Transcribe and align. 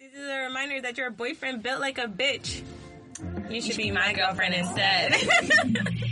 This 0.00 0.14
is 0.14 0.28
a 0.28 0.40
reminder 0.46 0.80
that 0.80 0.96
your 0.96 1.10
boyfriend 1.10 1.62
built 1.62 1.78
like 1.80 1.98
a 1.98 2.06
bitch. 2.06 2.62
You 3.50 3.60
should 3.60 3.76
be 3.76 3.90
my 3.90 4.12
girlfriend 4.14 4.54
instead. 4.54 5.12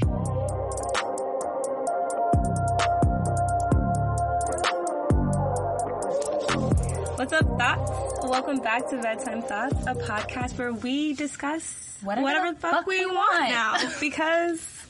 What's 7.16 7.32
up, 7.32 7.44
thoughts? 7.58 7.90
Welcome 8.22 8.58
back 8.60 8.88
to 8.90 8.98
Bedtime 9.02 9.42
Thoughts, 9.42 9.74
a 9.86 9.94
podcast 9.94 10.56
where 10.56 10.72
we 10.72 11.14
discuss 11.14 11.98
Whatever 12.02 12.22
whatever, 12.24 12.52
the 12.52 12.60
fuck, 12.60 12.72
fuck 12.72 12.86
we 12.86 13.00
we 13.04 13.06
want 13.06 13.40
want. 13.40 13.50
now. 13.50 13.90
Because 14.00 14.86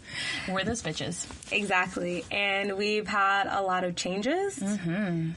We're 0.47 0.65
those 0.65 0.83
bitches. 0.83 1.27
exactly, 1.51 2.25
and 2.31 2.77
we've 2.77 3.07
had 3.09 3.47
a 3.51 3.63
lot 3.63 3.85
of 3.85 3.97
changes. 3.97 4.59
Mm-hmm. 4.59 5.31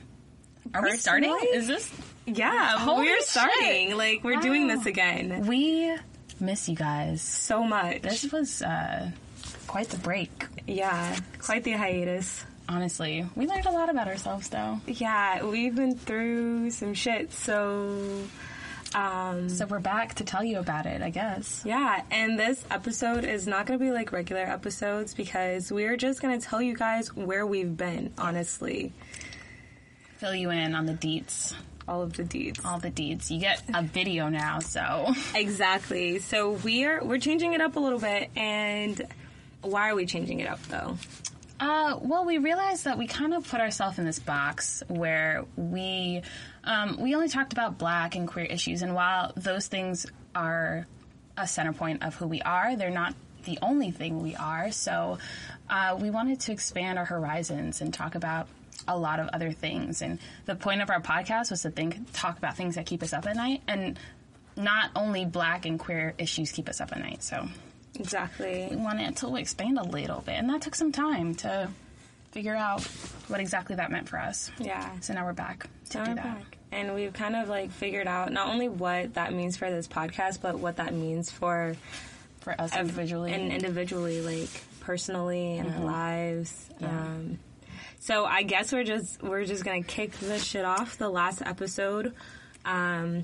Are 0.74 0.84
we 0.84 0.98
starting? 0.98 1.36
Is 1.54 1.68
this? 1.68 1.92
Yeah, 2.26 2.78
Holy 2.78 3.06
we're 3.08 3.18
shit. 3.18 3.26
starting. 3.28 3.98
Like 3.98 4.24
we're 4.24 4.40
doing 4.40 4.68
this 4.68 4.86
again. 4.86 5.46
We 5.48 5.96
miss 6.40 6.70
you 6.70 6.76
guys. 6.76 7.22
So 7.22 7.64
much. 7.64 8.02
This 8.04 8.32
was 8.32 8.62
uh, 8.62 9.10
quite 9.68 9.90
the 9.90 9.98
break. 9.98 10.46
yeah, 10.68 11.18
quite 11.40 11.64
the 11.64 11.72
hiatus. 11.74 12.46
Honestly, 12.70 13.26
we 13.36 13.48
learned 13.48 13.66
a 13.66 13.72
lot 13.72 13.90
about 13.90 14.08
ourselves, 14.08 14.48
though. 14.50 14.80
Yeah, 14.88 15.44
we've 15.44 15.76
been 15.76 15.96
through 15.98 16.70
some 16.72 16.94
shit, 16.94 17.34
so 17.34 18.22
um 18.94 19.50
So 19.50 19.66
we're 19.66 19.80
back 19.80 20.16
to 20.16 20.24
tell 20.24 20.44
you 20.44 20.60
about 20.60 20.86
it, 20.86 21.02
I 21.02 21.10
guess. 21.10 21.64
yeah, 21.66 22.04
and 22.12 22.38
this 22.40 22.64
episode 22.70 23.26
is 23.26 23.48
not 23.48 23.66
going 23.66 23.78
to 23.80 23.84
be 23.86 23.92
like 23.92 24.12
regular 24.12 24.44
episodes 24.44 25.14
because 25.14 25.72
we're 25.72 25.98
just 25.98 26.22
going 26.22 26.40
to 26.40 26.46
tell 26.46 26.62
you 26.62 26.76
guys 26.76 27.14
where 27.16 27.46
we've 27.46 27.76
been, 27.76 28.14
honestly. 28.18 28.94
Fill 30.22 30.36
you 30.36 30.52
in 30.52 30.76
on 30.76 30.86
the 30.86 30.94
deets, 30.94 31.56
All 31.88 32.04
of 32.04 32.14
the 32.14 32.24
deeds. 32.24 32.60
all 32.64 32.78
the 32.78 32.92
deeds. 32.92 33.32
You 33.32 33.40
get 33.40 33.64
a 33.74 33.82
video 33.82 34.30
now, 34.30 34.60
so 34.60 35.12
Exactly. 35.36 36.20
So 36.20 36.52
we're 36.52 37.04
we're 37.04 37.18
changing 37.18 37.54
it 37.54 37.60
up 37.60 37.76
a 37.76 37.80
little 37.80 37.98
bit 37.98 38.30
and 38.36 39.02
why 39.64 39.90
are 39.90 39.96
we 39.96 40.06
changing 40.06 40.40
it 40.40 40.48
up 40.48 40.62
though? 40.68 40.96
Uh, 41.60 41.98
well, 42.02 42.24
we 42.24 42.38
realized 42.38 42.86
that 42.86 43.00
we 43.00 43.08
kind 43.08 43.34
of 43.34 43.50
put 43.50 43.62
ourselves 43.62 43.98
in 43.98 44.06
this 44.06 44.20
box 44.20 44.84
where 44.90 45.44
we 45.56 46.22
um, 46.66 47.02
we 47.02 47.16
only 47.16 47.28
talked 47.28 47.52
about 47.52 47.80
black 47.80 48.14
and 48.14 48.28
queer 48.28 48.46
issues, 48.46 48.84
and 48.84 48.94
while 48.94 49.34
those 49.36 49.66
things 49.66 50.06
are 50.36 50.86
a 51.36 51.48
center 51.48 51.74
point 51.74 52.04
of 52.04 52.14
who 52.14 52.28
we 52.28 52.44
are, 52.44 52.76
they're 52.76 52.92
not 52.92 53.16
the 53.46 53.58
only 53.64 53.90
thing 53.90 54.22
we 54.22 54.36
are. 54.36 54.70
So 54.72 55.18
uh, 55.68 55.98
we 56.00 56.12
wanted 56.12 56.42
to 56.42 56.52
expand 56.52 57.00
our 57.00 57.06
horizons 57.06 57.82
and 57.82 57.92
talk 57.92 58.14
about 58.14 58.48
a 58.88 58.98
lot 58.98 59.20
of 59.20 59.28
other 59.34 59.52
things. 59.52 60.02
And 60.02 60.20
the 60.46 60.56
point 60.56 60.82
of 60.82 60.90
our 60.90 61.02
podcast 61.02 61.52
was 61.52 61.62
to 61.64 61.70
think, 61.72 62.12
talk 62.14 62.38
about 62.38 62.56
things 62.58 62.76
that 62.76 62.86
keep 62.86 63.04
us 63.04 63.14
up 63.14 63.26
at 63.28 63.36
night, 63.36 63.62
and 63.68 63.98
not 64.58 64.92
only 64.96 65.26
black 65.26 65.66
and 65.66 65.80
queer 65.80 66.14
issues 66.18 66.52
keep 66.52 66.68
us 66.70 66.82
up 66.82 66.92
at 66.92 67.00
night. 67.00 67.24
So 67.24 67.48
Exactly. 68.00 68.68
we 68.70 68.76
wanted 68.78 69.18
to 69.18 69.36
expand 69.36 69.78
a 69.78 69.84
little 69.84 70.22
bit, 70.22 70.36
and 70.36 70.50
that 70.50 70.62
took 70.62 70.76
some 70.76 70.92
time 70.92 71.36
to 71.36 71.70
figure 72.32 72.56
out 72.56 72.82
what 73.28 73.40
exactly 73.40 73.76
that 73.76 73.92
meant 73.92 74.08
for 74.10 74.18
us. 74.18 74.50
Yeah. 74.60 74.90
So 75.02 75.14
now 75.14 75.26
we're 75.26 75.34
back 75.34 75.68
to 75.90 75.98
Now 75.98 76.04
do 76.06 76.12
we're 76.12 76.16
that. 76.16 76.24
back. 76.24 76.58
And 76.72 76.96
we've 76.96 77.12
kind 77.12 77.36
of 77.36 77.50
like 77.50 77.72
figured 77.72 78.08
out 78.08 78.32
not 78.32 78.48
only 78.48 78.70
what 78.70 79.16
that 79.16 79.34
means 79.34 79.58
for 79.58 79.70
this 79.70 79.88
podcast, 79.88 80.40
but 80.42 80.58
what 80.58 80.78
that 80.78 80.94
means 80.94 81.30
for 81.30 81.76
for 82.40 82.60
us 82.60 82.72
ev- 82.74 82.80
individually. 82.88 83.34
and 83.34 83.52
individually, 83.52 84.22
like 84.22 84.50
personally 84.80 85.58
in 85.58 85.66
Mm-hmm. 85.66 85.80
our 85.80 85.86
lives. 85.86 86.70
Um, 86.82 87.40
so 88.02 88.26
I 88.26 88.42
guess 88.44 88.74
we're 88.74 88.84
just 88.84 89.22
we're 89.24 89.46
just 89.46 89.64
gonna 89.64 89.84
kick 89.84 90.12
this 90.20 90.44
shit 90.44 90.66
off. 90.66 90.98
The 90.98 91.08
last 91.10 91.42
episode, 91.46 92.14
um, 92.66 93.24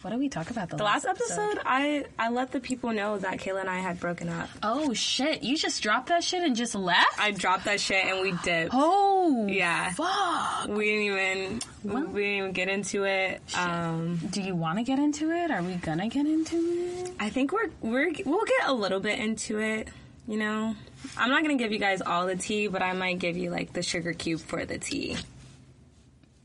what 0.00 0.10
did 0.10 0.18
we 0.18 0.28
talk 0.28 0.50
about 0.50 0.68
the, 0.68 0.76
the 0.76 0.84
last 0.84 1.04
episode, 1.04 1.60
I 1.64 2.04
I 2.18 2.30
let 2.30 2.50
the 2.50 2.58
people 2.60 2.92
know 2.92 3.18
that 3.18 3.38
Kayla 3.38 3.60
and 3.60 3.70
I 3.70 3.78
had 3.78 4.00
broken 4.00 4.28
up. 4.28 4.48
Oh 4.62 4.92
shit! 4.94 5.42
You 5.44 5.56
just 5.56 5.80
dropped 5.82 6.08
that 6.08 6.24
shit 6.24 6.42
and 6.42 6.56
just 6.56 6.74
left. 6.74 7.20
I 7.20 7.30
dropped 7.30 7.66
that 7.66 7.80
shit 7.80 8.04
and 8.04 8.20
we 8.20 8.32
did. 8.42 8.70
oh 8.72 9.46
Yeah. 9.48 9.90
Fuck. 9.92 10.68
We 10.68 10.84
didn't 10.86 11.02
even 11.04 11.60
we 11.84 12.22
didn't 12.22 12.38
even 12.38 12.52
get 12.52 12.68
into 12.68 13.04
it. 13.04 13.40
Um, 13.56 14.16
Do 14.30 14.40
you 14.42 14.54
want 14.56 14.78
to 14.78 14.84
get 14.84 14.98
into 14.98 15.30
it? 15.30 15.50
Are 15.50 15.62
we 15.62 15.74
gonna 15.74 16.08
get 16.08 16.26
into 16.26 16.56
it? 16.56 17.12
I 17.20 17.28
think 17.30 17.52
we're 17.52 17.70
we're 17.80 18.12
we'll 18.24 18.44
get 18.44 18.66
a 18.68 18.72
little 18.72 19.00
bit 19.00 19.18
into 19.20 19.60
it. 19.60 19.88
You 20.28 20.36
know, 20.38 20.74
I'm 21.16 21.30
not 21.30 21.42
gonna 21.42 21.56
give 21.56 21.72
you 21.72 21.78
guys 21.78 22.00
all 22.00 22.26
the 22.26 22.36
tea, 22.36 22.68
but 22.68 22.80
I 22.82 22.92
might 22.92 23.18
give 23.18 23.36
you 23.36 23.50
like 23.50 23.72
the 23.72 23.82
sugar 23.82 24.12
cube 24.12 24.40
for 24.40 24.64
the 24.64 24.78
tea. 24.78 25.16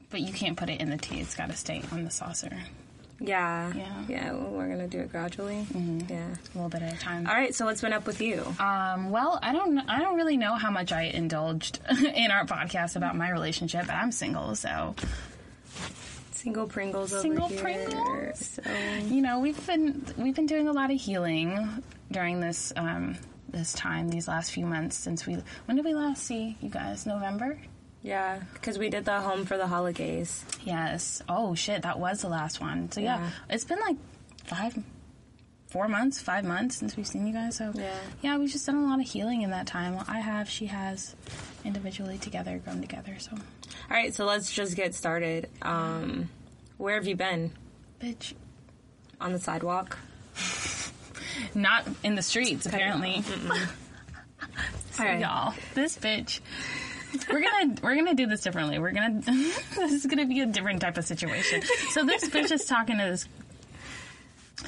But 0.09 0.21
you 0.21 0.33
can't 0.33 0.57
put 0.57 0.69
it 0.69 0.79
in 0.81 0.89
the 0.89 0.97
tea. 0.97 1.19
It's 1.19 1.35
got 1.35 1.49
to 1.49 1.55
stay 1.55 1.83
on 1.91 2.05
the 2.05 2.09
saucer. 2.09 2.57
Yeah, 3.19 3.73
Yeah. 3.73 4.03
yeah. 4.07 4.31
well, 4.31 4.51
we're 4.51 4.67
gonna 4.69 4.87
do 4.87 4.99
it 4.99 5.11
gradually. 5.11 5.65
Yeah. 6.09 6.27
A 6.29 6.37
little 6.55 6.69
bit 6.69 6.81
at 6.83 6.93
a 6.93 6.97
time. 6.97 7.27
All 7.27 7.33
right. 7.33 7.53
So 7.53 7.65
what's 7.65 7.81
been 7.81 7.91
up 7.93 8.05
with 8.07 8.21
you? 8.21 8.43
Um, 8.59 9.09
well, 9.11 9.37
I 9.41 9.53
don't. 9.53 9.77
I 9.89 9.99
don't 9.99 10.15
really 10.15 10.37
know 10.37 10.53
how 10.55 10.71
much 10.71 10.91
I 10.91 11.03
indulged 11.03 11.79
in 12.15 12.31
our 12.31 12.45
podcast 12.45 12.95
about 12.95 13.15
my 13.15 13.29
relationship. 13.29 13.87
But 13.87 13.95
I'm 13.95 14.11
single, 14.11 14.55
so 14.55 14.95
Single 16.31 16.67
Pringles 16.67 17.11
over 17.11 17.21
Single. 17.21 17.49
Pringles. 17.49 18.39
So 18.39 18.61
you 19.05 19.21
know 19.21 19.39
we've 19.39 19.65
been 19.67 20.05
we've 20.17 20.35
been 20.35 20.45
doing 20.45 20.67
a 20.67 20.71
lot 20.73 20.91
of 20.91 20.99
healing 21.01 21.83
during 22.11 22.39
this 22.39 22.71
um, 22.75 23.17
this 23.49 23.73
time 23.73 24.09
these 24.09 24.27
last 24.27 24.51
few 24.51 24.65
months 24.65 24.95
since 24.95 25.25
we 25.25 25.37
when 25.65 25.77
did 25.77 25.85
we 25.85 25.93
last 25.93 26.23
see 26.23 26.57
you 26.61 26.69
guys 26.69 27.05
November 27.05 27.57
yeah, 28.03 28.39
because 28.53 28.77
we 28.77 28.89
did 28.89 29.03
the 29.05 29.19
home 29.19 29.45
for 29.45 29.57
the 29.57 29.67
holidays. 29.67 30.45
yes 30.63 31.21
oh 31.27 31.55
shit 31.55 31.81
that 31.81 31.99
was 31.99 32.21
the 32.21 32.29
last 32.29 32.61
one 32.61 32.91
so 32.91 33.01
yeah, 33.01 33.19
Yeah. 33.19 33.29
it's 33.49 33.65
been 33.65 33.79
like 33.79 33.97
five 34.45 34.77
four 35.67 35.87
months 35.89 36.21
five 36.21 36.45
months 36.45 36.77
since 36.77 36.95
we've 36.95 37.07
seen 37.07 37.27
you 37.27 37.33
guys 37.33 37.55
so 37.57 37.71
Yeah. 37.75 37.93
yeah 38.21 38.37
we've 38.37 38.51
just 38.51 38.65
done 38.65 38.75
a 38.77 38.83
lot 38.85 38.99
of 39.01 39.05
healing 39.05 39.41
in 39.41 39.49
that 39.51 39.67
time 39.67 39.95
well, 39.95 40.05
I 40.07 40.19
have 40.19 40.49
she 40.49 40.67
has 40.67 41.15
individually 41.65 42.17
together 42.17 42.57
grown 42.63 42.79
together 42.81 43.15
so 43.19 43.31
All 43.33 43.39
right. 43.89 44.13
So 44.13 44.25
let's 44.25 44.51
just 44.51 44.75
get 44.75 44.95
started. 44.95 45.49
Um, 45.61 46.29
where 46.77 46.95
have 46.95 47.05
you 47.07 47.15
been? 47.15 47.51
bitch 48.01 48.33
On 49.19 49.33
the 49.33 49.39
sidewalk. 49.39 49.97
not 51.55 51.85
in 52.03 52.15
the 52.15 52.21
streets 52.21 52.65
apparently 52.65 53.23
All 54.99 55.05
right. 55.05 55.19
y'all 55.19 55.53
this 55.73 55.97
bitch 55.97 56.39
we're 57.31 57.41
gonna 57.41 57.75
we're 57.81 57.95
gonna 57.95 58.15
do 58.15 58.27
this 58.27 58.41
differently 58.41 58.79
we're 58.79 58.91
gonna 58.91 59.21
this 59.75 59.91
is 59.91 60.05
gonna 60.05 60.25
be 60.25 60.41
a 60.41 60.45
different 60.45 60.81
type 60.81 60.97
of 60.97 61.05
situation 61.05 61.61
so 61.91 62.03
this 62.03 62.27
bitch 62.29 62.51
is 62.51 62.65
talking 62.65 62.97
to 62.97 63.03
this 63.03 63.27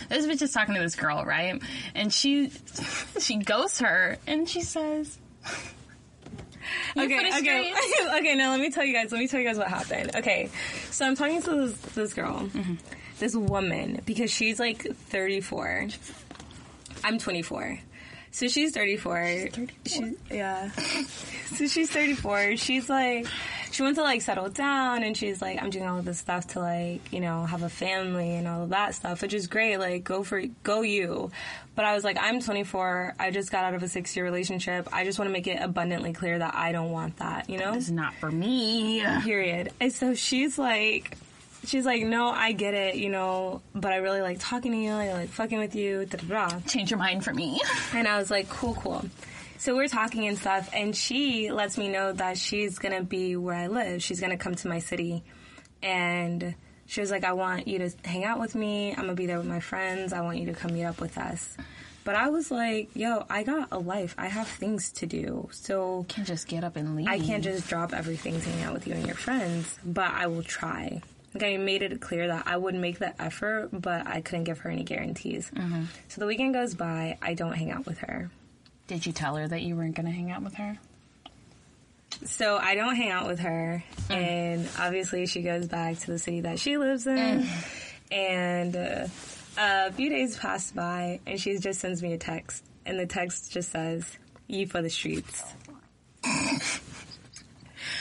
this 0.08 0.26
bitch 0.26 0.42
is 0.42 0.52
talking 0.52 0.76
to 0.76 0.82
this 0.82 0.96
girl 0.96 1.26
right 1.26 1.62
and 1.96 2.14
she 2.14 2.52
she 3.20 3.38
ghosts 3.38 3.80
her 3.80 4.18
and 4.28 4.48
she 4.48 4.62
says 4.62 5.18
You 6.96 7.04
okay, 7.04 7.30
okay, 7.40 7.74
okay. 8.20 8.36
Now 8.36 8.52
let 8.52 8.60
me 8.60 8.70
tell 8.70 8.86
you 8.86 8.94
guys. 8.94 9.12
Let 9.12 9.20
me 9.20 9.28
tell 9.28 9.40
you 9.40 9.48
guys 9.48 9.58
what 9.58 9.68
happened. 9.68 10.16
Okay, 10.16 10.50
so 10.92 11.06
I'm 11.06 11.16
talking 11.16 11.42
to 11.44 11.68
this, 11.68 11.74
this 11.94 12.14
girl, 12.14 12.42
mm-hmm. 12.42 12.76
this 13.20 13.36
woman, 13.36 14.02
because 14.06 14.32
she's 14.32 14.60
like 14.60 14.84
34. 14.84 15.88
I'm 17.04 17.18
24. 17.18 17.80
So 18.32 18.48
she's 18.48 18.74
34. 18.74 19.50
She's, 19.86 20.16
yeah. 20.30 20.70
so 20.72 21.68
she's 21.68 21.90
34. 21.90 22.58
She's 22.58 22.88
like, 22.88 23.26
she 23.72 23.82
wants 23.82 23.98
to 23.98 24.04
like 24.04 24.22
settle 24.22 24.50
down 24.50 25.04
and 25.04 25.18
she's 25.18 25.42
like, 25.42 25.62
I'm 25.62 25.72
doing 25.72 25.88
all 25.88 25.98
of 25.98 26.06
this 26.06 26.20
stuff 26.20 26.48
to 26.50 26.60
like, 26.60 27.12
you 27.12 27.22
know, 27.22 27.46
have 27.46 27.64
a 27.64 27.70
family 27.70 28.36
and 28.36 28.48
all 28.48 28.64
of 28.64 28.70
that 28.70 28.94
stuff, 28.94 29.22
which 29.24 29.34
is 29.34 29.48
great. 29.48 29.78
Like, 29.78 30.04
go 30.04 30.24
for, 30.24 30.44
go 30.64 30.82
you. 30.82 31.32
But 31.76 31.86
I 31.86 31.96
was 31.96 32.04
like, 32.04 32.18
I'm 32.20 32.40
24. 32.40 33.16
I 33.20 33.32
just 33.32 33.52
got 33.52 33.64
out 33.64 33.74
of 33.74 33.82
a 33.82 33.88
six 33.88 34.16
year 34.16 34.26
relationship. 34.26 34.88
I 34.94 35.06
just 35.06 35.18
want 35.18 35.30
to 35.30 35.34
make 35.34 35.48
it 35.48 35.60
abundantly 35.62 36.14
clear 36.14 36.38
that 36.38 36.54
I 36.54 36.72
don't 36.72 36.92
want 36.92 37.18
that, 37.18 37.50
you 37.50 37.58
know? 37.58 37.74
It's 37.74 37.90
not 37.90 38.14
for 38.16 38.32
me 38.32 39.04
period. 39.24 39.72
And 39.80 39.92
so 39.92 40.14
she's 40.14 40.60
like, 40.60 41.18
she's 41.66 41.86
like, 41.86 42.04
no, 42.04 42.28
I 42.28 42.52
get 42.52 42.74
it, 42.74 42.96
you 42.96 43.10
know, 43.10 43.62
but 43.76 43.92
I 43.92 43.98
really 43.98 44.22
like 44.22 44.38
talking 44.40 44.72
to 44.72 44.78
you, 44.78 44.92
I 44.92 45.14
like 45.14 45.30
fucking 45.30 45.60
with 45.60 45.76
you, 45.76 46.06
da 46.06 46.18
da 46.18 46.50
da. 46.50 46.60
change 46.62 46.92
your 46.92 47.00
mind 47.00 47.24
for 47.24 47.34
me 47.34 47.60
And 47.94 48.08
I 48.08 48.18
was 48.18 48.32
like, 48.32 48.50
cool, 48.50 48.76
cool. 48.76 49.06
So 49.58 49.76
we're 49.76 49.90
talking 49.90 50.28
and 50.28 50.38
stuff, 50.38 50.70
and 50.74 50.96
she 50.96 51.52
lets 51.52 51.78
me 51.78 51.90
know 51.90 52.14
that 52.14 52.38
she's 52.38 52.80
gonna 52.80 53.04
be 53.04 53.36
where 53.36 53.56
I 53.56 53.68
live. 53.68 54.02
She's 54.02 54.22
gonna 54.22 54.38
come 54.38 54.56
to 54.56 54.68
my 54.70 54.80
city, 54.80 55.22
and 55.84 56.56
she 56.86 57.02
was 57.02 57.12
like, 57.12 57.26
I 57.26 57.34
want 57.34 57.68
you 57.68 57.80
to 57.80 57.92
hang 58.06 58.24
out 58.24 58.40
with 58.40 58.56
me. 58.56 58.92
I'm 58.92 59.02
gonna 59.04 59.16
be 59.16 59.26
there 59.26 59.38
with 59.38 59.48
my 59.48 59.60
friends. 59.60 60.14
I 60.14 60.22
want 60.22 60.38
you 60.38 60.46
to 60.48 60.54
come 60.54 60.74
meet 60.74 60.86
up 60.86 61.02
with 61.02 61.18
us. 61.18 61.58
But 62.06 62.16
I 62.16 62.30
was 62.30 62.50
like, 62.50 62.90
yo, 62.96 63.26
I 63.30 63.44
got 63.44 63.68
a 63.72 63.78
life. 63.78 64.16
I 64.18 64.28
have 64.28 64.48
things 64.48 64.92
to 64.94 65.06
do. 65.06 65.50
So 65.52 66.06
can't 66.08 66.26
just 66.26 66.48
get 66.48 66.64
up 66.64 66.76
and 66.76 66.96
leave 66.96 67.08
I 67.08 67.20
can't 67.20 67.44
just 67.44 67.68
drop 67.68 67.94
everything 67.94 68.40
to 68.40 68.50
hang 68.50 68.64
out 68.64 68.74
with 68.74 68.88
you 68.88 68.94
and 68.94 69.06
your 69.06 69.16
friends, 69.16 69.78
but 69.86 70.10
I 70.10 70.28
will 70.28 70.42
try. 70.42 71.02
Like 71.34 71.44
I 71.44 71.58
made 71.58 71.82
it 71.84 72.02
clear 72.02 72.28
that 72.28 72.48
I 72.48 72.58
would 72.58 72.76
make 72.76 73.00
the 73.00 73.20
effort, 73.22 73.70
but 73.72 74.08
I 74.08 74.22
couldn't 74.22 74.46
give 74.46 74.60
her 74.60 74.70
any 74.70 74.84
guarantees. 74.84 75.52
Mm-hmm. 75.54 75.84
So 76.08 76.22
the 76.22 76.28
weekend 76.28 76.54
goes 76.54 76.74
by, 76.74 77.18
I 77.22 77.34
don't 77.36 77.54
hang 77.54 77.72
out 77.72 77.86
with 77.86 78.00
her. 78.00 78.32
did 78.88 79.06
you 79.06 79.12
tell 79.12 79.36
her 79.36 79.48
that 79.48 79.62
you 79.62 79.76
weren't 79.76 79.96
gonna 79.96 80.12
hang 80.12 80.32
out 80.32 80.42
with 80.42 80.56
her 80.56 80.78
So 82.26 82.58
I 82.58 82.76
don't 82.76 82.96
hang 82.96 83.12
out 83.12 83.28
with 83.28 83.40
her, 83.40 83.84
mm. 84.10 84.16
and 84.16 84.68
obviously 84.80 85.26
she 85.28 85.42
goes 85.42 85.68
back 85.68 86.00
to 86.00 86.08
the 86.08 86.20
city 86.20 86.42
that 86.42 86.60
she 86.60 86.78
lives 86.78 87.06
in. 87.08 87.44
Mm. 87.44 87.48
And 88.12 88.76
uh, 88.76 89.08
a 89.58 89.92
few 89.92 90.10
days 90.10 90.36
passed 90.36 90.76
by, 90.76 91.20
and 91.28 91.40
she 91.40 91.58
just 91.60 91.80
sends 91.80 92.02
me 92.02 92.14
a 92.14 92.18
text, 92.18 92.64
and 92.86 93.00
the 93.00 93.06
text 93.06 93.52
just 93.54 93.72
says, 93.72 94.04
"You 94.48 94.66
for 94.68 94.82
the 94.82 94.90
streets." 94.90 95.44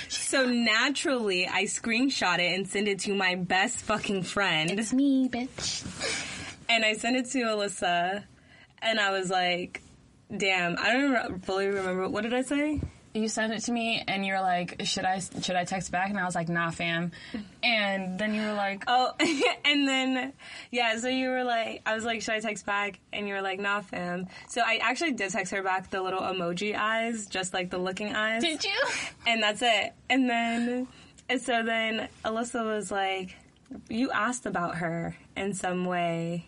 so 0.08 0.46
naturally, 0.46 1.46
I 1.46 1.64
screenshot 1.64 2.38
it 2.38 2.54
and 2.54 2.66
send 2.68 2.88
it 2.88 3.00
to 3.00 3.14
my 3.14 3.34
best 3.34 3.78
fucking 3.78 4.22
friend. 4.24 4.70
It's 4.70 4.92
me, 4.92 5.28
bitch. 5.28 5.84
And 6.68 6.84
I 6.84 6.94
sent 6.94 7.16
it 7.16 7.26
to 7.30 7.38
Alyssa, 7.38 8.24
and 8.82 9.00
I 9.00 9.10
was 9.10 9.30
like, 9.30 9.82
"Damn, 10.34 10.76
I 10.78 10.92
don't 10.92 11.10
re- 11.12 11.38
fully 11.42 11.66
remember 11.68 12.08
what 12.08 12.22
did 12.22 12.34
I 12.34 12.42
say." 12.42 12.80
You 13.18 13.28
sent 13.28 13.52
it 13.52 13.60
to 13.64 13.72
me, 13.72 14.02
and 14.06 14.24
you're 14.24 14.40
like, 14.40 14.82
"Should 14.84 15.04
I? 15.04 15.18
Should 15.18 15.56
I 15.56 15.64
text 15.64 15.90
back?" 15.90 16.10
And 16.10 16.18
I 16.18 16.24
was 16.24 16.34
like, 16.36 16.48
"Nah, 16.48 16.70
fam." 16.70 17.10
And 17.62 18.18
then 18.18 18.32
you 18.32 18.42
were 18.42 18.52
like, 18.52 18.84
Oh, 18.86 19.12
and 19.64 19.88
then 19.88 20.32
yeah, 20.70 20.96
so 20.98 21.08
you 21.08 21.28
were 21.30 21.42
like, 21.42 21.82
I 21.84 21.94
was 21.94 22.04
like, 22.04 22.22
"Should 22.22 22.34
I 22.34 22.40
text 22.40 22.64
back?" 22.64 23.00
And 23.12 23.26
you 23.26 23.34
were 23.34 23.42
like, 23.42 23.58
"Nah, 23.58 23.80
fam." 23.80 24.28
So 24.48 24.62
I 24.64 24.78
actually 24.82 25.12
did 25.12 25.30
text 25.32 25.52
her 25.52 25.62
back 25.62 25.90
the 25.90 26.00
little 26.00 26.20
emoji 26.20 26.76
eyes, 26.76 27.26
just 27.26 27.52
like 27.52 27.70
the 27.70 27.78
looking 27.78 28.14
eyes, 28.14 28.42
"Did 28.42 28.62
you?" 28.64 28.80
and 29.26 29.42
that's 29.42 29.62
it. 29.62 29.92
And 30.08 30.30
then, 30.30 30.86
and 31.28 31.40
so 31.40 31.62
then 31.64 32.08
Alyssa 32.24 32.64
was 32.64 32.90
like, 32.92 33.36
"You 33.88 34.12
asked 34.12 34.46
about 34.46 34.76
her 34.76 35.16
in 35.36 35.54
some 35.54 35.84
way." 35.84 36.46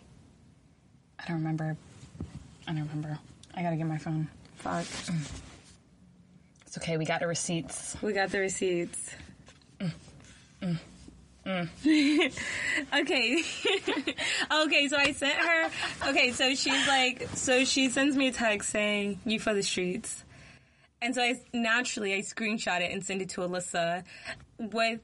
I 1.19 1.27
don't 1.27 1.37
remember. 1.37 1.75
I 2.67 2.71
don't 2.71 2.87
remember. 2.87 3.19
I 3.53 3.61
gotta 3.61 3.75
get 3.75 3.87
my 3.87 3.97
phone. 3.97 4.29
Fuck. 4.55 4.85
It's 6.71 6.77
okay. 6.77 6.95
We 6.95 7.03
got 7.03 7.19
the 7.19 7.27
receipts. 7.27 7.97
We 8.01 8.13
got 8.13 8.31
the 8.31 8.39
receipts. 8.39 9.09
Mm, 9.81 9.91
mm, 10.63 10.77
mm. 11.45 12.33
okay. 13.01 13.43
okay, 14.63 14.87
so 14.87 14.95
I 14.95 15.11
sent 15.11 15.35
her. 15.35 15.69
Okay, 16.07 16.31
so 16.31 16.55
she's 16.55 16.87
like, 16.87 17.27
so 17.33 17.65
she 17.65 17.89
sends 17.89 18.15
me 18.15 18.29
a 18.29 18.31
text 18.31 18.69
saying, 18.69 19.19
you 19.25 19.37
for 19.37 19.53
the 19.53 19.63
streets. 19.63 20.23
And 21.01 21.13
so 21.13 21.21
I 21.21 21.41
naturally, 21.51 22.13
I 22.13 22.19
screenshot 22.19 22.79
it 22.79 22.93
and 22.93 23.03
send 23.03 23.21
it 23.21 23.27
to 23.31 23.41
Alyssa 23.41 24.05
with 24.57 25.01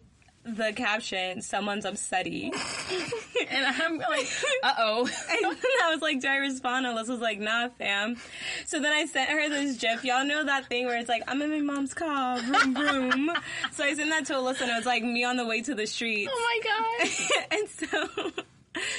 the 0.48 0.72
caption, 0.74 1.42
someone's 1.42 1.86
upsetty. 1.86 2.54
And 3.50 3.66
I'm 3.66 3.98
like, 3.98 4.28
uh 4.62 4.74
oh. 4.80 5.10
And 5.30 5.56
I 5.86 5.90
was 5.92 6.02
like, 6.02 6.20
do 6.20 6.28
I 6.28 6.38
respond? 6.38 6.86
Alyssa 6.86 7.10
was 7.10 7.22
like, 7.22 7.40
nah, 7.40 7.70
fam. 7.70 8.18
So 8.66 8.80
then 8.82 8.92
I 8.92 9.06
sent 9.06 9.30
her 9.30 9.48
this 9.48 9.78
gif. 9.78 10.04
Y'all 10.04 10.26
know 10.26 10.44
that 10.44 10.66
thing 10.66 10.86
where 10.86 10.98
it's 10.98 11.08
like, 11.08 11.24
I'm 11.28 11.42
in 11.42 11.52
my 11.52 11.62
mom's 11.62 11.94
car, 11.94 12.40
vroom, 12.40 12.74
vroom. 12.74 13.32
so 13.72 13.86
I 13.86 13.94
sent 13.94 14.10
that 14.10 14.26
to 14.26 14.34
Alyssa 14.34 14.62
and 14.62 14.72
it 14.72 14.76
was 14.76 14.86
like 14.86 15.02
me 15.02 15.24
on 15.24 15.38
the 15.38 15.46
way 15.46 15.62
to 15.62 15.74
the 15.74 15.88
street. 15.88 16.28
Oh 16.30 16.60
my 16.62 17.08
god. 17.08 17.48
and 17.52 17.70
so, 17.70 18.32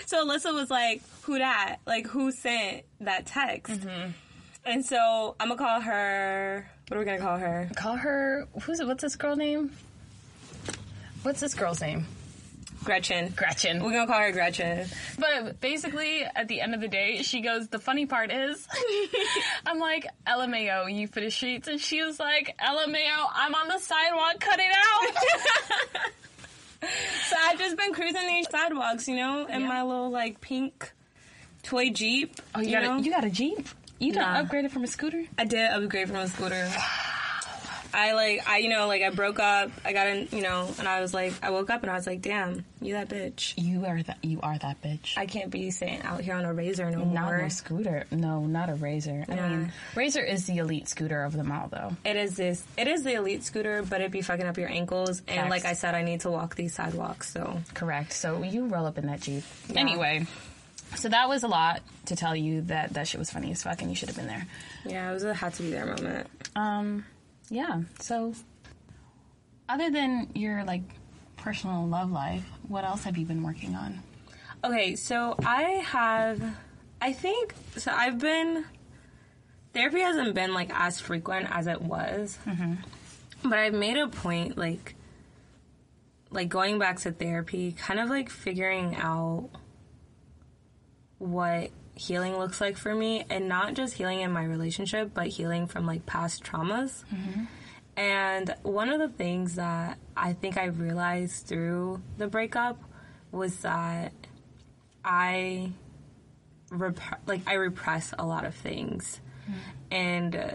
so 0.06 0.26
Alyssa 0.26 0.54
was 0.54 0.70
like, 0.70 1.02
who 1.22 1.38
that? 1.38 1.76
Like, 1.86 2.06
who 2.06 2.32
sent 2.32 2.84
that 3.00 3.26
text? 3.26 3.80
And 4.64 4.84
so 4.84 5.36
I'm 5.38 5.48
gonna 5.48 5.58
call 5.58 5.80
her, 5.80 6.70
what 6.88 6.96
are 6.96 7.00
we 7.00 7.04
gonna 7.04 7.18
call 7.18 7.36
her? 7.36 7.70
Call 7.76 7.96
her. 7.96 8.48
Who's? 8.62 8.82
What's 8.82 9.02
this 9.02 9.16
girl 9.16 9.36
name? 9.36 9.72
What's 11.22 11.40
this 11.40 11.54
girl's 11.54 11.80
name? 11.80 12.06
Gretchen. 12.84 13.32
Gretchen. 13.36 13.82
We're 13.82 13.90
gonna 13.92 14.06
call 14.06 14.20
her 14.20 14.30
Gretchen. 14.32 14.86
But 15.18 15.60
basically, 15.60 16.22
at 16.22 16.46
the 16.48 16.60
end 16.60 16.74
of 16.74 16.80
the 16.80 16.86
day, 16.88 17.22
she 17.22 17.40
goes, 17.40 17.66
the 17.68 17.78
funny 17.80 18.06
part 18.06 18.30
is, 18.30 18.66
I'm 19.66 19.78
like, 19.80 20.06
LMAO, 20.26 20.94
you 20.94 21.08
for 21.08 21.20
the 21.20 21.30
streets. 21.30 21.66
And 21.68 21.80
she 21.80 22.02
was 22.02 22.20
like, 22.20 22.54
LMAO, 22.64 23.26
I'm 23.34 23.54
on 23.54 23.68
the 23.68 23.78
sidewalk, 23.78 24.38
cut 24.40 24.58
it 24.60 24.70
out. 24.76 26.02
So 26.80 27.36
I've 27.36 27.58
just 27.58 27.76
been 27.76 27.92
cruising 27.92 28.24
these 28.28 28.48
sidewalks, 28.48 29.08
you 29.08 29.16
know, 29.16 29.46
in 29.46 29.62
Yeah. 29.62 29.66
my 29.68 29.82
little 29.82 30.10
like 30.10 30.40
pink 30.40 30.92
toy 31.64 31.90
Jeep. 31.90 32.36
oh, 32.54 32.60
you, 32.60 32.68
you 32.68 32.72
got 32.76 32.82
know? 32.84 32.96
a, 32.98 33.02
you 33.02 33.10
got 33.10 33.24
a 33.24 33.30
Jeep? 33.30 33.66
You 33.98 34.12
done 34.12 34.32
Nah. 34.32 34.48
upgraded 34.48 34.70
from 34.70 34.84
a 34.84 34.86
scooter? 34.86 35.24
I 35.36 35.44
did 35.44 35.68
upgrade 35.68 36.06
from 36.06 36.18
a 36.18 36.28
scooter. 36.28 36.70
I 37.94 38.12
like 38.12 38.48
I 38.48 38.58
you 38.58 38.68
know 38.68 38.86
like 38.86 39.02
I 39.02 39.10
broke 39.10 39.38
up. 39.38 39.70
I 39.84 39.92
got 39.92 40.06
in 40.08 40.28
you 40.32 40.42
know, 40.42 40.68
and 40.78 40.86
I 40.88 41.00
was 41.00 41.12
like 41.14 41.32
I 41.42 41.50
woke 41.50 41.70
up 41.70 41.82
and 41.82 41.90
I 41.90 41.94
was 41.94 42.06
like, 42.06 42.22
damn, 42.22 42.64
you 42.80 42.94
that 42.94 43.08
bitch. 43.08 43.54
You 43.56 43.84
are 43.86 44.02
that. 44.02 44.18
You 44.22 44.40
are 44.42 44.58
that 44.58 44.82
bitch. 44.82 45.16
I 45.16 45.26
can't 45.26 45.50
be 45.50 45.70
sitting 45.70 46.02
out 46.02 46.20
here 46.20 46.34
on 46.34 46.44
a 46.44 46.52
razor 46.52 46.90
no 46.90 47.04
not 47.04 47.26
more. 47.26 47.36
a 47.36 47.50
scooter. 47.50 48.04
No, 48.10 48.40
not 48.46 48.68
a 48.70 48.74
Razor. 48.74 49.24
I 49.28 49.34
mean, 49.34 49.72
Razor 49.94 50.22
is 50.22 50.46
the 50.46 50.58
elite 50.58 50.88
scooter 50.88 51.24
of 51.24 51.32
them 51.32 51.50
all, 51.50 51.68
though. 51.68 51.96
It 52.04 52.16
is 52.16 52.36
this. 52.36 52.64
It 52.76 52.86
is 52.88 53.02
the 53.02 53.14
elite 53.14 53.42
scooter, 53.44 53.82
but 53.82 54.00
it'd 54.00 54.12
be 54.12 54.22
fucking 54.22 54.46
up 54.46 54.56
your 54.56 54.68
ankles. 54.70 55.20
And 55.26 55.36
Facts. 55.36 55.50
like 55.50 55.64
I 55.64 55.72
said, 55.72 55.94
I 55.94 56.02
need 56.02 56.20
to 56.20 56.30
walk 56.30 56.54
these 56.54 56.74
sidewalks. 56.74 57.32
So 57.32 57.60
Correct. 57.74 58.12
So 58.12 58.42
you 58.42 58.66
roll 58.66 58.86
up 58.86 58.98
in 58.98 59.06
that 59.06 59.20
Jeep. 59.20 59.42
Yeah. 59.68 59.80
Anyway, 59.80 60.26
so 60.96 61.08
that 61.08 61.28
was 61.28 61.42
a 61.42 61.48
lot 61.48 61.82
to 62.06 62.16
tell 62.16 62.34
you 62.36 62.62
that 62.62 62.94
that 62.94 63.08
shit 63.08 63.18
was 63.18 63.30
funny 63.30 63.50
as 63.50 63.62
fuck 63.62 63.80
and 63.82 63.90
you 63.90 63.96
should 63.96 64.08
have 64.08 64.16
been 64.16 64.26
there. 64.28 64.46
yeah, 64.86 65.10
it 65.10 65.14
was 65.14 65.24
a 65.24 65.34
had 65.34 65.54
to 65.54 65.62
be 65.62 65.70
there 65.70 65.86
moment. 65.86 66.26
Um, 66.56 67.04
yeah. 67.50 67.82
So, 68.00 68.34
other 69.68 69.90
than 69.90 70.30
your 70.34 70.64
like 70.64 70.82
personal 71.36 71.86
love 71.86 72.10
life, 72.10 72.44
what 72.66 72.84
else 72.84 73.04
have 73.04 73.16
you 73.16 73.26
been 73.26 73.42
working 73.42 73.74
on? 73.74 74.02
Okay, 74.64 74.96
so 74.96 75.36
I 75.44 75.62
have, 75.86 76.42
I 77.00 77.12
think, 77.12 77.54
so 77.76 77.92
I've 77.92 78.18
been, 78.18 78.64
therapy 79.72 80.00
hasn't 80.00 80.34
been 80.34 80.52
like 80.52 80.70
as 80.74 81.00
frequent 81.00 81.46
as 81.50 81.68
it 81.68 81.80
was, 81.80 82.36
mm-hmm. 82.44 82.74
but 83.48 83.58
I've 83.58 83.74
made 83.74 83.96
a 83.96 84.08
point 84.08 84.58
like, 84.58 84.96
like 86.30 86.48
going 86.48 86.78
back 86.78 86.98
to 87.00 87.12
therapy, 87.12 87.72
kind 87.72 88.00
of 88.00 88.08
like 88.08 88.30
figuring 88.30 88.96
out 88.96 89.48
what 91.18 91.70
healing 91.98 92.38
looks 92.38 92.60
like 92.60 92.76
for 92.76 92.94
me, 92.94 93.24
and 93.28 93.48
not 93.48 93.74
just 93.74 93.94
healing 93.94 94.20
in 94.20 94.32
my 94.32 94.44
relationship, 94.44 95.10
but 95.12 95.26
healing 95.26 95.66
from 95.66 95.84
like 95.86 96.06
past 96.06 96.44
traumas. 96.44 97.04
And 97.96 98.54
one 98.62 98.90
of 98.90 99.00
the 99.00 99.08
things 99.08 99.56
that 99.56 99.98
I 100.16 100.32
think 100.32 100.56
I 100.56 100.66
realized 100.66 101.46
through 101.46 102.00
the 102.16 102.28
breakup 102.28 102.80
was 103.32 103.56
that 103.62 104.12
I 105.04 105.72
rep- 106.70 107.20
like 107.26 107.42
I 107.46 107.54
repress 107.54 108.14
a 108.18 108.24
lot 108.24 108.44
of 108.44 108.54
things, 108.54 109.20
and 109.90 110.36
uh, 110.36 110.50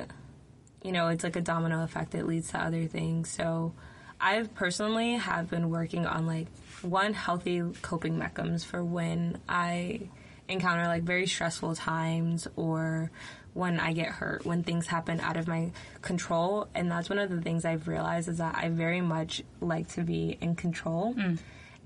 you 0.83 0.91
know 0.91 1.07
it's 1.09 1.23
like 1.23 1.35
a 1.35 1.41
domino 1.41 1.83
effect 1.83 2.11
that 2.11 2.27
leads 2.27 2.49
to 2.51 2.59
other 2.59 2.85
things. 2.85 3.29
So 3.29 3.73
I 4.21 4.43
personally 4.55 5.15
have 5.15 5.49
been 5.49 5.69
working 5.69 6.05
on 6.05 6.25
like 6.25 6.47
one 6.81 7.13
healthy 7.13 7.61
coping 7.81 8.17
mechanisms 8.17 8.63
for 8.63 8.83
when 8.83 9.37
I 9.49 10.01
encounter 10.47 10.87
like 10.87 11.03
very 11.03 11.27
stressful 11.27 11.75
times 11.75 12.47
or 12.55 13.11
when 13.53 13.79
I 13.79 13.93
get 13.93 14.07
hurt, 14.07 14.45
when 14.45 14.63
things 14.63 14.87
happen 14.87 15.19
out 15.19 15.37
of 15.37 15.47
my 15.47 15.71
control. 16.01 16.67
And 16.73 16.89
that's 16.89 17.09
one 17.09 17.19
of 17.19 17.29
the 17.29 17.41
things 17.41 17.65
I've 17.65 17.87
realized 17.87 18.27
is 18.27 18.39
that 18.39 18.55
I 18.55 18.69
very 18.69 19.01
much 19.01 19.43
like 19.61 19.89
to 19.89 20.01
be 20.01 20.37
in 20.41 20.55
control. 20.55 21.13
Mm. 21.13 21.39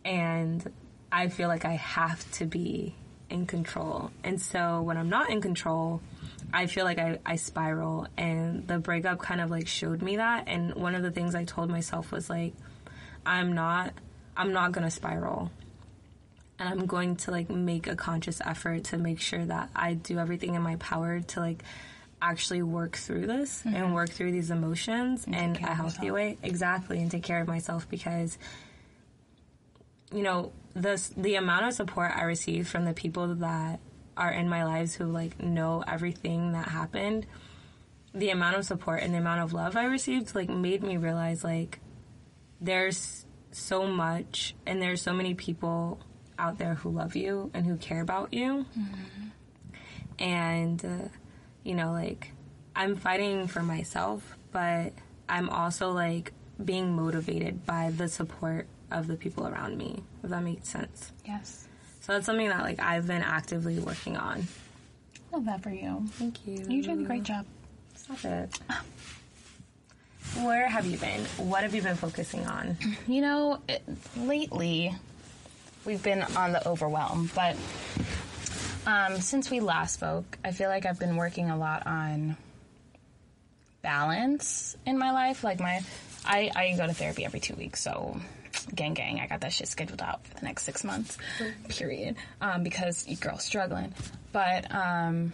And 0.06 0.72
I 1.12 1.28
feel 1.28 1.50
like 1.50 1.66
I 1.66 1.74
have 1.74 2.30
to 2.34 2.46
be 2.46 2.96
in 3.30 3.46
control. 3.46 4.12
And 4.24 4.42
so 4.42 4.82
when 4.82 4.98
I'm 4.98 5.10
not 5.10 5.30
in 5.30 5.42
control, 5.42 6.02
I 6.54 6.68
feel 6.68 6.86
like 6.86 7.00
I, 7.00 7.20
I 7.26 7.36
spiral. 7.36 8.08
And 8.18 8.66
the 8.68 8.80
breakup 8.80 9.20
kind 9.20 9.42
of 9.42 9.52
like 9.52 9.68
showed 9.68 10.02
me 10.02 10.18
that. 10.18 10.46
And 10.48 10.74
one 10.76 10.96
of 10.96 11.04
the 11.04 11.12
things 11.12 11.36
I 11.36 11.44
told 11.44 11.70
myself 11.70 12.12
was 12.12 12.30
like, 12.30 12.54
I'm 13.26 13.54
not, 13.54 13.94
I'm 14.38 14.54
not 14.54 14.72
gonna 14.72 14.92
spiral. 14.92 15.52
And 16.60 16.68
I'm 16.68 16.86
going 16.86 17.18
to 17.18 17.32
like 17.32 17.50
make 17.50 17.88
a 17.88 17.96
conscious 17.96 18.42
effort 18.42 18.86
to 18.86 18.98
make 18.98 19.20
sure 19.20 19.46
that 19.46 19.70
I 19.76 19.94
do 19.94 20.18
everything 20.18 20.56
in 20.56 20.62
my 20.62 20.76
power 20.78 21.20
to 21.20 21.40
like 21.40 21.64
actually 22.20 22.64
work 22.64 22.98
through 22.98 23.28
this 23.28 23.62
and 23.64 23.94
work 23.94 24.10
through 24.10 24.32
these 24.32 24.50
emotions 24.50 25.26
in 25.28 25.56
a 25.56 25.76
healthy 25.76 26.10
way. 26.10 26.38
Exactly. 26.42 27.00
And 27.00 27.12
take 27.12 27.24
care 27.24 27.42
of 27.42 27.48
myself 27.48 27.88
because 27.90 28.38
you 30.12 30.24
know, 30.24 30.52
this 30.74 31.10
the 31.18 31.36
amount 31.36 31.66
of 31.66 31.74
support 31.74 32.12
I 32.16 32.24
received 32.24 32.68
from 32.70 32.86
the 32.86 32.94
people 32.94 33.36
that 33.36 33.80
are 34.16 34.32
in 34.32 34.50
my 34.50 34.64
lives 34.64 34.96
who 34.96 35.06
like 35.06 35.42
know 35.42 35.84
everything 35.88 36.54
that 36.54 36.70
happened, 36.70 37.26
the 38.14 38.30
amount 38.30 38.56
of 38.56 38.66
support 38.66 39.04
and 39.04 39.14
the 39.14 39.18
amount 39.18 39.42
of 39.42 39.54
love 39.54 39.76
I 39.76 39.86
received 39.86 40.34
like 40.34 40.50
made 40.50 40.82
me 40.82 40.98
realize 40.98 41.44
like 41.44 41.80
there's 42.62 43.26
so 43.52 43.88
much 43.88 44.56
and 44.66 44.82
there's 44.82 45.02
so 45.02 45.14
many 45.14 45.34
people 45.34 46.00
out 46.40 46.58
there 46.58 46.76
who 46.76 46.90
love 46.90 47.16
you 47.16 47.52
and 47.54 47.66
who 47.66 47.78
care 47.78 48.02
about 48.02 48.34
you. 48.34 48.66
And 50.20 50.84
uh, 50.84 51.10
you 51.64 51.76
know, 51.76 51.92
like 51.92 52.32
I'm 52.76 52.96
fighting 52.96 53.48
for 53.48 53.62
myself, 53.62 54.38
but 54.52 54.94
I'm 55.30 55.50
also 55.50 55.92
like 55.92 56.32
being 56.64 56.96
motivated 56.96 57.66
by 57.66 57.92
the 57.92 58.08
support 58.08 58.68
of 58.90 59.08
the 59.08 59.16
people 59.16 59.48
around 59.48 59.78
me. 59.78 60.04
If 60.24 60.30
that 60.30 60.44
makes 60.44 60.70
sense. 60.70 61.12
Yes. 61.26 61.68
So 62.02 62.14
that's 62.14 62.26
something 62.26 62.48
that 62.48 62.62
like 62.62 62.80
I've 62.80 63.06
been 63.08 63.22
actively 63.22 63.80
working 63.80 64.18
on. 64.18 64.48
Love 65.32 65.46
that 65.46 65.62
for 65.62 65.72
you. 65.72 66.06
Thank 66.12 66.48
you. 66.48 66.64
You're 66.68 66.84
doing 66.84 67.02
a 67.02 67.08
great 67.08 67.24
job. 67.24 67.46
Stop 67.96 68.24
it. 68.24 68.60
Where 70.42 70.68
have 70.68 70.86
you 70.86 70.98
been? 70.98 71.22
What 71.38 71.64
have 71.64 71.74
you 71.76 71.82
been 71.82 71.96
focusing 71.96 72.46
on? 72.46 72.78
You 73.08 73.22
know, 73.22 73.62
it, 73.68 73.84
lately, 74.16 74.96
we've 75.88 76.04
been 76.04 76.22
on 76.22 76.52
the 76.52 76.68
overwhelm. 76.68 77.32
But 77.34 77.56
um, 78.86 79.20
since 79.22 79.50
we 79.50 79.62
last 79.62 79.96
spoke, 79.96 80.38
I 80.44 80.52
feel 80.52 80.70
like 80.70 80.86
I've 80.86 81.00
been 81.00 81.16
working 81.16 81.50
a 81.50 81.58
lot 81.58 81.88
on 81.88 82.38
balance 83.82 84.78
in 84.86 85.00
my 85.00 85.12
life. 85.12 85.44
Like 85.44 85.60
my, 85.60 85.82
I, 86.26 86.52
I 86.56 86.76
go 86.78 86.86
to 86.86 86.94
therapy 86.94 87.26
every 87.26 87.40
two 87.40 87.56
weeks, 87.56 87.82
so 87.82 88.20
gang 88.76 88.94
gang, 88.94 89.20
I 89.20 89.28
got 89.28 89.42
that 89.42 89.54
shit 89.54 89.70
scheduled 89.70 90.02
out 90.02 90.28
for 90.28 90.36
the 90.36 90.46
next 90.46 90.64
six 90.64 90.84
months, 90.84 91.18
period. 91.70 92.18
Um, 92.42 92.64
because 92.64 93.08
your 93.08 93.18
girl's 93.18 93.44
struggling. 93.44 93.94
But 94.34 94.74
um, 94.76 95.32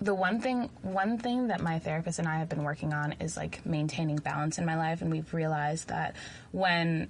the 0.00 0.14
one 0.14 0.40
thing, 0.40 0.68
one 0.82 1.16
thing 1.18 1.46
that 1.48 1.60
my 1.60 1.78
therapist 1.78 2.18
and 2.18 2.26
I 2.26 2.38
have 2.38 2.48
been 2.48 2.64
working 2.64 2.92
on 2.92 3.14
is 3.20 3.36
like 3.36 3.64
maintaining 3.64 4.16
balance 4.16 4.58
in 4.58 4.66
my 4.66 4.76
life, 4.76 5.00
and 5.00 5.12
we've 5.12 5.32
realized 5.32 5.88
that 5.88 6.16
when 6.50 7.08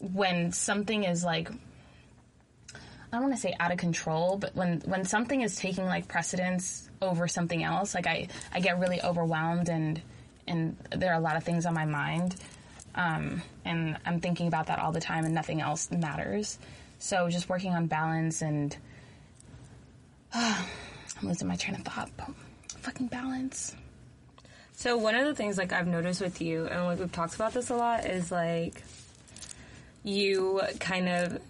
when 0.00 0.52
something 0.52 1.04
is 1.04 1.24
like 1.24 1.50
I 3.10 3.16
don't 3.16 3.22
want 3.22 3.34
to 3.36 3.40
say 3.40 3.54
out 3.58 3.72
of 3.72 3.78
control, 3.78 4.36
but 4.36 4.54
when 4.54 4.80
when 4.80 5.04
something 5.04 5.40
is 5.40 5.56
taking 5.56 5.86
like 5.86 6.08
precedence 6.08 6.90
over 7.00 7.26
something 7.26 7.62
else, 7.62 7.94
like 7.94 8.06
I 8.06 8.28
I 8.52 8.60
get 8.60 8.78
really 8.78 9.00
overwhelmed 9.02 9.68
and 9.68 10.00
and 10.46 10.76
there 10.90 11.12
are 11.12 11.18
a 11.18 11.22
lot 11.22 11.36
of 11.36 11.44
things 11.44 11.66
on 11.66 11.74
my 11.74 11.84
mind, 11.84 12.36
um, 12.94 13.42
and 13.64 13.98
I'm 14.04 14.20
thinking 14.20 14.46
about 14.46 14.66
that 14.66 14.78
all 14.78 14.92
the 14.92 15.00
time, 15.00 15.24
and 15.24 15.34
nothing 15.34 15.60
else 15.60 15.90
matters. 15.90 16.58
So 16.98 17.28
just 17.28 17.48
working 17.48 17.74
on 17.74 17.86
balance 17.86 18.42
and 18.42 18.76
uh, 20.32 20.64
I'm 21.20 21.28
losing 21.28 21.48
my 21.48 21.56
train 21.56 21.76
of 21.76 21.82
thought. 21.82 22.10
Fucking 22.80 23.08
balance. 23.08 23.74
So 24.72 24.96
one 24.96 25.14
of 25.14 25.26
the 25.26 25.34
things 25.34 25.58
like 25.58 25.72
I've 25.72 25.86
noticed 25.86 26.20
with 26.20 26.40
you, 26.40 26.66
and 26.66 26.84
like 26.84 26.98
we've 26.98 27.10
talked 27.10 27.34
about 27.34 27.52
this 27.54 27.70
a 27.70 27.74
lot, 27.74 28.04
is 28.04 28.30
like 28.30 28.82
you 30.02 30.60
kind 30.80 31.08
of 31.08 31.40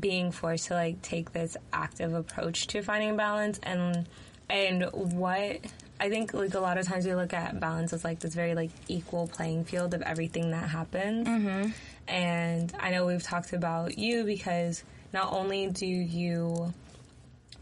being 0.00 0.30
forced 0.32 0.68
to 0.68 0.74
like 0.74 1.00
take 1.02 1.32
this 1.32 1.56
active 1.72 2.12
approach 2.12 2.66
to 2.66 2.82
finding 2.82 3.16
balance 3.16 3.58
and 3.62 4.06
and 4.50 4.84
what 4.92 5.60
I 6.00 6.08
think 6.08 6.32
like 6.32 6.54
a 6.54 6.60
lot 6.60 6.78
of 6.78 6.86
times 6.86 7.06
we 7.06 7.14
look 7.14 7.32
at 7.32 7.58
balance 7.58 7.92
as 7.92 8.04
like 8.04 8.20
this 8.20 8.34
very 8.34 8.54
like 8.54 8.70
equal 8.86 9.26
playing 9.26 9.64
field 9.64 9.94
of 9.94 10.02
everything 10.02 10.52
that 10.52 10.68
happens. 10.68 11.26
Mm-hmm. 11.26 11.70
And 12.06 12.72
I 12.78 12.90
know 12.90 13.06
we've 13.06 13.22
talked 13.22 13.52
about 13.52 13.98
you 13.98 14.24
because 14.24 14.84
not 15.12 15.32
only 15.32 15.66
do 15.66 15.86
you, 15.86 16.72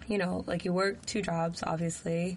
you 0.06 0.18
know, 0.18 0.44
like 0.46 0.64
you 0.64 0.72
work 0.72 1.04
two 1.06 1.22
jobs, 1.22 1.62
obviously, 1.66 2.36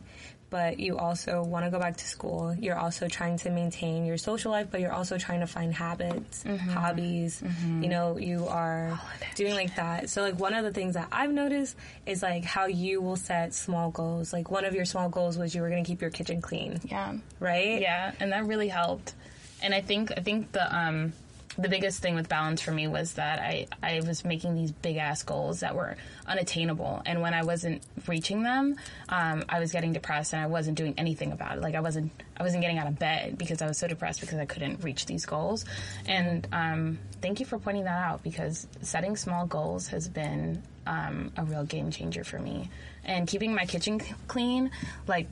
but 0.49 0.79
you 0.79 0.97
also 0.97 1.43
want 1.43 1.65
to 1.65 1.71
go 1.71 1.79
back 1.79 1.97
to 1.97 2.05
school. 2.05 2.55
You're 2.59 2.77
also 2.77 3.07
trying 3.07 3.37
to 3.39 3.49
maintain 3.49 4.05
your 4.05 4.17
social 4.17 4.51
life, 4.51 4.67
but 4.71 4.81
you're 4.81 4.91
also 4.91 5.17
trying 5.17 5.41
to 5.41 5.47
find 5.47 5.73
habits, 5.73 6.43
mm-hmm. 6.43 6.69
hobbies. 6.69 7.41
Mm-hmm. 7.41 7.83
You 7.83 7.89
know, 7.89 8.17
you 8.17 8.47
are 8.47 8.99
doing 9.35 9.55
like 9.55 9.75
that. 9.75 10.09
So, 10.09 10.21
like, 10.21 10.39
one 10.39 10.53
of 10.53 10.63
the 10.63 10.71
things 10.71 10.95
that 10.95 11.07
I've 11.11 11.31
noticed 11.31 11.75
is 12.05 12.23
like 12.23 12.43
how 12.43 12.65
you 12.65 13.01
will 13.01 13.15
set 13.15 13.53
small 13.53 13.91
goals. 13.91 14.33
Like, 14.33 14.49
one 14.49 14.65
of 14.65 14.73
your 14.73 14.85
small 14.85 15.09
goals 15.09 15.37
was 15.37 15.53
you 15.53 15.61
were 15.61 15.69
going 15.69 15.83
to 15.83 15.87
keep 15.87 16.01
your 16.01 16.11
kitchen 16.11 16.41
clean. 16.41 16.79
Yeah. 16.83 17.15
Right? 17.39 17.81
Yeah. 17.81 18.11
And 18.19 18.31
that 18.31 18.45
really 18.45 18.69
helped. 18.69 19.13
And 19.61 19.73
I 19.73 19.81
think, 19.81 20.11
I 20.15 20.21
think 20.21 20.51
the, 20.51 20.75
um, 20.75 21.13
the 21.59 21.67
biggest 21.67 22.01
thing 22.01 22.15
with 22.15 22.29
balance 22.29 22.61
for 22.61 22.71
me 22.71 22.87
was 22.87 23.13
that 23.13 23.39
I, 23.39 23.67
I 23.83 24.01
was 24.05 24.23
making 24.23 24.55
these 24.55 24.71
big 24.71 24.95
ass 24.95 25.23
goals 25.23 25.59
that 25.59 25.75
were 25.75 25.97
unattainable. 26.25 27.01
And 27.05 27.21
when 27.21 27.33
I 27.33 27.43
wasn't 27.43 27.83
reaching 28.07 28.43
them, 28.43 28.77
um, 29.09 29.43
I 29.49 29.59
was 29.59 29.71
getting 29.71 29.91
depressed 29.91 30.33
and 30.33 30.41
I 30.41 30.47
wasn't 30.47 30.77
doing 30.77 30.93
anything 30.97 31.33
about 31.33 31.57
it. 31.57 31.61
Like 31.61 31.75
I 31.75 31.81
wasn't, 31.81 32.11
I 32.37 32.43
wasn't 32.43 32.61
getting 32.61 32.77
out 32.77 32.87
of 32.87 32.97
bed 32.97 33.37
because 33.37 33.61
I 33.61 33.67
was 33.67 33.77
so 33.77 33.87
depressed 33.87 34.21
because 34.21 34.39
I 34.39 34.45
couldn't 34.45 34.83
reach 34.83 35.05
these 35.05 35.25
goals. 35.25 35.65
And, 36.05 36.47
um, 36.53 36.99
thank 37.21 37.41
you 37.41 37.45
for 37.45 37.59
pointing 37.59 37.83
that 37.83 38.05
out 38.05 38.23
because 38.23 38.65
setting 38.81 39.17
small 39.17 39.45
goals 39.45 39.89
has 39.89 40.07
been, 40.07 40.63
um, 40.87 41.31
a 41.35 41.43
real 41.43 41.65
game 41.65 41.91
changer 41.91 42.23
for 42.23 42.39
me. 42.39 42.69
And 43.03 43.27
keeping 43.27 43.53
my 43.53 43.65
kitchen 43.65 43.99
clean, 44.27 44.71
like 45.07 45.27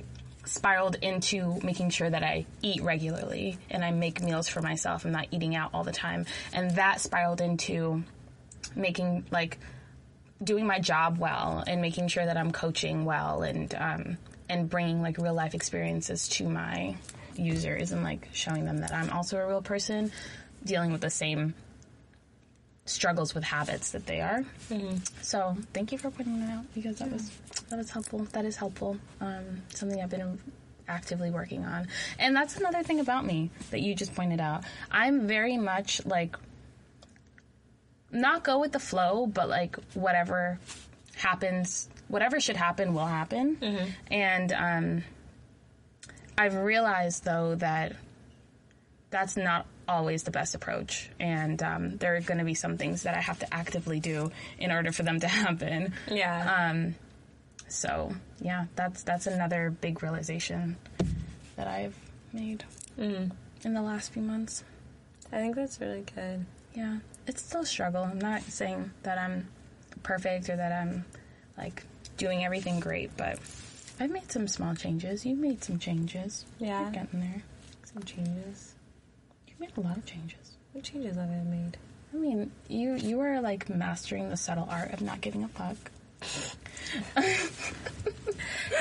spiraled 0.47 0.95
into 1.01 1.59
making 1.63 1.89
sure 1.89 2.09
that 2.09 2.23
I 2.23 2.45
eat 2.61 2.81
regularly 2.81 3.57
and 3.69 3.83
I 3.83 3.91
make 3.91 4.21
meals 4.21 4.47
for 4.47 4.61
myself. 4.61 5.05
I'm 5.05 5.11
not 5.11 5.27
eating 5.31 5.55
out 5.55 5.71
all 5.73 5.83
the 5.83 5.91
time. 5.91 6.25
And 6.53 6.71
that 6.71 7.01
spiraled 7.01 7.41
into 7.41 8.03
making 8.75 9.25
like 9.31 9.57
doing 10.43 10.67
my 10.67 10.79
job 10.79 11.17
well 11.17 11.63
and 11.65 11.81
making 11.81 12.07
sure 12.09 12.25
that 12.25 12.37
I'm 12.37 12.51
coaching 12.51 13.05
well 13.05 13.41
and 13.43 13.73
um, 13.75 14.17
and 14.49 14.69
bringing 14.69 15.01
like 15.01 15.17
real 15.17 15.33
life 15.33 15.55
experiences 15.55 16.27
to 16.29 16.47
my 16.47 16.95
users 17.35 17.91
and 17.91 18.03
like 18.03 18.27
showing 18.33 18.65
them 18.65 18.79
that 18.79 18.93
I'm 18.93 19.09
also 19.09 19.37
a 19.37 19.47
real 19.47 19.61
person 19.61 20.11
dealing 20.63 20.91
with 20.91 21.01
the 21.01 21.09
same 21.09 21.53
struggles 22.89 23.33
with 23.33 23.43
habits 23.43 23.91
that 23.91 24.05
they 24.05 24.21
are. 24.21 24.43
Mm-hmm. 24.69 24.97
So 25.21 25.55
thank 25.73 25.91
you 25.91 25.97
for 25.97 26.09
putting 26.11 26.39
that 26.41 26.49
out 26.49 26.65
because 26.73 26.97
that 26.99 27.11
was 27.11 27.31
that 27.69 27.77
was 27.77 27.89
helpful. 27.89 28.19
That 28.31 28.45
is 28.45 28.55
helpful. 28.55 28.97
Um, 29.21 29.61
something 29.73 30.01
I've 30.01 30.09
been 30.09 30.39
actively 30.87 31.29
working 31.29 31.65
on, 31.65 31.87
and 32.19 32.35
that's 32.35 32.57
another 32.57 32.83
thing 32.83 32.99
about 32.99 33.25
me 33.25 33.51
that 33.71 33.81
you 33.81 33.95
just 33.95 34.15
pointed 34.15 34.39
out. 34.39 34.63
I'm 34.91 35.27
very 35.27 35.57
much 35.57 36.05
like 36.05 36.35
not 38.11 38.43
go 38.43 38.59
with 38.59 38.71
the 38.71 38.79
flow, 38.79 39.27
but 39.27 39.49
like 39.49 39.77
whatever 39.93 40.59
happens, 41.15 41.89
whatever 42.07 42.39
should 42.39 42.57
happen 42.57 42.93
will 42.93 43.05
happen, 43.05 43.57
mm-hmm. 43.57 43.89
and 44.11 44.53
um, 44.53 45.03
I've 46.37 46.55
realized 46.55 47.25
though 47.25 47.55
that 47.55 47.95
that's 49.09 49.37
not 49.37 49.65
always 49.87 50.23
the 50.23 50.31
best 50.31 50.55
approach. 50.55 51.09
And 51.19 51.61
um, 51.63 51.97
there 51.97 52.15
are 52.15 52.21
going 52.21 52.39
to 52.39 52.43
be 52.43 52.53
some 52.53 52.77
things 52.77 53.03
that 53.03 53.15
I 53.15 53.21
have 53.21 53.39
to 53.39 53.53
actively 53.53 53.99
do 53.99 54.31
in 54.59 54.71
order 54.71 54.91
for 54.91 55.03
them 55.03 55.19
to 55.19 55.27
happen. 55.27 55.93
Yeah. 56.09 56.69
Um, 56.71 56.95
so 57.67 58.13
yeah, 58.39 58.65
that's 58.75 59.03
that's 59.03 59.27
another 59.27 59.69
big 59.69 60.01
realization 60.01 60.77
that 61.55 61.67
I've 61.67 61.95
made 62.31 62.63
mm. 62.97 63.31
in 63.63 63.73
the 63.73 63.81
last 63.81 64.13
few 64.13 64.21
months. 64.21 64.63
I 65.31 65.37
think 65.37 65.55
that's 65.55 65.81
really 65.81 66.05
good. 66.15 66.45
Yeah, 66.73 66.99
it's 67.25 67.41
still 67.41 67.61
a 67.61 67.65
struggle. 67.65 68.03
I'm 68.03 68.19
not 68.19 68.43
saying 68.43 68.91
that 69.03 69.17
I'm 69.17 69.47
perfect 70.03 70.49
or 70.49 70.55
that 70.55 70.71
I'm 70.71 71.03
like 71.57 71.83
doing 72.15 72.45
everything 72.45 72.79
great, 72.79 73.11
but 73.17 73.39
I've 73.99 74.11
made 74.11 74.31
some 74.31 74.47
small 74.47 74.75
changes. 74.75 75.25
You've 75.25 75.39
made 75.39 75.63
some 75.63 75.79
changes. 75.79 76.45
Yeah, 76.59 76.83
You're 76.83 76.91
getting 76.91 77.19
there. 77.19 77.43
Some 77.83 78.03
changes. 78.03 78.75
You 79.59 79.67
made 79.67 79.77
a 79.77 79.81
lot 79.81 79.97
of 79.97 80.05
changes. 80.05 80.57
What 80.73 80.83
changes 80.83 81.15
have 81.15 81.29
I 81.29 81.43
made? 81.43 81.77
I 82.13 82.17
mean, 82.17 82.51
you 82.67 82.95
you 82.95 83.19
are 83.21 83.41
like 83.41 83.69
mastering 83.69 84.29
the 84.29 84.37
subtle 84.37 84.67
art 84.69 84.93
of 84.93 85.01
not 85.01 85.21
giving 85.21 85.43
a 85.43 85.47
fuck. 85.47 85.75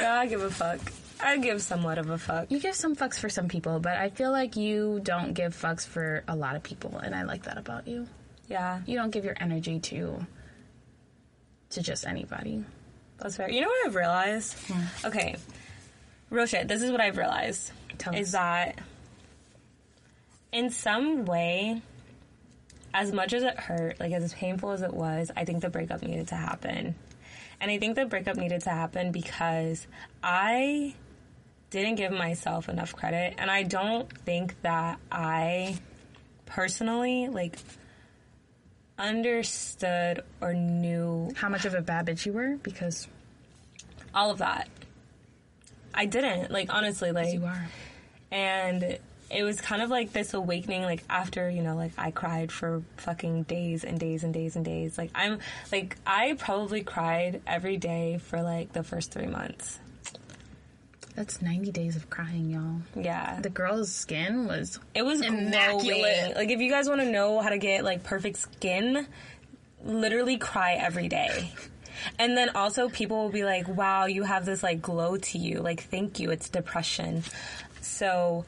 yeah, 0.00 0.14
I 0.20 0.26
give 0.26 0.42
a 0.42 0.50
fuck. 0.50 0.80
I 1.20 1.38
give 1.38 1.62
somewhat 1.62 1.98
of 1.98 2.10
a 2.10 2.18
fuck. 2.18 2.50
You 2.50 2.60
give 2.60 2.74
some 2.74 2.94
fucks 2.94 3.18
for 3.18 3.28
some 3.28 3.48
people, 3.48 3.80
but 3.80 3.96
I 3.96 4.10
feel 4.10 4.30
like 4.30 4.56
you 4.56 5.00
don't 5.02 5.32
give 5.32 5.56
fucks 5.56 5.86
for 5.86 6.22
a 6.28 6.36
lot 6.36 6.56
of 6.56 6.62
people, 6.62 6.96
and 6.98 7.14
I 7.14 7.22
like 7.22 7.44
that 7.44 7.56
about 7.58 7.88
you. 7.88 8.06
Yeah. 8.48 8.80
You 8.86 8.96
don't 8.96 9.10
give 9.10 9.24
your 9.24 9.36
energy 9.40 9.80
to 9.80 10.26
to 11.70 11.82
just 11.82 12.06
anybody. 12.06 12.64
That's 13.18 13.36
fair. 13.36 13.50
You 13.50 13.62
know 13.62 13.68
what 13.68 13.86
I've 13.86 13.94
realized? 13.94 14.54
Hmm. 14.68 15.06
Okay. 15.06 15.36
Real 16.30 16.46
shit. 16.46 16.68
This 16.68 16.82
is 16.82 16.90
what 16.90 17.00
I've 17.00 17.16
realized. 17.16 17.72
Tell 17.98 18.14
is 18.14 18.28
us. 18.28 18.32
that 18.32 18.78
in 20.56 20.70
some 20.70 21.26
way, 21.26 21.82
as 22.94 23.12
much 23.12 23.34
as 23.34 23.42
it 23.42 23.58
hurt, 23.58 24.00
like 24.00 24.12
as 24.12 24.32
painful 24.32 24.70
as 24.70 24.80
it 24.80 24.94
was, 24.94 25.30
I 25.36 25.44
think 25.44 25.60
the 25.60 25.68
breakup 25.68 26.02
needed 26.02 26.28
to 26.28 26.34
happen. 26.34 26.94
And 27.60 27.70
I 27.70 27.78
think 27.78 27.94
the 27.94 28.06
breakup 28.06 28.36
needed 28.36 28.62
to 28.62 28.70
happen 28.70 29.12
because 29.12 29.86
I 30.22 30.94
didn't 31.68 31.96
give 31.96 32.10
myself 32.10 32.70
enough 32.70 32.96
credit. 32.96 33.34
And 33.36 33.50
I 33.50 33.64
don't 33.64 34.10
think 34.10 34.58
that 34.62 34.98
I 35.12 35.76
personally, 36.46 37.28
like, 37.28 37.58
understood 38.98 40.22
or 40.40 40.54
knew 40.54 41.32
how 41.36 41.50
much 41.50 41.66
of 41.66 41.74
a 41.74 41.82
bad 41.82 42.06
bitch 42.06 42.24
you 42.24 42.32
were 42.32 42.56
because 42.62 43.08
all 44.14 44.30
of 44.30 44.38
that. 44.38 44.70
I 45.92 46.06
didn't, 46.06 46.50
like, 46.50 46.72
honestly, 46.72 47.12
like. 47.12 47.34
You 47.34 47.44
are. 47.44 47.68
And 48.30 48.98
it 49.30 49.42
was 49.42 49.60
kind 49.60 49.82
of 49.82 49.90
like 49.90 50.12
this 50.12 50.34
awakening 50.34 50.82
like 50.82 51.02
after 51.10 51.50
you 51.50 51.62
know 51.62 51.74
like 51.74 51.92
i 51.98 52.10
cried 52.10 52.52
for 52.52 52.82
fucking 52.96 53.42
days 53.44 53.84
and 53.84 53.98
days 53.98 54.22
and 54.24 54.32
days 54.32 54.56
and 54.56 54.64
days. 54.64 54.96
Like 54.96 55.10
i'm 55.14 55.40
like 55.72 55.96
i 56.06 56.34
probably 56.38 56.82
cried 56.82 57.42
every 57.46 57.76
day 57.76 58.18
for 58.18 58.42
like 58.42 58.72
the 58.72 58.82
first 58.82 59.12
three 59.12 59.26
months. 59.26 59.78
That's 61.14 61.40
90 61.40 61.72
days 61.72 61.96
of 61.96 62.10
crying 62.10 62.50
y'all. 62.50 63.02
Yeah. 63.02 63.40
The 63.40 63.48
girl's 63.48 63.90
skin 63.90 64.46
was 64.46 64.78
it 64.94 65.02
was 65.02 65.22
immaculate. 65.22 65.82
glowing. 65.82 66.34
like 66.34 66.50
if 66.50 66.60
you 66.60 66.70
guys 66.70 66.88
want 66.88 67.00
to 67.00 67.10
know 67.10 67.40
how 67.40 67.48
to 67.48 67.58
get 67.58 67.84
like 67.84 68.04
perfect 68.04 68.36
skin 68.36 69.06
literally 69.84 70.36
cry 70.36 70.74
every 70.74 71.08
day. 71.08 71.52
And 72.18 72.36
then 72.36 72.50
also 72.50 72.90
people 72.90 73.24
will 73.24 73.32
be 73.32 73.42
like 73.42 73.66
wow 73.66 74.04
you 74.04 74.22
have 74.22 74.44
this 74.44 74.62
like 74.62 74.82
glow 74.82 75.16
to 75.16 75.38
you. 75.38 75.60
Like 75.60 75.84
thank 75.84 76.20
you. 76.20 76.30
It's 76.30 76.50
depression. 76.50 77.24
So 77.80 78.44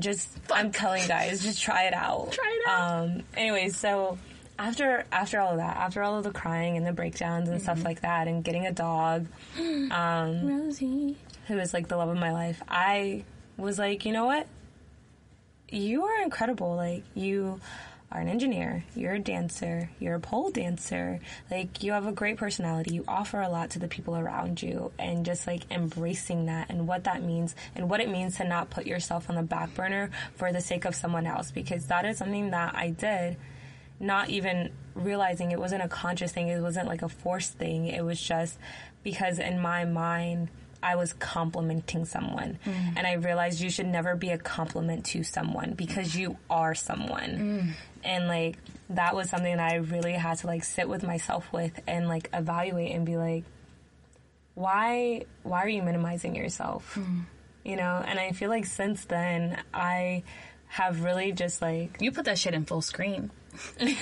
just 0.00 0.28
I'm 0.52 0.72
telling 0.72 1.02
you 1.02 1.08
guys, 1.08 1.42
just 1.42 1.62
try 1.62 1.84
it 1.84 1.94
out. 1.94 2.32
Try 2.32 2.60
it 2.60 2.68
out. 2.68 3.00
Um, 3.00 3.22
anyways, 3.36 3.76
so 3.76 4.18
after 4.58 5.04
after 5.12 5.40
all 5.40 5.52
of 5.52 5.58
that, 5.58 5.76
after 5.76 6.02
all 6.02 6.18
of 6.18 6.24
the 6.24 6.30
crying 6.30 6.76
and 6.76 6.86
the 6.86 6.92
breakdowns 6.92 7.48
and 7.48 7.60
stuff 7.60 7.84
like 7.84 8.00
that, 8.02 8.28
and 8.28 8.42
getting 8.42 8.66
a 8.66 8.72
dog, 8.72 9.26
um, 9.58 10.46
Rosie. 10.46 11.16
who 11.46 11.56
was 11.56 11.72
like 11.72 11.88
the 11.88 11.96
love 11.96 12.08
of 12.08 12.18
my 12.18 12.32
life, 12.32 12.62
I 12.68 13.24
was 13.56 13.78
like, 13.78 14.04
you 14.04 14.12
know 14.12 14.26
what? 14.26 14.46
You 15.70 16.04
are 16.04 16.22
incredible. 16.22 16.76
Like 16.76 17.04
you 17.14 17.60
are 18.10 18.20
an 18.20 18.28
engineer, 18.28 18.84
you're 18.94 19.14
a 19.14 19.18
dancer, 19.18 19.90
you're 20.00 20.14
a 20.14 20.20
pole 20.20 20.50
dancer. 20.50 21.20
Like 21.50 21.82
you 21.82 21.92
have 21.92 22.06
a 22.06 22.12
great 22.12 22.38
personality. 22.38 22.94
You 22.94 23.04
offer 23.06 23.40
a 23.40 23.48
lot 23.50 23.70
to 23.70 23.78
the 23.78 23.88
people 23.88 24.16
around 24.16 24.62
you 24.62 24.92
and 24.98 25.26
just 25.26 25.46
like 25.46 25.70
embracing 25.70 26.46
that 26.46 26.70
and 26.70 26.88
what 26.88 27.04
that 27.04 27.22
means 27.22 27.54
and 27.74 27.90
what 27.90 28.00
it 28.00 28.08
means 28.08 28.36
to 28.36 28.44
not 28.44 28.70
put 28.70 28.86
yourself 28.86 29.28
on 29.28 29.36
the 29.36 29.42
back 29.42 29.74
burner 29.74 30.10
for 30.36 30.52
the 30.52 30.60
sake 30.60 30.86
of 30.86 30.94
someone 30.94 31.26
else 31.26 31.50
because 31.50 31.86
that 31.86 32.06
is 32.06 32.16
something 32.16 32.50
that 32.50 32.74
I 32.74 32.90
did 32.90 33.36
not 34.00 34.30
even 34.30 34.70
realizing 34.94 35.50
it 35.50 35.58
wasn't 35.58 35.82
a 35.82 35.88
conscious 35.88 36.32
thing, 36.32 36.48
it 36.48 36.60
wasn't 36.60 36.86
like 36.86 37.02
a 37.02 37.08
forced 37.08 37.54
thing. 37.54 37.86
It 37.86 38.04
was 38.04 38.20
just 38.20 38.58
because 39.02 39.38
in 39.38 39.60
my 39.60 39.84
mind, 39.84 40.48
I 40.82 40.96
was 40.96 41.12
complimenting 41.14 42.04
someone. 42.04 42.58
Mm. 42.64 42.96
And 42.96 43.06
I 43.06 43.14
realized 43.14 43.60
you 43.60 43.70
should 43.70 43.86
never 43.86 44.14
be 44.14 44.30
a 44.30 44.38
compliment 44.38 45.06
to 45.06 45.24
someone 45.24 45.72
because 45.72 46.14
you 46.14 46.36
are 46.48 46.74
someone. 46.74 47.74
Mm. 47.74 47.97
And 48.08 48.26
like, 48.26 48.56
that 48.90 49.14
was 49.14 49.28
something 49.28 49.56
that 49.56 49.70
I 49.70 49.76
really 49.76 50.12
had 50.12 50.38
to 50.38 50.46
like 50.46 50.64
sit 50.64 50.88
with 50.88 51.02
myself 51.02 51.52
with 51.52 51.78
and 51.86 52.08
like 52.08 52.30
evaluate 52.32 52.94
and 52.94 53.04
be 53.04 53.16
like, 53.16 53.44
why, 54.54 55.26
why 55.42 55.62
are 55.62 55.68
you 55.68 55.82
minimizing 55.82 56.34
yourself? 56.34 56.98
You 57.64 57.76
know, 57.76 58.02
and 58.04 58.18
I 58.18 58.32
feel 58.32 58.48
like 58.48 58.64
since 58.64 59.04
then, 59.04 59.58
I 59.74 60.22
have 60.68 61.04
really 61.04 61.32
just 61.32 61.60
like 61.62 61.98
You 62.00 62.12
put 62.12 62.24
that 62.24 62.38
shit 62.38 62.54
in 62.54 62.64
full 62.64 62.80
screen. 62.80 63.30
you 63.80 63.94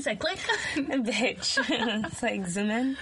said 0.00 0.18
click. 0.18 0.38
bitch. 0.74 1.58
it's 2.06 2.22
like 2.22 2.46
zoom 2.46 2.70
in. 2.70 2.96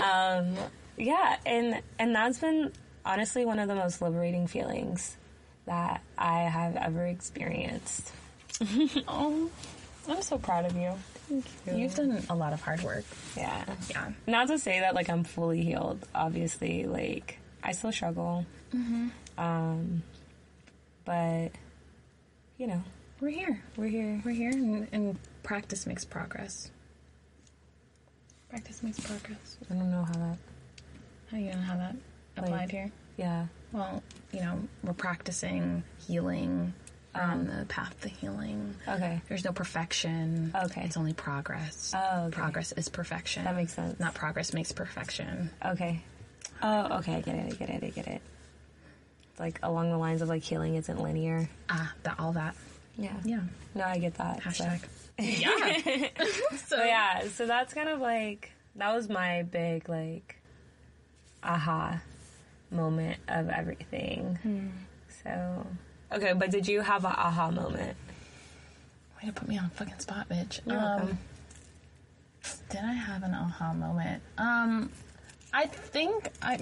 Um, 0.00 0.56
yeah, 0.96 1.36
and 1.44 1.82
and 1.98 2.14
that's 2.14 2.38
been 2.38 2.72
honestly 3.04 3.44
one 3.44 3.58
of 3.58 3.68
the 3.68 3.74
most 3.74 4.00
liberating 4.00 4.46
feelings 4.46 5.16
that 5.66 6.02
I 6.16 6.42
have 6.42 6.76
ever 6.76 7.06
experienced. 7.06 8.12
Oh, 9.08 9.50
I'm 10.08 10.22
so 10.22 10.38
proud 10.38 10.66
of 10.66 10.76
you. 10.76 10.92
Thank 11.28 11.44
you. 11.66 11.76
You've 11.76 11.94
done 11.94 12.22
a 12.28 12.34
lot 12.34 12.52
of 12.52 12.60
hard 12.60 12.82
work. 12.82 13.04
Yeah. 13.36 13.64
Yeah. 13.90 14.12
Not 14.26 14.48
to 14.48 14.58
say 14.58 14.80
that 14.80 14.94
like 14.94 15.08
I'm 15.08 15.24
fully 15.24 15.62
healed. 15.62 16.06
Obviously, 16.14 16.84
like 16.84 17.38
I 17.62 17.72
still 17.72 17.92
struggle. 17.92 18.44
Mhm. 18.74 19.10
Um, 19.38 20.02
but 21.04 21.48
you 22.58 22.66
know, 22.66 22.82
We're 23.20 23.30
here. 23.30 23.62
we're 23.76 23.86
here. 23.88 24.20
We're 24.24 24.32
here, 24.32 24.50
and, 24.50 24.86
and 24.92 25.18
practice 25.42 25.86
makes 25.86 26.04
progress. 26.04 26.70
Practice 28.50 28.82
makes 28.82 29.00
progress. 29.00 29.56
I 29.70 29.74
don't 29.74 29.90
know 29.90 30.04
how 30.04 30.12
that. 30.14 30.38
How 31.30 31.38
you 31.38 31.50
know 31.50 31.58
how 31.58 31.76
that 31.78 31.96
applied 32.36 32.70
here? 32.70 32.90
Yeah. 33.16 33.46
Well, 33.72 34.02
you 34.32 34.40
know, 34.40 34.60
we're 34.84 34.92
practicing 34.92 35.82
healing. 36.06 36.74
On 37.14 37.46
the 37.46 37.64
path 37.66 37.98
to 38.00 38.08
healing. 38.08 38.74
Okay. 38.88 39.20
There's 39.28 39.44
no 39.44 39.52
perfection. 39.52 40.52
Okay. 40.64 40.82
It's 40.84 40.96
only 40.96 41.12
progress. 41.12 41.92
Oh, 41.96 42.24
okay. 42.26 42.34
Progress 42.36 42.72
is 42.72 42.88
perfection. 42.88 43.44
That 43.44 43.54
makes 43.54 43.72
sense. 43.74 44.00
Not 44.00 44.14
progress 44.14 44.52
makes 44.52 44.72
perfection. 44.72 45.50
Okay. 45.64 46.02
Oh, 46.62 46.98
okay. 46.98 47.14
I 47.14 47.20
get 47.20 47.34
it. 47.36 47.52
I 47.52 47.56
get 47.56 47.70
it. 47.70 47.84
I 47.84 47.88
get 47.90 48.06
it. 48.08 48.20
It's 49.30 49.40
like 49.40 49.60
along 49.62 49.90
the 49.90 49.98
lines 49.98 50.22
of 50.22 50.28
like 50.28 50.42
healing 50.42 50.74
isn't 50.74 51.00
linear. 51.00 51.48
Ah, 51.68 51.92
that 52.02 52.18
all 52.18 52.32
that. 52.32 52.56
Yeah. 52.98 53.14
Yeah. 53.24 53.40
No, 53.74 53.84
I 53.84 53.98
get 53.98 54.14
that. 54.14 54.42
So- 54.42 54.64
Hashtag. 54.64 54.80
Yeah. 55.18 56.08
So 56.66 56.82
yeah, 56.82 57.28
so 57.28 57.46
that's 57.46 57.72
kind 57.74 57.88
of 57.88 58.00
like 58.00 58.50
that 58.74 58.92
was 58.92 59.08
my 59.08 59.42
big 59.44 59.88
like 59.88 60.40
aha 61.44 62.00
moment 62.70 63.18
of 63.28 63.48
everything. 63.48 64.72
So 65.22 65.66
okay, 66.14 66.32
but 66.32 66.50
did 66.50 66.66
you 66.66 66.80
have 66.80 67.04
an 67.04 67.12
aha 67.12 67.50
moment? 67.50 67.96
Way 69.22 69.28
to 69.28 69.32
put 69.32 69.48
me 69.48 69.58
on 69.58 69.70
fucking 69.70 69.98
spot, 69.98 70.28
bitch. 70.28 70.60
You're 70.66 70.76
welcome. 70.76 71.08
Um, 71.10 71.18
did 72.70 72.80
I 72.80 72.92
have 72.92 73.22
an 73.22 73.34
aha 73.34 73.72
moment? 73.72 74.22
Um, 74.38 74.90
I 75.52 75.66
think 75.66 76.28
I. 76.42 76.58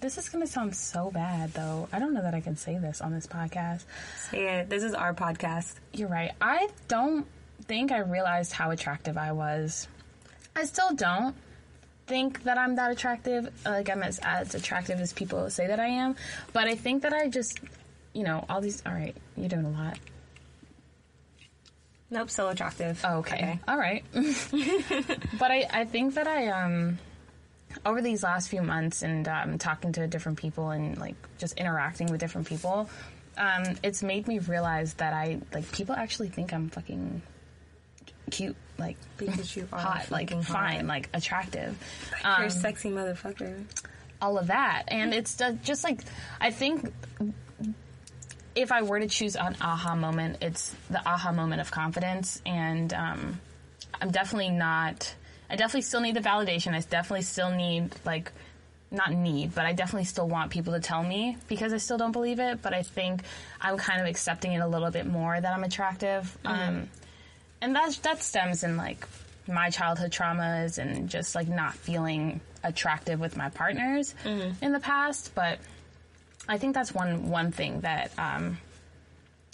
This 0.00 0.16
is 0.16 0.28
gonna 0.28 0.46
sound 0.46 0.76
so 0.76 1.10
bad, 1.10 1.52
though. 1.54 1.88
I 1.92 1.98
don't 1.98 2.14
know 2.14 2.22
that 2.22 2.34
I 2.34 2.40
can 2.40 2.56
say 2.56 2.78
this 2.78 3.00
on 3.00 3.12
this 3.12 3.26
podcast. 3.26 3.84
Say 4.30 4.60
it. 4.60 4.70
This 4.70 4.84
is 4.84 4.94
our 4.94 5.12
podcast. 5.12 5.74
You're 5.92 6.08
right. 6.08 6.32
I 6.40 6.68
don't 6.86 7.26
think 7.64 7.90
I 7.90 7.98
realized 7.98 8.52
how 8.52 8.70
attractive 8.70 9.18
I 9.18 9.32
was. 9.32 9.88
I 10.54 10.64
still 10.64 10.94
don't 10.94 11.34
think 12.06 12.44
that 12.44 12.58
I'm 12.58 12.76
that 12.76 12.90
attractive. 12.90 13.50
Like 13.64 13.90
I'm 13.90 14.02
as, 14.02 14.18
as 14.22 14.54
attractive 14.54 15.00
as 15.00 15.12
people 15.12 15.48
say 15.50 15.66
that 15.66 15.78
I 15.78 15.86
am. 15.86 16.16
But 16.52 16.66
I 16.68 16.74
think 16.74 17.02
that 17.02 17.12
I 17.12 17.28
just, 17.28 17.60
you 18.14 18.24
know, 18.24 18.44
all 18.48 18.60
these. 18.60 18.82
All 18.86 18.92
right, 18.92 19.16
you're 19.36 19.48
doing 19.48 19.64
a 19.66 19.70
lot. 19.70 19.98
Nope, 22.10 22.30
still 22.30 22.48
attractive. 22.48 23.00
Oh, 23.04 23.18
okay. 23.18 23.58
All 23.68 23.76
right. 23.76 24.02
but 24.14 25.50
I, 25.50 25.66
I 25.70 25.84
think 25.84 26.14
that 26.14 26.26
I 26.26 26.48
um 26.48 26.98
over 27.84 28.00
these 28.00 28.22
last 28.22 28.48
few 28.48 28.62
months 28.62 29.02
and 29.02 29.28
um, 29.28 29.58
talking 29.58 29.92
to 29.92 30.06
different 30.06 30.38
people 30.38 30.70
and 30.70 30.96
like 30.98 31.14
just 31.36 31.58
interacting 31.58 32.06
with 32.10 32.18
different 32.18 32.46
people, 32.46 32.88
um, 33.36 33.62
it's 33.82 34.02
made 34.02 34.26
me 34.26 34.38
realize 34.38 34.94
that 34.94 35.12
I 35.12 35.40
like 35.52 35.70
people 35.70 35.94
actually 35.94 36.28
think 36.30 36.54
I'm 36.54 36.70
fucking 36.70 37.20
cute, 38.30 38.56
like 38.78 38.96
Because 39.18 39.54
you 39.54 39.68
are 39.70 39.78
hot, 39.78 40.10
like 40.10 40.30
fucking 40.30 40.44
fine, 40.44 40.86
like 40.86 41.10
attractive. 41.12 41.76
You're 42.24 42.32
Um, 42.32 42.42
a 42.44 42.50
sexy 42.50 42.90
motherfucker. 42.90 43.64
all 44.22 44.38
of 44.38 44.46
that. 44.46 44.84
And 44.88 45.12
it's 45.12 45.36
just 45.62 45.84
like, 45.84 46.00
I 46.40 46.50
think 46.50 46.90
if 48.54 48.72
I 48.72 48.82
were 48.82 49.00
to 49.00 49.06
choose 49.06 49.36
an 49.36 49.56
aha 49.60 49.94
moment, 49.94 50.38
it's 50.42 50.74
the 50.90 51.00
aha 51.06 51.32
moment 51.32 51.60
of 51.60 51.70
confidence. 51.70 52.40
And 52.44 52.92
um, 52.92 53.40
I'm 54.00 54.10
definitely 54.10 54.50
not, 54.50 55.14
I 55.48 55.56
definitely 55.56 55.82
still 55.82 56.00
need 56.00 56.16
the 56.16 56.20
validation. 56.20 56.74
I 56.74 56.80
definitely 56.80 57.22
still 57.22 57.50
need, 57.50 57.90
like, 58.04 58.32
not 58.90 59.12
need, 59.12 59.54
but 59.54 59.66
I 59.66 59.74
definitely 59.74 60.06
still 60.06 60.28
want 60.28 60.50
people 60.50 60.72
to 60.72 60.80
tell 60.80 61.02
me 61.02 61.36
because 61.46 61.72
I 61.72 61.76
still 61.76 61.98
don't 61.98 62.12
believe 62.12 62.40
it. 62.40 62.62
But 62.62 62.72
I 62.74 62.82
think 62.82 63.22
I'm 63.60 63.76
kind 63.76 64.00
of 64.00 64.06
accepting 64.06 64.52
it 64.52 64.60
a 64.60 64.66
little 64.66 64.90
bit 64.90 65.06
more 65.06 65.38
that 65.38 65.52
I'm 65.52 65.62
attractive. 65.64 66.36
Um, 66.44 66.88
and 67.60 67.74
that 67.74 67.98
that 68.02 68.22
stems 68.22 68.64
in 68.64 68.76
like 68.76 69.06
my 69.46 69.70
childhood 69.70 70.10
traumas 70.12 70.78
and 70.78 71.08
just 71.08 71.34
like 71.34 71.48
not 71.48 71.74
feeling 71.74 72.40
attractive 72.64 73.20
with 73.20 73.36
my 73.36 73.50
partners 73.50 74.14
in 74.62 74.72
the 74.72 74.80
past. 74.80 75.32
But 75.34 75.58
I 76.48 76.58
think 76.58 76.74
that's 76.74 76.94
one 76.94 77.28
one 77.28 77.52
thing 77.52 77.82
that 77.82 78.10
um, 78.18 78.58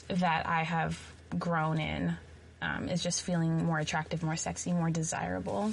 that 0.09 0.46
I 0.46 0.62
have 0.62 0.98
grown 1.38 1.80
in 1.80 2.16
um, 2.62 2.88
is 2.88 3.02
just 3.02 3.22
feeling 3.22 3.64
more 3.64 3.78
attractive, 3.78 4.22
more 4.22 4.37
sexy, 4.37 4.72
more 4.72 4.90
desirable. 4.90 5.72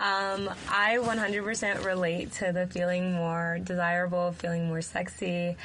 Um, 0.00 0.50
I 0.68 0.98
100% 1.00 1.84
relate 1.84 2.32
to 2.32 2.52
the 2.52 2.66
feeling 2.66 3.12
more 3.12 3.58
desirable, 3.62 4.32
feeling 4.32 4.66
more 4.66 4.82
sexy. 4.82 5.56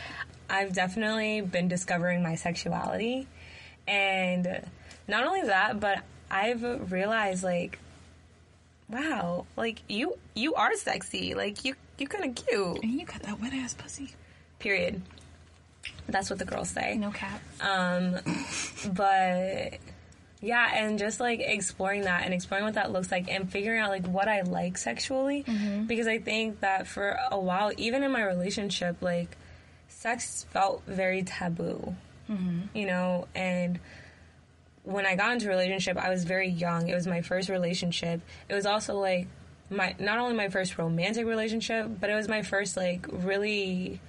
I've 0.50 0.72
definitely 0.72 1.42
been 1.42 1.68
discovering 1.68 2.22
my 2.22 2.36
sexuality. 2.36 3.28
And 3.88 4.64
not 5.08 5.26
only 5.26 5.42
that, 5.42 5.80
but 5.80 6.04
I've 6.30 6.92
realized 6.92 7.44
like 7.44 7.80
wow, 8.88 9.46
like 9.56 9.82
you 9.88 10.18
you 10.36 10.56
are 10.56 10.76
sexy. 10.76 11.34
Like 11.34 11.66
you 11.66 11.76
you 12.02 12.08
kind 12.08 12.26
of 12.26 12.46
cute. 12.46 12.84
And 12.84 13.00
you 13.00 13.06
got 13.06 13.22
that 13.24 13.40
wet 13.42 13.54
ass 13.54 13.74
pussy. 13.74 14.14
Period. 14.60 15.02
That's 16.08 16.30
what 16.30 16.40
the 16.40 16.46
girls 16.46 16.70
say. 16.70 16.98
No 16.98 17.12
cap. 17.12 17.42
Um, 17.62 18.18
but 18.94 19.78
yeah, 20.42 20.70
and 20.74 20.98
just 20.98 21.20
like 21.20 21.40
exploring 21.42 22.02
that 22.02 22.24
and 22.24 22.34
exploring 22.34 22.66
what 22.66 22.76
that 22.76 22.92
looks 22.92 23.12
like 23.12 23.30
and 23.30 23.52
figuring 23.52 23.80
out 23.80 23.90
like 23.90 24.08
what 24.08 24.28
I 24.28 24.42
like 24.42 24.78
sexually 24.78 25.44
because 25.88 26.08
I 26.08 26.20
think 26.20 26.62
that 26.62 26.88
for 26.88 27.18
a 27.30 27.40
while, 27.40 27.72
even 27.78 28.04
in 28.04 28.12
my 28.12 28.24
relationship, 28.24 29.02
like 29.02 29.38
sex 29.90 30.46
felt 30.52 30.84
very 30.88 31.24
taboo, 31.24 31.94
you 32.74 32.86
know, 32.86 33.28
and 33.36 33.80
when 34.84 35.06
I 35.06 35.16
got 35.16 35.34
into 35.34 35.48
a 35.48 35.50
relationship, 35.50 35.98
I 35.98 36.10
was 36.10 36.24
very 36.24 36.50
young. 36.50 36.88
It 36.88 36.96
was 36.96 37.06
my 37.06 37.22
first 37.22 37.50
relationship. 37.50 38.22
It 38.48 38.54
was 38.54 38.66
also 38.66 38.98
like 38.98 39.28
my 39.70 39.96
not 40.00 40.20
only 40.20 40.36
my 40.36 40.50
first 40.50 40.78
romantic 40.78 41.26
relationship, 41.26 41.90
but 42.00 42.10
it 42.10 42.16
was 42.16 42.28
my 42.28 42.42
first 42.42 42.78
like 42.78 43.06
really 43.10 44.02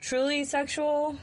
truly 0.00 0.44
sexual 0.44 1.16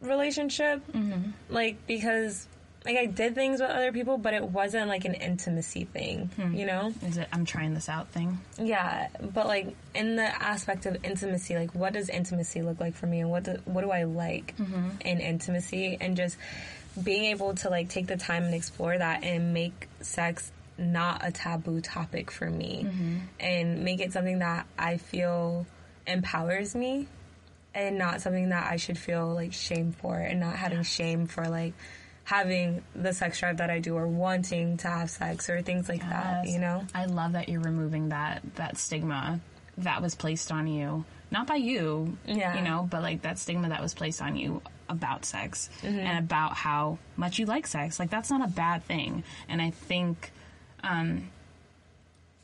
relationship. 0.00 0.82
Mm-hmm. 0.92 1.30
Like 1.48 1.86
because 1.86 2.48
like 2.86 2.96
I 2.96 3.06
did 3.06 3.34
things 3.34 3.60
with 3.60 3.70
other 3.70 3.92
people, 3.92 4.16
but 4.16 4.32
it 4.32 4.44
wasn't 4.44 4.88
like 4.88 5.04
an 5.04 5.14
intimacy 5.14 5.84
thing, 5.84 6.30
hmm. 6.36 6.54
you 6.54 6.66
know? 6.66 6.94
Is 7.04 7.16
it 7.16 7.28
I'm 7.32 7.44
trying 7.44 7.74
this 7.74 7.88
out 7.88 8.08
thing? 8.08 8.38
Yeah, 8.58 9.08
but 9.20 9.48
like 9.48 9.74
in 9.94 10.14
the 10.14 10.42
aspect 10.42 10.86
of 10.86 11.04
intimacy, 11.04 11.56
like 11.56 11.74
what 11.74 11.94
does 11.94 12.08
intimacy 12.08 12.62
look 12.62 12.78
like 12.78 12.94
for 12.94 13.06
me, 13.06 13.20
and 13.20 13.30
what 13.30 13.42
do, 13.42 13.58
what 13.64 13.82
do 13.82 13.90
I 13.90 14.04
like 14.04 14.56
mm-hmm. 14.56 15.00
in 15.00 15.20
intimacy, 15.20 15.98
and 16.00 16.16
just 16.16 16.36
being 17.02 17.24
able 17.26 17.54
to 17.56 17.70
like 17.70 17.88
take 17.88 18.06
the 18.06 18.16
time 18.16 18.44
and 18.44 18.54
explore 18.54 18.96
that 18.96 19.24
and 19.24 19.52
make 19.52 19.88
sex 20.00 20.50
not 20.78 21.26
a 21.26 21.30
taboo 21.32 21.80
topic 21.80 22.30
for 22.30 22.48
me, 22.50 22.86
and 23.40 23.82
make 23.84 24.00
it 24.00 24.12
something 24.12 24.40
that 24.40 24.66
I 24.78 24.96
feel 24.98 25.66
empowers 26.06 26.74
me, 26.74 27.08
and 27.74 27.98
not 27.98 28.20
something 28.20 28.50
that 28.50 28.70
I 28.70 28.76
should 28.76 28.98
feel 28.98 29.32
like 29.34 29.52
shame 29.52 29.92
for, 29.92 30.16
and 30.16 30.40
not 30.40 30.56
having 30.56 30.82
shame 30.82 31.26
for 31.26 31.48
like 31.48 31.74
having 32.24 32.82
the 32.94 33.12
sex 33.12 33.38
drive 33.38 33.58
that 33.58 33.70
I 33.70 33.78
do 33.78 33.94
or 33.94 34.06
wanting 34.08 34.78
to 34.78 34.88
have 34.88 35.10
sex 35.10 35.48
or 35.48 35.62
things 35.62 35.88
like 35.88 36.00
that, 36.00 36.48
you 36.48 36.58
know? 36.58 36.84
I 36.94 37.04
love 37.06 37.32
that 37.32 37.48
you're 37.48 37.60
removing 37.60 38.08
that 38.08 38.42
that 38.56 38.76
stigma 38.78 39.40
that 39.78 40.02
was 40.02 40.14
placed 40.16 40.50
on 40.50 40.66
you, 40.66 41.04
not 41.30 41.46
by 41.46 41.54
you, 41.56 42.16
Yeah. 42.26 42.56
you 42.56 42.62
know, 42.62 42.86
but 42.90 43.02
like 43.02 43.22
that 43.22 43.38
stigma 43.38 43.68
that 43.68 43.80
was 43.80 43.94
placed 43.94 44.20
on 44.22 44.36
you 44.36 44.60
about 44.88 45.24
sex 45.24 45.68
Mm-hmm. 45.82 45.98
and 45.98 46.18
about 46.18 46.54
how 46.54 46.98
much 47.16 47.38
you 47.38 47.46
like 47.46 47.66
sex. 47.66 47.98
Like 48.00 48.10
that's 48.10 48.30
not 48.30 48.42
a 48.44 48.50
bad 48.50 48.84
thing, 48.84 49.22
and 49.48 49.62
I 49.62 49.70
think 49.70 50.32
um, 50.82 51.28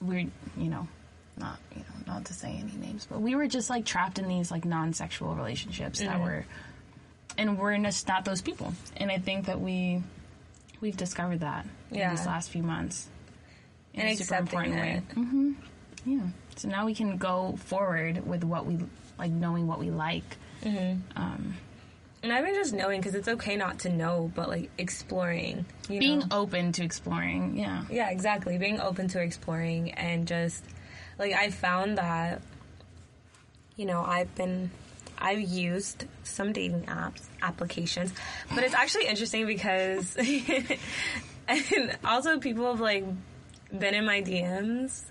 we're 0.00 0.20
you 0.56 0.68
know 0.68 0.88
not 1.36 1.58
you 1.74 1.80
know 1.82 2.12
not 2.14 2.24
to 2.26 2.32
say 2.34 2.48
any 2.62 2.76
names, 2.86 3.06
but 3.08 3.20
we 3.20 3.34
were 3.34 3.46
just 3.46 3.70
like 3.70 3.84
trapped 3.84 4.18
in 4.18 4.28
these 4.28 4.50
like 4.50 4.64
non-sexual 4.64 5.34
relationships 5.34 5.98
that 6.00 6.08
Mm-hmm. 6.10 6.22
were, 6.24 6.44
and 7.38 7.58
we're 7.58 7.78
just 7.78 8.08
not 8.08 8.24
those 8.24 8.42
people. 8.42 8.72
And 8.96 9.10
I 9.10 9.18
think 9.18 9.46
that 9.46 9.60
we 9.60 10.02
we've 10.80 10.96
discovered 10.96 11.40
that 11.40 11.66
Yeah. 11.90 12.10
in 12.10 12.16
these 12.16 12.26
last 12.26 12.50
few 12.50 12.62
months 12.62 13.08
in 13.94 14.00
And 14.00 14.10
a 14.10 14.16
super 14.16 14.36
important 14.40 14.74
way. 14.74 15.02
Mm-hmm. 15.14 15.52
Yeah. 16.04 16.26
So 16.56 16.68
now 16.68 16.86
we 16.86 16.94
can 16.94 17.16
go 17.18 17.56
forward 17.64 18.26
with 18.26 18.42
what 18.44 18.66
we 18.66 18.78
like, 19.18 19.30
knowing 19.30 19.66
what 19.68 19.78
we 19.78 19.90
like. 19.90 20.36
Um, 21.16 21.54
And 22.22 22.32
I've 22.32 22.44
been 22.44 22.54
just 22.54 22.72
knowing 22.72 23.00
because 23.00 23.16
it's 23.16 23.26
okay 23.26 23.56
not 23.56 23.80
to 23.80 23.88
know, 23.88 24.30
but 24.34 24.48
like 24.48 24.70
exploring, 24.78 25.66
you 25.88 25.98
being 25.98 26.20
know? 26.20 26.26
open 26.30 26.70
to 26.72 26.84
exploring. 26.84 27.58
Yeah. 27.58 27.84
Yeah, 27.90 28.10
exactly. 28.10 28.58
Being 28.58 28.80
open 28.80 29.08
to 29.08 29.20
exploring 29.20 29.90
and 29.92 30.28
just 30.28 30.64
like 31.18 31.32
I 31.32 31.50
found 31.50 31.98
that, 31.98 32.40
you 33.76 33.86
know, 33.86 34.04
I've 34.04 34.32
been, 34.36 34.70
I've 35.18 35.40
used 35.40 36.04
some 36.22 36.52
dating 36.52 36.84
apps, 36.84 37.22
applications, 37.42 38.12
but 38.54 38.62
it's 38.62 38.74
actually 38.74 39.06
interesting 39.06 39.46
because, 39.46 40.16
and 41.48 41.98
also 42.04 42.38
people 42.38 42.66
have 42.70 42.80
like 42.80 43.04
been 43.76 43.94
in 43.94 44.06
my 44.06 44.22
DMs. 44.22 45.02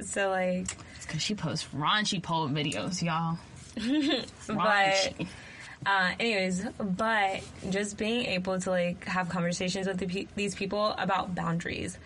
So 0.00 0.30
like, 0.30 0.70
It's 0.96 1.06
because 1.06 1.22
she 1.22 1.34
posts 1.34 1.66
raunchy 1.74 2.22
pole 2.22 2.48
videos, 2.48 3.02
y'all. 3.02 3.38
but. 4.46 5.26
Uh, 5.86 6.12
anyways, 6.18 6.64
but 6.78 7.40
just 7.70 7.96
being 7.98 8.26
able 8.26 8.58
to 8.60 8.70
like 8.70 9.04
have 9.04 9.28
conversations 9.28 9.86
with 9.86 9.98
the 9.98 10.06
pe- 10.06 10.26
these 10.36 10.54
people 10.54 10.94
about 10.98 11.34
boundaries, 11.34 11.98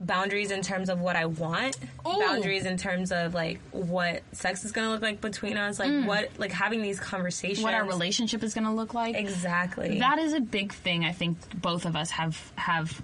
boundaries 0.00 0.50
in 0.50 0.62
terms 0.62 0.88
of 0.88 1.00
what 1.00 1.16
I 1.16 1.26
want, 1.26 1.76
Ooh. 2.06 2.18
boundaries 2.18 2.64
in 2.66 2.76
terms 2.76 3.10
of 3.12 3.34
like 3.34 3.58
what 3.72 4.22
sex 4.32 4.64
is 4.64 4.72
gonna 4.72 4.90
look 4.90 5.02
like 5.02 5.20
between 5.20 5.56
us, 5.56 5.78
like 5.78 6.04
what 6.06 6.30
like 6.38 6.52
having 6.52 6.82
these 6.82 7.00
conversations, 7.00 7.62
what 7.62 7.74
our 7.74 7.84
relationship 7.84 8.42
is 8.42 8.54
going 8.54 8.64
to 8.64 8.72
look 8.72 8.94
like. 8.94 9.16
exactly. 9.16 9.98
That 9.98 10.18
is 10.18 10.32
a 10.32 10.40
big 10.40 10.72
thing. 10.72 11.04
I 11.04 11.12
think 11.12 11.38
both 11.60 11.86
of 11.86 11.96
us 11.96 12.10
have 12.10 12.52
have 12.56 13.00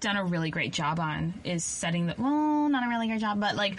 done 0.00 0.16
a 0.16 0.24
really 0.24 0.50
great 0.50 0.72
job 0.72 0.98
on 0.98 1.34
is 1.44 1.62
setting 1.62 2.06
the 2.06 2.14
well, 2.18 2.68
not 2.68 2.84
a 2.86 2.88
really 2.88 3.06
great 3.06 3.20
job, 3.20 3.38
but 3.40 3.54
like 3.56 3.78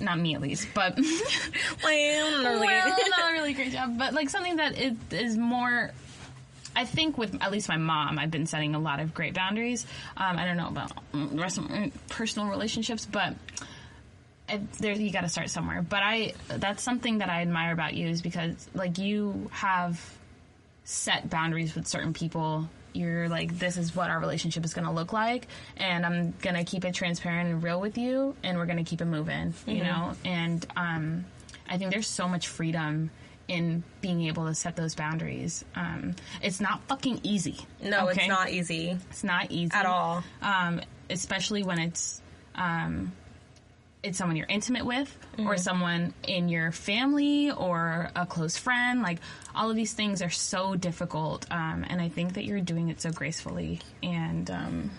not 0.00 0.18
me 0.18 0.34
at 0.34 0.40
least, 0.40 0.68
but 0.74 0.96
well, 1.84 2.42
not 2.42 2.50
really. 2.50 2.66
well, 2.66 2.88
not 2.88 3.20
a 3.30 3.32
really 3.32 3.52
great 3.52 3.72
job, 3.72 3.98
but 3.98 4.14
like 4.14 4.30
something 4.30 4.56
that 4.56 4.78
is, 4.78 4.96
is 5.10 5.36
more. 5.36 5.92
I 6.76 6.84
think 6.84 7.18
with 7.18 7.36
at 7.42 7.50
least 7.50 7.68
my 7.68 7.76
mom, 7.76 8.18
I've 8.18 8.30
been 8.30 8.46
setting 8.46 8.76
a 8.76 8.78
lot 8.78 9.00
of 9.00 9.12
great 9.12 9.34
boundaries. 9.34 9.86
Um, 10.16 10.38
I 10.38 10.44
don't 10.44 10.56
know 10.56 10.68
about 10.68 10.92
the 11.12 11.40
rest 11.40 11.58
of 11.58 11.68
my 11.68 11.90
personal 12.08 12.48
relationships, 12.48 13.06
but 13.10 13.34
it, 14.48 14.72
there 14.74 14.92
you 14.92 15.10
got 15.10 15.22
to 15.22 15.28
start 15.28 15.50
somewhere. 15.50 15.82
But 15.82 16.02
I 16.02 16.34
that's 16.48 16.82
something 16.82 17.18
that 17.18 17.28
I 17.28 17.42
admire 17.42 17.72
about 17.72 17.94
you 17.94 18.08
is 18.08 18.22
because 18.22 18.68
like 18.74 18.98
you 18.98 19.50
have 19.52 20.00
set 20.84 21.30
boundaries 21.30 21.74
with 21.74 21.86
certain 21.86 22.12
people. 22.12 22.68
You're 22.92 23.28
like, 23.28 23.58
this 23.58 23.76
is 23.76 23.94
what 23.94 24.10
our 24.10 24.18
relationship 24.18 24.64
is 24.64 24.74
going 24.74 24.86
to 24.86 24.92
look 24.92 25.12
like, 25.12 25.46
and 25.76 26.04
I'm 26.04 26.34
going 26.42 26.56
to 26.56 26.64
keep 26.64 26.84
it 26.84 26.94
transparent 26.94 27.50
and 27.50 27.62
real 27.62 27.80
with 27.80 27.98
you, 27.98 28.34
and 28.42 28.58
we're 28.58 28.66
going 28.66 28.78
to 28.78 28.88
keep 28.88 29.00
it 29.00 29.06
moving, 29.06 29.54
you 29.66 29.82
know. 29.84 30.12
And 30.24 30.66
um, 30.76 31.24
I 31.68 31.78
think 31.78 31.92
there's 31.92 32.06
so 32.08 32.26
much 32.28 32.48
freedom 32.48 33.10
in 33.48 33.82
being 34.00 34.22
able 34.26 34.46
to 34.46 34.54
set 34.54 34.76
those 34.76 34.94
boundaries. 34.94 35.64
Um, 35.74 36.14
it's 36.42 36.60
not 36.60 36.82
fucking 36.88 37.20
easy. 37.24 37.56
no, 37.82 38.08
okay? 38.08 38.20
it's 38.20 38.28
not 38.28 38.50
easy 38.50 38.96
It's 39.10 39.24
not 39.24 39.50
easy 39.50 39.72
at 39.74 39.86
all. 39.86 40.22
um, 40.40 40.80
especially 41.10 41.64
when 41.64 41.80
it's 41.80 42.22
um, 42.54 43.12
it's 44.02 44.18
someone 44.18 44.36
you're 44.36 44.46
intimate 44.48 44.86
with 44.86 45.14
or 45.38 45.56
someone 45.56 46.14
in 46.26 46.48
your 46.48 46.72
family 46.72 47.50
or 47.50 48.10
a 48.16 48.24
close 48.26 48.56
friend. 48.56 49.02
Like 49.02 49.18
all 49.54 49.70
of 49.70 49.76
these 49.76 49.92
things 49.92 50.22
are 50.22 50.30
so 50.30 50.74
difficult, 50.74 51.46
um, 51.50 51.84
and 51.88 52.00
I 52.00 52.08
think 52.08 52.34
that 52.34 52.44
you're 52.44 52.60
doing 52.60 52.88
it 52.88 53.00
so 53.00 53.10
gracefully. 53.10 53.80
And 54.02 54.50
um, 54.50 54.90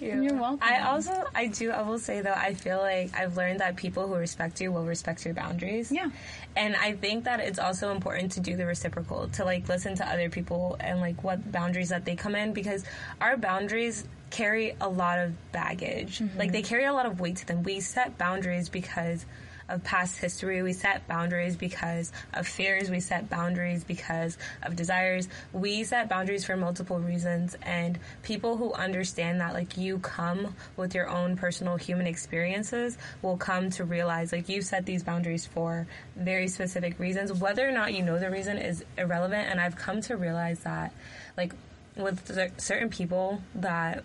You're 0.00 0.34
welcome. 0.34 0.58
I 0.62 0.80
also, 0.80 1.24
I 1.34 1.46
do, 1.46 1.70
I 1.70 1.82
will 1.82 1.98
say 1.98 2.22
though, 2.22 2.32
I 2.32 2.54
feel 2.54 2.78
like 2.78 3.16
I've 3.16 3.36
learned 3.36 3.60
that 3.60 3.76
people 3.76 4.08
who 4.08 4.14
respect 4.14 4.60
you 4.60 4.72
will 4.72 4.84
respect 4.84 5.24
your 5.24 5.34
boundaries. 5.34 5.92
Yeah. 5.92 6.10
And 6.56 6.74
I 6.74 6.94
think 6.94 7.24
that 7.24 7.38
it's 7.38 7.58
also 7.58 7.92
important 7.92 8.32
to 8.32 8.40
do 8.40 8.56
the 8.56 8.66
reciprocal, 8.66 9.28
to 9.28 9.44
like 9.44 9.68
listen 9.68 9.94
to 9.96 10.08
other 10.08 10.28
people 10.28 10.76
and 10.80 11.00
like 11.00 11.22
what 11.22 11.52
boundaries 11.52 11.90
that 11.90 12.04
they 12.04 12.16
come 12.16 12.34
in 12.34 12.52
because 12.52 12.84
our 13.20 13.36
boundaries 13.36 14.04
carry 14.32 14.74
a 14.80 14.88
lot 14.88 15.20
of 15.20 15.52
baggage. 15.52 16.18
Mm-hmm. 16.18 16.38
Like 16.38 16.50
they 16.50 16.62
carry 16.62 16.84
a 16.84 16.92
lot 16.92 17.06
of 17.06 17.20
weight 17.20 17.36
to 17.36 17.46
them. 17.46 17.62
We 17.62 17.78
set 17.80 18.18
boundaries 18.18 18.68
because 18.68 19.24
of 19.68 19.84
past 19.84 20.18
history. 20.18 20.62
We 20.62 20.72
set 20.72 21.06
boundaries 21.06 21.56
because 21.56 22.12
of 22.34 22.46
fears. 22.46 22.90
We 22.90 23.00
set 23.00 23.30
boundaries 23.30 23.84
because 23.84 24.36
of 24.62 24.76
desires. 24.76 25.28
We 25.52 25.84
set 25.84 26.08
boundaries 26.08 26.44
for 26.44 26.56
multiple 26.56 26.98
reasons. 26.98 27.56
And 27.62 27.98
people 28.22 28.56
who 28.56 28.72
understand 28.72 29.40
that, 29.40 29.54
like, 29.54 29.76
you 29.76 29.98
come 29.98 30.56
with 30.76 30.94
your 30.94 31.08
own 31.08 31.36
personal 31.36 31.76
human 31.76 32.06
experiences, 32.06 32.98
will 33.22 33.36
come 33.36 33.70
to 33.70 33.84
realize, 33.84 34.32
like, 34.32 34.48
you 34.48 34.62
set 34.62 34.84
these 34.84 35.04
boundaries 35.04 35.46
for 35.46 35.86
very 36.16 36.48
specific 36.48 36.98
reasons. 36.98 37.32
Whether 37.32 37.66
or 37.66 37.72
not 37.72 37.94
you 37.94 38.02
know 38.02 38.18
the 38.18 38.30
reason 38.30 38.58
is 38.58 38.84
irrelevant. 38.98 39.48
And 39.48 39.60
I've 39.60 39.76
come 39.76 40.00
to 40.02 40.16
realize 40.16 40.60
that, 40.60 40.92
like, 41.36 41.54
with 41.96 42.60
certain 42.60 42.90
people 42.90 43.42
that 43.54 44.04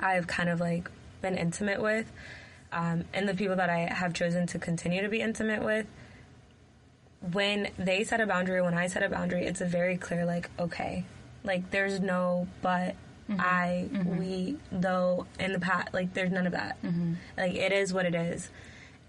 I've 0.00 0.26
kind 0.26 0.48
of 0.48 0.60
like 0.60 0.90
been 1.20 1.36
intimate 1.36 1.80
with, 1.80 2.10
um, 2.72 3.04
and 3.12 3.28
the 3.28 3.34
people 3.34 3.56
that 3.56 3.70
I 3.70 3.80
have 3.80 4.14
chosen 4.14 4.46
to 4.48 4.58
continue 4.58 5.02
to 5.02 5.08
be 5.08 5.20
intimate 5.20 5.62
with, 5.62 5.86
when 7.30 7.68
they 7.78 8.04
set 8.04 8.20
a 8.20 8.26
boundary, 8.26 8.62
when 8.62 8.74
I 8.74 8.88
set 8.88 9.02
a 9.02 9.08
boundary, 9.08 9.46
it's 9.46 9.60
a 9.60 9.66
very 9.66 9.96
clear, 9.96 10.24
like, 10.24 10.50
okay, 10.58 11.04
like, 11.44 11.70
there's 11.70 12.00
no 12.00 12.48
but, 12.62 12.96
mm-hmm. 13.30 13.40
I, 13.40 13.88
mm-hmm. 13.92 14.18
we, 14.18 14.56
though, 14.72 15.26
in 15.38 15.52
the 15.52 15.60
past, 15.60 15.94
like, 15.94 16.14
there's 16.14 16.32
none 16.32 16.46
of 16.46 16.52
that. 16.52 16.82
Mm-hmm. 16.82 17.14
Like, 17.36 17.54
it 17.54 17.72
is 17.72 17.92
what 17.92 18.06
it 18.06 18.14
is. 18.14 18.48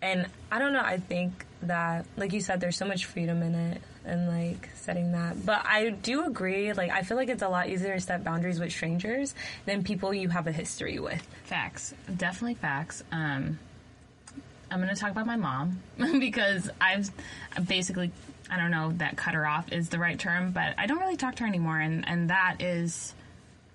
And 0.01 0.27
I 0.51 0.59
don't 0.59 0.73
know, 0.73 0.83
I 0.83 0.97
think 0.97 1.45
that, 1.63 2.05
like 2.17 2.33
you 2.33 2.41
said, 2.41 2.59
there's 2.59 2.77
so 2.77 2.85
much 2.85 3.05
freedom 3.05 3.41
in 3.41 3.55
it 3.55 3.81
and, 4.05 4.27
like, 4.27 4.69
setting 4.75 5.13
that. 5.13 5.45
But 5.45 5.65
I 5.65 5.89
do 5.89 6.25
agree, 6.25 6.73
like, 6.73 6.91
I 6.91 7.03
feel 7.03 7.17
like 7.17 7.29
it's 7.29 7.41
a 7.41 7.49
lot 7.49 7.69
easier 7.69 7.95
to 7.95 8.01
set 8.01 8.23
boundaries 8.23 8.59
with 8.59 8.71
strangers 8.71 9.33
than 9.65 9.83
people 9.83 10.13
you 10.13 10.29
have 10.29 10.47
a 10.47 10.51
history 10.51 10.99
with. 10.99 11.21
Facts, 11.45 11.93
definitely 12.15 12.55
facts. 12.55 13.03
Um, 13.11 13.59
I'm 14.73 14.81
going 14.81 14.93
to 14.93 14.99
talk 14.99 15.11
about 15.11 15.27
my 15.27 15.35
mom 15.35 15.81
because 16.19 16.69
I've 16.81 17.09
basically, 17.67 18.11
I 18.49 18.57
don't 18.57 18.71
know 18.71 18.91
that 18.97 19.15
cut 19.15 19.35
her 19.35 19.45
off 19.45 19.71
is 19.71 19.89
the 19.89 19.99
right 19.99 20.17
term, 20.17 20.51
but 20.51 20.73
I 20.77 20.87
don't 20.87 20.99
really 20.99 21.17
talk 21.17 21.35
to 21.35 21.43
her 21.43 21.47
anymore, 21.47 21.79
and 21.79 22.07
and 22.07 22.29
that 22.31 22.57
is 22.59 23.13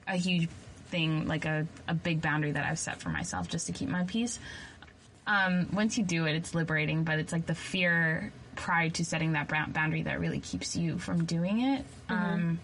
a 0.09 0.17
huge 0.17 0.49
thing, 0.89 1.29
like 1.29 1.45
a 1.45 1.67
a 1.87 1.95
big 1.95 2.21
boundary 2.21 2.53
that 2.53 2.65
I've 2.65 2.79
set 2.79 3.01
for 3.01 3.11
myself 3.11 3.49
just 3.49 3.67
to 3.69 3.73
keep 3.73 3.89
my 3.89 4.05
peace. 4.05 4.41
Um, 5.27 5.69
once 5.73 5.99
you 5.99 6.05
do 6.05 6.27
it, 6.27 6.35
it's 6.35 6.55
liberating, 6.55 7.05
but 7.05 7.19
it's 7.19 7.33
like 7.33 7.47
the 7.47 7.55
fear 7.55 8.33
prior 8.59 8.91
to 8.91 9.05
setting 9.05 9.33
that 9.33 9.49
boundary 9.73 10.03
that 10.03 10.21
really 10.21 10.41
keeps 10.41 10.77
you 10.77 10.99
from 10.99 11.25
doing 11.25 11.61
it. 11.61 11.85
Um, 12.09 12.59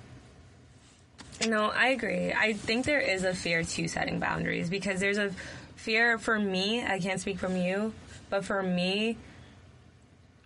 No, 1.46 1.70
I 1.70 1.88
agree. 1.88 2.32
I 2.32 2.52
think 2.52 2.84
there 2.86 3.00
is 3.00 3.24
a 3.24 3.34
fear 3.34 3.62
to 3.62 3.88
setting 3.88 4.20
boundaries 4.20 4.68
because 4.70 5.00
there's 5.00 5.18
a 5.18 5.30
fear 5.76 6.18
for 6.18 6.38
me. 6.38 6.84
I 6.84 6.98
can't 7.00 7.20
speak 7.20 7.38
from 7.38 7.56
you, 7.56 7.92
but 8.30 8.44
for 8.44 8.62
me, 8.62 9.16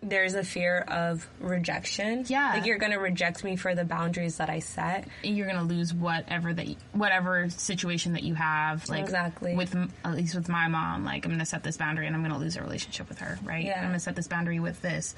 there's 0.01 0.35
a 0.35 0.45
fear 0.45 0.79
of 0.87 1.27
rejection. 1.41 2.25
Yeah. 2.29 2.53
Like 2.55 2.67
you're 2.67 2.79
gonna 2.79 3.01
reject 3.01 3.43
me 3.43 3.57
for 3.57 3.75
the 3.75 3.85
boundaries 3.85 4.37
that 4.37 4.49
I 4.49 4.61
set. 4.61 5.09
you're 5.25 5.49
gonna 5.49 5.65
lose 5.65 5.93
whatever 5.93 6.53
that 6.55 6.69
whatever 6.93 7.49
situation 7.51 8.13
that 8.13 8.23
you 8.23 8.35
have 8.35 8.89
like 8.89 9.01
Exactly. 9.03 9.57
with 9.57 9.75
at 10.05 10.15
least 10.15 10.35
with 10.37 10.49
my 10.49 10.69
mom 10.69 11.05
like 11.05 11.25
i'm 11.25 11.33
gonna 11.33 11.45
set 11.45 11.65
this 11.65 11.77
boundary 11.77 12.07
and 12.07 12.15
i'm 12.15 12.23
gonna 12.23 12.39
lose 12.39 12.57
a 12.57 12.63
relationship 12.63 13.09
with 13.09 13.19
her 13.19 13.39
right 13.45 13.65
Yeah. 13.65 13.79
i'm 13.81 13.87
gonna 13.89 13.99
set 13.99 14.15
this 14.15 14.29
boundary 14.29 14.61
with 14.61 14.81
this 14.83 15.15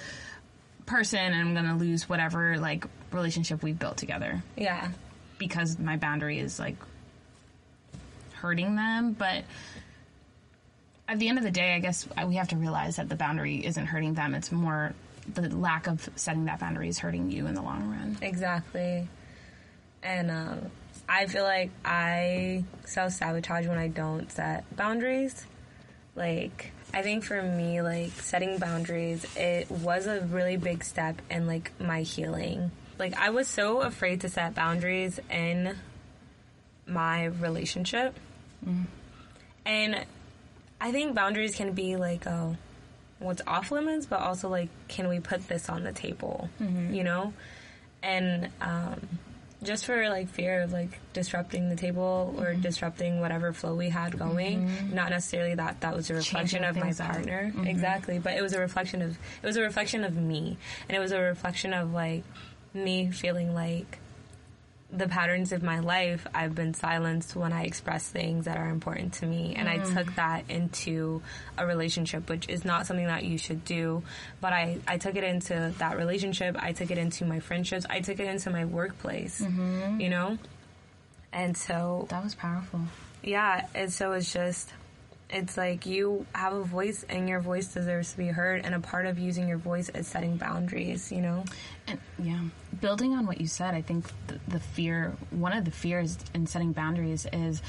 person 0.87 1.19
and 1.19 1.35
i'm 1.37 1.55
gonna 1.55 1.77
lose 1.77 2.09
whatever 2.09 2.57
like 2.59 2.85
relationship 3.13 3.63
we've 3.63 3.79
built 3.79 3.99
together 3.99 4.43
Yeah. 4.57 4.89
because 5.39 5.79
my 5.79 5.97
boundary 5.99 6.39
is 6.39 6.59
like 6.59 6.77
hurting 8.35 8.77
them 8.77 9.13
but 9.13 9.45
at 11.11 11.19
the 11.19 11.29
end 11.29 11.37
of 11.39 11.45
the 11.45 11.51
day 11.51 11.75
i 11.75 11.79
guess 11.79 12.07
we 12.27 12.37
have 12.37 12.49
to 12.49 12.57
realize 12.57 12.97
that 12.97 13.09
the 13.09 13.17
boundary 13.17 13.65
isn't 13.67 13.87
hurting 13.87 14.15
them 14.15 14.35
it's 14.35 14.51
more 14.53 14.95
the 15.35 15.55
lack 15.55 15.87
of 15.87 16.09
setting 16.17 16.47
that 16.47 16.59
boundary 16.61 16.89
is 16.89 16.99
hurting 16.99 17.31
you 17.31 17.47
in 17.47 17.55
the 17.55 17.63
long 17.63 17.91
run 17.91 18.17
Exactly. 18.23 19.07
And 20.03 20.31
um, 20.31 20.71
I 21.09 21.27
feel 21.27 21.45
like 21.45 21.71
I 21.85 22.65
self 22.85 23.13
sabotage 23.13 23.67
when 23.67 23.79
I 23.79 23.89
don't 23.89 24.31
set 24.33 24.65
boundaries. 24.77 25.45
Like, 26.17 26.73
I 26.93 27.03
think 27.03 27.25
for 27.25 27.41
me, 27.43 27.83
like, 27.83 28.13
setting 28.13 28.59
boundaries, 28.59 29.27
it 29.37 29.71
was 29.71 30.07
a 30.07 30.21
really 30.23 30.57
big 30.57 30.83
step 30.85 31.21
in, 31.31 31.47
like, 31.47 31.73
my 31.79 32.03
healing. 32.03 32.71
Like, 32.99 33.15
I 33.15 33.31
was 33.31 33.47
so 33.47 33.83
afraid 33.83 34.23
to 34.23 34.29
set 34.29 34.55
boundaries 34.55 35.21
in 35.31 35.77
my 36.87 37.27
relationship. 37.27 38.19
And 39.65 40.05
I 40.81 40.93
think 40.93 41.15
boundaries 41.15 41.55
can 41.55 41.73
be 41.73 41.97
like, 41.97 42.27
oh, 42.27 42.57
what's 43.19 43.43
off 43.47 43.71
limits, 43.71 44.07
but 44.07 44.21
also 44.21 44.49
like, 44.49 44.71
can 44.89 45.09
we 45.09 45.21
put 45.21 45.47
this 45.47 45.69
on 45.69 45.85
the 45.85 45.93
table? 45.93 46.49
You 46.95 47.05
know? 47.05 47.33
And 48.03 48.49
um, 48.63 48.99
just 49.63 49.85
for 49.85 50.09
like 50.09 50.31
fear 50.31 50.63
of 50.63 50.73
like 50.73 50.99
disrupting 51.13 51.69
the 51.69 51.77
table 51.77 52.35
or 52.39 52.55
disrupting 52.55 53.21
whatever 53.21 53.53
flow 53.53 53.75
we 53.75 53.91
had 53.91 54.19
going, 54.19 54.95
not 54.95 55.11
necessarily 55.11 55.55
that 55.55 55.83
that 55.83 55.95
was 55.95 56.09
a 56.09 56.15
reflection 56.15 56.63
Changing 56.63 56.83
of 56.83 56.99
my 56.99 57.05
partner. 57.05 57.53
Exactly. 57.67 58.19
But 58.19 58.35
it 58.35 58.43
was 58.43 58.55
a 58.55 58.61
reflection 58.61 59.03
of, 59.03 59.19
it 59.43 59.47
was 59.47 59.57
a 59.57 59.63
reflection 59.63 60.03
of 60.03 60.17
me. 60.17 60.57
And 60.89 60.97
it 60.97 61.01
was 61.01 61.13
a 61.13 61.21
reflection 61.21 61.75
of 61.75 61.93
like 61.93 62.25
me 62.73 63.11
feeling 63.11 63.55
like 63.55 63.99
the 64.93 65.09
patterns 65.09 65.53
of 65.53 65.63
my 65.63 65.79
life, 65.81 66.27
I've 66.35 66.55
been 66.55 66.75
silenced 66.75 67.37
when 67.37 67.53
I 67.53 67.65
express 67.65 68.09
things 68.09 68.47
that 68.47 68.57
are 68.57 68.69
important 68.69 69.15
to 69.15 69.27
me. 69.27 69.55
And 69.57 69.69
I 69.69 69.79
mm. 69.79 69.95
took 69.95 70.15
that 70.17 70.45
into 70.49 71.23
a 71.57 71.67
relationship, 71.67 72.29
which 72.29 72.49
is 72.49 72.65
not 72.65 72.87
something 72.87 73.07
that 73.07 73.25
you 73.25 73.39
should 73.39 73.65
do. 73.65 74.03
But 74.41 74.53
I, 74.53 74.79
I 74.89 74.99
took 74.99 75.17
it 75.17 75.25
into 75.25 75.73
that 75.79 75.97
relationship. 75.97 76.57
I 76.59 76.73
took 76.73 76.91
it 76.91 76.99
into 76.99 77.25
my 77.25 77.41
friendships. 77.41 77.87
I 77.89 78.01
took 78.01 78.19
it 78.19 78.27
into 78.27 78.51
my 78.51 78.65
workplace, 78.65 79.41
mm-hmm. 79.41 80.01
you 80.01 80.09
know? 80.09 80.39
And 81.33 81.57
so, 81.57 82.07
that 82.11 82.25
was 82.25 82.35
powerful 82.35 82.81
yeah, 83.23 83.67
and 83.75 83.93
so 83.93 84.13
it's 84.13 84.33
just, 84.33 84.71
it's 85.33 85.57
like 85.57 85.87
you 85.87 86.27
have 86.35 86.53
a 86.53 86.63
voice 86.63 87.05
and 87.09 87.29
your 87.29 87.41
voice 87.41 87.69
deserves 87.69 88.13
to 88.13 88.19
be 88.19 88.27
heard. 88.27 88.65
And 88.65 88.75
a 88.75 88.81
part 88.81 89.07
of 89.07 89.19
using 89.19 89.49
your 89.49 89.59
voice 89.59 89.89
is 89.89 90.07
setting 90.07 90.37
boundaries, 90.37 91.11
you 91.11 91.21
know? 91.21 91.45
And 91.87 91.99
yeah, 92.19 92.41
building 92.81 93.15
on 93.15 93.27
what 93.27 93.41
you 93.41 93.47
said, 93.47 93.75
I 93.75 93.83
think 93.83 94.07
the, 94.27 94.41
the 94.49 94.61
fear, 94.61 95.15
one 95.31 95.53
of 95.53 95.65
the 95.65 95.71
fears 95.71 96.19
in 96.35 96.47
setting 96.47 96.73
boundaries 96.73 97.27
is 97.33 97.63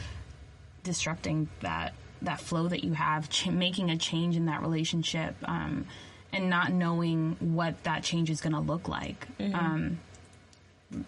disrupting 0.83 1.49
that 1.61 1.93
that 2.23 2.39
flow 2.39 2.67
that 2.67 2.83
you 2.83 2.93
have, 2.93 3.29
ch- 3.29 3.47
making 3.47 3.89
a 3.89 3.97
change 3.97 4.35
in 4.35 4.45
that 4.45 4.61
relationship, 4.61 5.35
um, 5.45 5.85
and 6.31 6.51
not 6.51 6.71
knowing 6.71 7.35
what 7.39 7.83
that 7.83 8.03
change 8.03 8.29
is 8.29 8.41
going 8.41 8.53
to 8.53 8.59
look 8.59 8.87
like. 8.87 9.27
Um, 9.39 9.99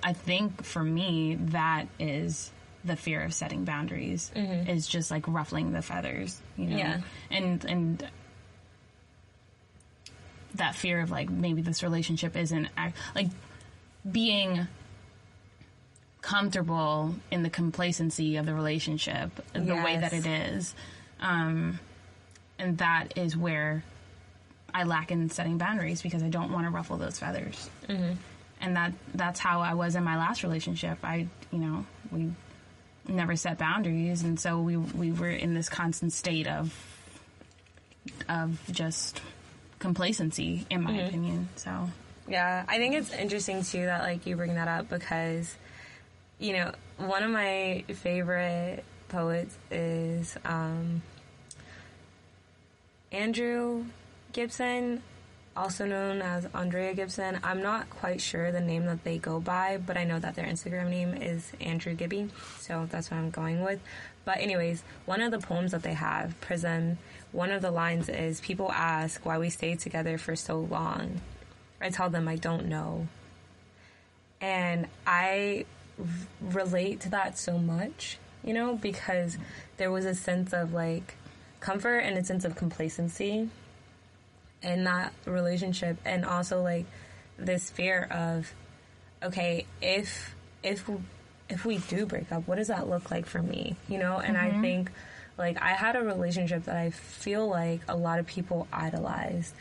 I 0.03 0.13
think 0.13 0.63
for 0.63 0.81
me, 0.83 1.35
that 1.35 1.87
is 1.99 2.51
the 2.85 2.95
fear 2.95 3.21
of 3.23 3.33
setting 3.33 3.63
boundaries 3.65 4.29
is 4.35 4.87
just 4.87 5.09
like 5.11 5.27
ruffling 5.27 5.71
the 5.71 5.81
feathers, 5.81 6.39
you 6.57 6.65
know, 6.67 6.77
Yeah. 6.77 7.01
and 7.31 7.63
and 7.65 8.07
that 10.55 10.75
fear 10.75 11.01
of 11.01 11.09
like 11.11 11.29
maybe 11.29 11.61
this 11.61 11.81
relationship 11.81 12.35
isn't 12.35 12.67
ac- 12.77 12.93
like 13.15 13.27
being 14.09 14.67
comfortable 16.21 17.15
in 17.31 17.43
the 17.43 17.49
complacency 17.49 18.37
of 18.37 18.45
the 18.45 18.53
relationship 18.53 19.29
the 19.53 19.75
way 19.75 19.97
that 19.97 20.13
it 20.13 20.25
is 20.25 20.73
um, 21.19 21.79
and 22.59 22.77
that 22.77 23.17
is 23.17 23.35
where 23.35 23.83
i 24.73 24.83
lack 24.83 25.11
in 25.11 25.29
setting 25.29 25.57
boundaries 25.57 26.01
because 26.01 26.23
i 26.23 26.29
don't 26.29 26.51
want 26.51 26.65
to 26.65 26.69
ruffle 26.71 26.97
those 26.97 27.19
feathers. 27.19 27.69
Mm-hmm. 27.89 28.13
and 28.61 28.75
that 28.77 28.93
that's 29.15 29.39
how 29.39 29.59
i 29.61 29.73
was 29.73 29.95
in 29.95 30.03
my 30.03 30.17
last 30.17 30.43
relationship. 30.43 30.97
I 31.03 31.27
you 31.51 31.59
know 31.59 31.85
we 32.11 32.31
never 33.07 33.35
set 33.35 33.57
boundaries 33.57 34.23
and 34.23 34.39
so 34.39 34.61
we 34.61 34.77
we 34.77 35.11
were 35.11 35.29
in 35.29 35.53
this 35.53 35.69
constant 35.69 36.13
state 36.13 36.47
of 36.47 36.73
of 38.29 38.59
just 38.71 39.21
complacency 39.79 40.65
in 40.69 40.81
my 40.83 40.93
opinion 40.93 41.49
so. 41.55 41.89
Yeah, 42.27 42.63
I 42.69 42.77
think 42.77 42.95
it's 42.95 43.11
interesting 43.11 43.63
too 43.63 43.85
that 43.85 44.01
like 44.01 44.25
you 44.25 44.35
bring 44.37 44.55
that 44.55 44.67
up 44.67 44.89
because 44.89 45.55
you 46.39 46.53
know, 46.53 46.71
one 46.97 47.23
of 47.23 47.31
my 47.31 47.83
favorite 47.93 48.83
poets 49.09 49.55
is 49.71 50.37
um 50.45 51.01
Andrew 53.11 53.85
Gibson, 54.31 55.03
also 55.55 55.85
known 55.85 56.21
as 56.21 56.47
Andrea 56.53 56.93
Gibson. 56.93 57.39
I'm 57.43 57.61
not 57.61 57.89
quite 57.89 58.21
sure 58.21 58.51
the 58.51 58.61
name 58.61 58.85
that 58.85 59.03
they 59.03 59.17
go 59.17 59.39
by, 59.39 59.77
but 59.77 59.97
I 59.97 60.03
know 60.03 60.19
that 60.19 60.35
their 60.35 60.45
Instagram 60.45 60.89
name 60.89 61.13
is 61.13 61.51
Andrew 61.61 61.93
Gibby, 61.93 62.29
so 62.59 62.87
that's 62.89 63.11
what 63.11 63.17
I'm 63.17 63.29
going 63.29 63.61
with. 63.63 63.79
But 64.25 64.39
anyways, 64.39 64.83
one 65.05 65.21
of 65.21 65.31
the 65.31 65.39
poems 65.39 65.71
that 65.71 65.83
they 65.83 65.93
have, 65.93 66.39
Prism, 66.41 66.97
one 67.31 67.51
of 67.51 67.61
the 67.61 67.71
lines 67.71 68.09
is 68.09 68.41
people 68.41 68.71
ask 68.71 69.25
why 69.25 69.37
we 69.37 69.49
stayed 69.49 69.79
together 69.79 70.17
for 70.17 70.35
so 70.35 70.59
long. 70.59 71.21
I 71.81 71.89
tell 71.89 72.09
them 72.09 72.27
I 72.27 72.35
don't 72.35 72.67
know. 72.67 73.07
And 74.41 74.87
I 75.05 75.65
r- 75.99 76.05
relate 76.41 77.01
to 77.01 77.09
that 77.09 77.37
so 77.37 77.57
much, 77.57 78.17
you 78.43 78.53
know, 78.53 78.75
because 78.75 79.37
there 79.77 79.91
was 79.91 80.05
a 80.05 80.15
sense 80.15 80.53
of 80.53 80.73
like 80.73 81.15
comfort 81.59 81.99
and 81.99 82.17
a 82.17 82.23
sense 82.23 82.43
of 82.43 82.55
complacency 82.55 83.49
in 84.63 84.85
that 84.85 85.13
relationship 85.25 85.97
and 86.05 86.25
also 86.25 86.61
like 86.61 86.85
this 87.37 87.69
fear 87.69 88.07
of 88.09 88.51
okay, 89.21 89.65
if 89.81 90.35
if 90.63 90.89
if 91.49 91.65
we 91.65 91.77
do 91.77 92.05
break 92.05 92.31
up, 92.31 92.47
what 92.47 92.55
does 92.55 92.67
that 92.67 92.89
look 92.89 93.11
like 93.11 93.25
for 93.25 93.41
me? 93.41 93.75
You 93.87 93.99
know, 93.99 94.17
and 94.17 94.37
I 94.37 94.49
mm-hmm. 94.49 94.61
think 94.61 94.91
like 95.37 95.61
I 95.61 95.71
had 95.71 95.95
a 95.95 96.01
relationship 96.01 96.65
that 96.65 96.75
I 96.75 96.89
feel 96.91 97.47
like 97.47 97.81
a 97.87 97.95
lot 97.95 98.19
of 98.19 98.27
people 98.27 98.67
idolized 98.71 99.53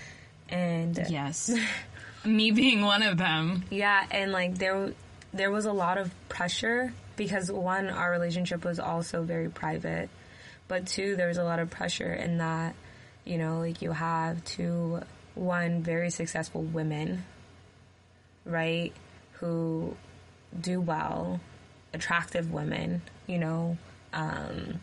and 0.49 0.99
yes. 1.09 1.51
Me 2.25 2.53
being 2.53 2.83
one 2.83 3.03
of 3.03 3.19
them. 3.19 3.65
Yeah, 3.71 4.07
and 4.11 4.31
like 4.31 4.57
there 4.57 4.93
there 5.35 5.51
was 5.51 5.65
a 5.65 5.73
lot 5.73 5.99
of 5.99 6.13
pressure 6.29 6.93
because 7.17 7.51
one 7.51 7.89
our 7.91 8.11
relationship 8.11 8.65
was 8.65 8.79
also 8.79 9.23
very 9.23 9.49
private, 9.49 10.09
but 10.69 10.87
two 10.87 11.17
there 11.17 11.29
was 11.29 11.39
a 11.39 11.45
lot 11.45 11.59
of 11.59 11.71
pressure 11.71 12.13
in 12.13 12.39
that 12.39 12.75
you 13.25 13.39
know 13.39 13.61
like 13.61 13.83
you 13.83 13.93
have 13.93 14.45
two 14.45 15.01
one 15.35 15.83
very 15.83 16.11
successful 16.11 16.63
women, 16.63 17.25
right, 18.45 18.93
who 19.35 19.97
do 20.59 20.81
well, 20.81 21.41
attractive 21.95 22.53
women, 22.53 23.03
you 23.27 23.39
know, 23.39 23.79
um, 24.13 24.81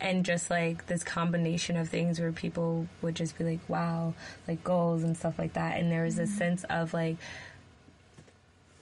and 0.00 0.24
just 0.24 0.50
like 0.50 0.86
this 0.86 1.04
combination 1.04 1.76
of 1.76 1.88
things 1.88 2.18
where 2.18 2.32
people 2.32 2.88
would 3.00 3.14
just 3.14 3.38
be 3.38 3.44
like, 3.44 3.60
wow, 3.68 4.14
like 4.48 4.64
goals 4.64 5.04
and 5.04 5.16
stuff 5.16 5.38
like 5.38 5.52
that. 5.52 5.78
And 5.78 5.90
there 5.92 6.02
was 6.02 6.16
this 6.16 6.36
sense 6.36 6.64
of 6.64 6.92
like 6.92 7.16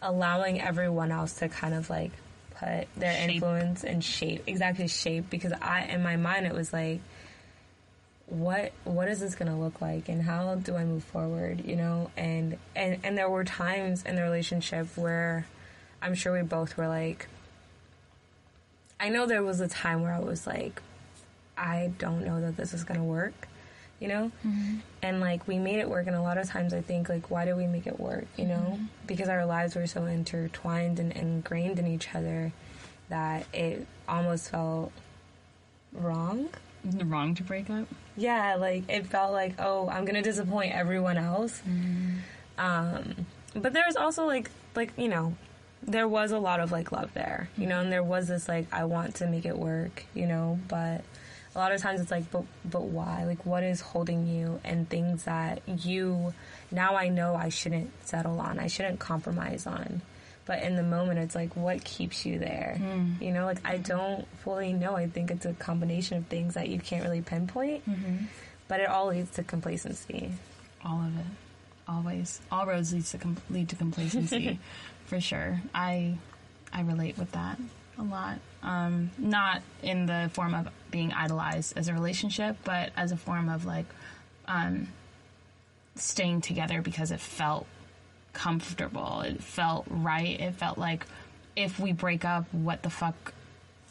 allowing 0.00 0.60
everyone 0.60 1.12
else 1.12 1.34
to 1.34 1.48
kind 1.48 1.74
of 1.74 1.90
like 1.90 2.12
put 2.58 2.88
their 2.96 3.12
Shape. 3.14 3.30
influence 3.34 3.84
and 3.84 4.02
shape, 4.02 4.44
exactly 4.46 4.88
shape, 4.88 5.28
because 5.28 5.52
I, 5.60 5.82
in 5.84 6.02
my 6.02 6.16
mind, 6.16 6.46
it 6.46 6.54
was 6.54 6.72
like, 6.72 7.00
what 8.30 8.72
what 8.84 9.08
is 9.08 9.20
this 9.20 9.34
going 9.34 9.50
to 9.50 9.56
look 9.56 9.80
like 9.80 10.08
and 10.08 10.22
how 10.22 10.54
do 10.54 10.76
I 10.76 10.84
move 10.84 11.04
forward 11.04 11.64
you 11.64 11.76
know? 11.76 12.10
And 12.16 12.58
and 12.74 12.98
and 13.02 13.18
there 13.18 13.28
were 13.28 13.44
times 13.44 14.04
in 14.04 14.16
the 14.16 14.22
relationship 14.22 14.96
where 14.96 15.46
I'm 16.00 16.14
sure 16.14 16.32
we 16.32 16.42
both 16.42 16.76
were 16.76 16.88
like 16.88 17.28
I 18.98 19.08
know 19.08 19.26
there 19.26 19.42
was 19.42 19.60
a 19.60 19.68
time 19.68 20.02
where 20.02 20.14
I 20.14 20.20
was 20.20 20.46
like 20.46 20.80
I 21.58 21.92
don't 21.98 22.24
know 22.24 22.40
that 22.40 22.56
this 22.56 22.72
is 22.72 22.84
going 22.84 23.00
to 23.00 23.04
work 23.04 23.48
you 23.98 24.08
know? 24.08 24.32
Mm-hmm. 24.46 24.76
And 25.02 25.20
like 25.20 25.46
we 25.46 25.58
made 25.58 25.78
it 25.78 25.90
work 25.90 26.06
and 26.06 26.16
a 26.16 26.22
lot 26.22 26.38
of 26.38 26.48
times 26.48 26.72
I 26.72 26.80
think 26.80 27.08
like 27.08 27.30
why 27.30 27.44
do 27.44 27.54
we 27.56 27.66
make 27.66 27.86
it 27.86 27.98
work 27.98 28.26
you 28.36 28.46
know? 28.46 28.74
Mm-hmm. 28.74 28.84
Because 29.06 29.28
our 29.28 29.44
lives 29.44 29.74
were 29.74 29.86
so 29.86 30.04
intertwined 30.04 30.98
and 30.98 31.12
ingrained 31.12 31.78
in 31.78 31.86
each 31.86 32.14
other 32.14 32.52
that 33.08 33.44
it 33.52 33.86
almost 34.08 34.50
felt 34.50 34.92
wrong. 35.92 36.48
Wrong 36.84 37.34
to 37.34 37.42
break 37.42 37.68
up. 37.68 37.86
Yeah, 38.20 38.56
like 38.56 38.88
it 38.88 39.06
felt 39.06 39.32
like, 39.32 39.54
oh, 39.58 39.88
I'm 39.88 40.04
gonna 40.04 40.22
disappoint 40.22 40.74
everyone 40.74 41.16
else. 41.16 41.60
Um, 42.58 43.26
but 43.54 43.72
there 43.72 43.84
was 43.86 43.96
also 43.96 44.26
like, 44.26 44.50
like 44.76 44.92
you 44.96 45.08
know, 45.08 45.34
there 45.82 46.06
was 46.06 46.30
a 46.30 46.38
lot 46.38 46.60
of 46.60 46.70
like 46.70 46.92
love 46.92 47.12
there, 47.14 47.48
you 47.56 47.66
know, 47.66 47.80
and 47.80 47.90
there 47.90 48.02
was 48.02 48.28
this 48.28 48.48
like, 48.48 48.66
I 48.72 48.84
want 48.84 49.16
to 49.16 49.26
make 49.26 49.46
it 49.46 49.56
work, 49.58 50.04
you 50.14 50.26
know, 50.26 50.58
but 50.68 51.02
a 51.54 51.58
lot 51.58 51.72
of 51.72 51.80
times 51.80 52.00
it's 52.00 52.10
like, 52.10 52.30
but 52.30 52.44
but 52.64 52.82
why? 52.82 53.24
Like, 53.24 53.44
what 53.46 53.62
is 53.62 53.80
holding 53.80 54.26
you? 54.26 54.60
And 54.62 54.88
things 54.88 55.24
that 55.24 55.62
you 55.66 56.34
now 56.70 56.96
I 56.96 57.08
know 57.08 57.34
I 57.34 57.48
shouldn't 57.48 57.90
settle 58.06 58.38
on, 58.40 58.58
I 58.58 58.66
shouldn't 58.66 59.00
compromise 59.00 59.66
on. 59.66 60.02
But 60.50 60.64
in 60.64 60.74
the 60.74 60.82
moment, 60.82 61.20
it's 61.20 61.36
like, 61.36 61.54
what 61.54 61.84
keeps 61.84 62.26
you 62.26 62.40
there? 62.40 62.76
You 63.20 63.30
know, 63.30 63.44
like 63.44 63.60
I 63.64 63.76
don't 63.76 64.26
fully 64.42 64.72
know. 64.72 64.96
I 64.96 65.06
think 65.06 65.30
it's 65.30 65.46
a 65.46 65.52
combination 65.52 66.18
of 66.18 66.26
things 66.26 66.54
that 66.54 66.68
you 66.68 66.80
can't 66.80 67.04
really 67.04 67.22
pinpoint, 67.22 67.84
but 68.66 68.80
it 68.80 68.88
all 68.88 69.06
leads 69.06 69.30
to 69.36 69.44
complacency. 69.44 70.32
All 70.84 71.02
of 71.02 71.16
it. 71.16 71.26
Always. 71.86 72.40
All 72.50 72.66
roads 72.66 72.92
leads 72.92 73.12
to 73.12 73.18
com- 73.18 73.36
lead 73.48 73.68
to 73.68 73.76
complacency, 73.76 74.58
for 75.06 75.20
sure. 75.20 75.60
I 75.72 76.16
I 76.72 76.80
relate 76.80 77.16
with 77.16 77.30
that 77.30 77.56
a 77.96 78.02
lot. 78.02 78.40
Um, 78.64 79.12
not 79.18 79.62
in 79.84 80.06
the 80.06 80.30
form 80.32 80.54
of 80.54 80.68
being 80.90 81.12
idolized 81.12 81.78
as 81.78 81.86
a 81.86 81.92
relationship, 81.92 82.56
but 82.64 82.90
as 82.96 83.12
a 83.12 83.16
form 83.16 83.48
of 83.48 83.66
like 83.66 83.86
um, 84.48 84.88
staying 85.94 86.40
together 86.40 86.82
because 86.82 87.12
it 87.12 87.20
felt 87.20 87.68
comfortable. 88.32 89.20
It 89.22 89.42
felt 89.42 89.86
right. 89.88 90.38
It 90.40 90.54
felt 90.54 90.78
like 90.78 91.06
if 91.56 91.78
we 91.78 91.92
break 91.92 92.24
up, 92.24 92.52
what 92.52 92.82
the 92.82 92.90
fuck, 92.90 93.32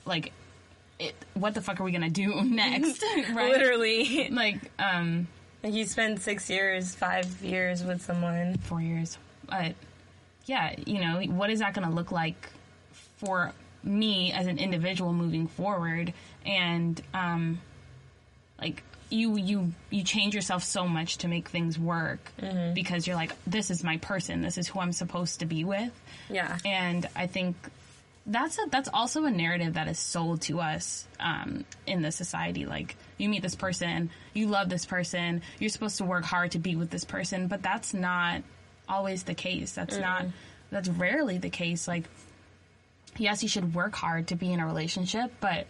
like, 0.06 0.32
it, 1.00 1.16
what 1.34 1.54
the 1.54 1.62
fuck 1.62 1.80
are 1.80 1.84
we 1.84 1.92
gonna 1.92 2.10
do 2.10 2.42
next? 2.44 3.04
right? 3.34 3.52
Literally, 3.52 4.30
Like, 4.30 4.60
um, 4.80 5.28
like 5.64 5.74
you 5.74 5.86
spend 5.86 6.22
six 6.22 6.50
years, 6.50 6.96
five 6.96 7.42
years 7.42 7.84
with 7.84 8.02
someone. 8.02 8.58
four 8.58 8.82
years. 8.82 9.18
But 9.48 9.76
yeah, 10.46 10.76
you 10.86 11.00
know, 11.02 11.22
what 11.22 11.50
is 11.50 11.60
that 11.60 11.74
to 11.88 11.94
look 11.94 12.12
like 12.12 12.50
for 13.18 13.54
me 13.84 14.32
as 14.32 14.48
an 14.48 14.58
individual 14.58 15.14
moving 15.14 15.48
forward? 15.48 16.14
And 16.46 17.02
um, 17.14 17.60
like 18.62 18.84
you, 19.10 19.38
you, 19.38 19.72
you 19.90 20.04
change 20.04 20.36
yourself 20.36 20.64
so 20.64 20.88
much 20.88 21.18
to 21.20 21.28
make 21.28 21.50
things 21.50 21.78
work 21.80 22.20
because 22.74 23.08
you're 23.08 23.16
like, 23.16 23.34
this 23.48 23.72
is 23.72 23.84
my 23.84 23.98
person. 23.98 24.42
This 24.42 24.58
is 24.58 24.68
who 24.68 24.80
I'm 24.80 24.92
supposed 24.94 25.40
to 25.40 25.46
be 25.46 25.64
with. 25.64 25.92
Yeah, 26.30 26.58
And 26.66 27.08
I 27.16 27.28
think 27.28 27.56
that's 28.26 28.60
a, 28.60 28.70
that's 28.70 28.90
also 28.94 29.26
a 29.26 29.32
narrative 29.32 29.74
that 29.74 29.88
is 29.88 29.98
sold 29.98 30.42
to 30.42 30.60
us 30.60 31.08
um, 31.20 31.66
in 31.88 32.02
the 32.04 32.12
society. 32.12 32.66
Like 32.68 32.96
you 33.18 33.28
meet 33.30 33.42
this 33.42 33.56
person, 33.56 34.12
you 34.34 34.48
love 34.48 34.70
this 34.70 34.86
person, 34.86 35.42
you're 35.58 35.70
supposed 35.70 35.98
to 35.98 36.04
work 36.04 36.24
hard 36.24 36.52
to 36.52 36.60
be 36.60 36.76
with 36.76 36.92
this 36.92 37.06
person, 37.06 37.48
but 37.48 37.64
that's 37.64 37.94
not 37.94 38.44
always 38.88 39.24
the 39.24 39.34
case. 39.34 39.72
That's 39.74 39.98
not 40.02 40.26
that's 40.72 40.90
rarely 40.90 41.40
the 41.40 41.50
case. 41.50 41.88
Like 41.88 42.04
yes, 43.18 43.42
you 43.42 43.50
should 43.50 43.74
work 43.74 43.96
hard 43.96 44.28
to 44.28 44.36
be 44.36 44.54
in 44.54 44.60
a 44.60 44.66
relationship, 44.68 45.32
but 45.40 45.66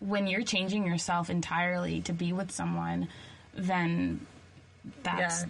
when 0.00 0.26
you're 0.26 0.42
changing 0.42 0.86
yourself 0.86 1.30
entirely 1.30 2.00
to 2.02 2.12
be 2.12 2.32
with 2.32 2.50
someone, 2.50 3.08
then 3.54 4.26
that's 5.02 5.42
Yeah. 5.42 5.48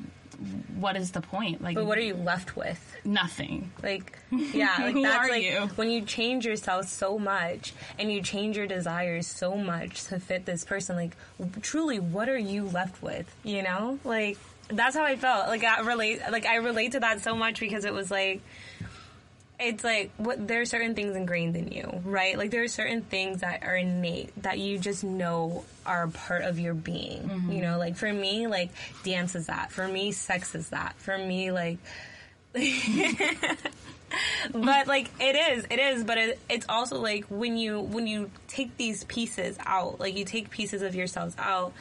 what 0.77 0.97
is 0.97 1.11
the 1.13 1.21
point? 1.21 1.63
Like 1.63 1.75
but 1.75 1.87
what 1.87 1.99
are 1.99 2.03
you 2.03 2.15
left 2.15 2.57
with? 2.57 2.81
nothing. 3.05 3.71
Like, 3.83 4.19
yeah, 4.31 4.75
like 4.81 4.93
Who 4.95 5.03
that's 5.03 5.17
are 5.17 5.29
like 5.29 5.43
you? 5.45 5.61
when 5.77 5.91
you 5.91 6.03
change 6.03 6.45
yourself 6.45 6.87
so 6.89 7.19
much 7.19 7.73
and 7.99 8.11
you 8.11 8.21
change 8.23 8.57
your 8.57 8.67
desires 8.67 9.27
so 9.29 9.57
much 9.57 10.05
to 10.05 10.19
fit 10.21 10.45
this 10.45 10.65
person. 10.65 10.97
Like, 10.97 11.17
truly, 11.63 11.99
what 12.01 12.29
are 12.29 12.37
you 12.39 12.65
left 12.65 13.03
with? 13.03 13.33
You 13.45 13.63
know, 13.63 13.99
like 14.05 14.39
that's 14.69 14.97
how 14.97 15.05
I 15.05 15.15
felt. 15.17 15.47
Like, 15.47 15.63
I 15.63 15.81
relate. 15.83 16.21
Like, 16.33 16.45
I 16.47 16.57
relate 16.57 16.93
to 16.93 17.01
that 17.01 17.21
so 17.21 17.37
much 17.37 17.61
because 17.61 17.85
it 17.85 17.93
was 17.95 18.11
like. 18.11 18.43
It's 19.59 19.83
like 19.83 20.11
what 20.19 20.47
there 20.47 20.61
are 20.61 20.66
certain 20.66 20.95
things 20.95 21.16
ingrained 21.16 21.57
in 21.57 21.73
you, 21.73 22.03
right? 22.05 22.37
Like 22.37 22.51
there 22.51 22.62
are 22.62 22.69
certain 22.69 23.03
things 23.03 23.40
that 23.40 23.62
are 23.62 23.77
innate 23.77 24.31
that 24.42 24.59
you 24.59 24.79
just 24.79 25.03
know 25.03 25.64
are 25.87 26.05
a 26.05 26.11
part 26.11 26.42
of 26.42 26.59
your 26.59 26.75
being. 26.75 27.23
Mm-hmm. 27.23 27.53
You 27.53 27.62
know, 27.62 27.79
like 27.79 27.97
for 27.97 28.12
me, 28.12 28.47
like 28.47 28.71
dance 29.03 29.35
is 29.35 29.47
that. 29.47 29.73
For 29.73 29.88
me, 29.88 30.12
sex 30.12 30.55
is 30.55 30.69
that. 30.71 30.95
For 30.99 31.16
me, 31.16 31.53
like 31.53 31.79
but 34.53 34.87
like 34.87 35.11
it 35.21 35.37
is 35.37 35.66
it 35.71 35.79
is 35.79 36.05
but 36.05 36.16
it, 36.16 36.38
it's 36.49 36.66
also 36.69 36.99
like 36.99 37.25
when 37.27 37.57
you 37.57 37.81
when 37.81 38.07
you 38.07 38.31
take 38.49 38.77
these 38.77 39.05
pieces 39.05 39.59
out 39.66 40.01
like 40.01 40.16
you 40.16 40.25
take 40.25 40.49
pieces 40.51 40.83
of 40.83 40.95
yourselves 40.95 41.35
out 41.38 41.73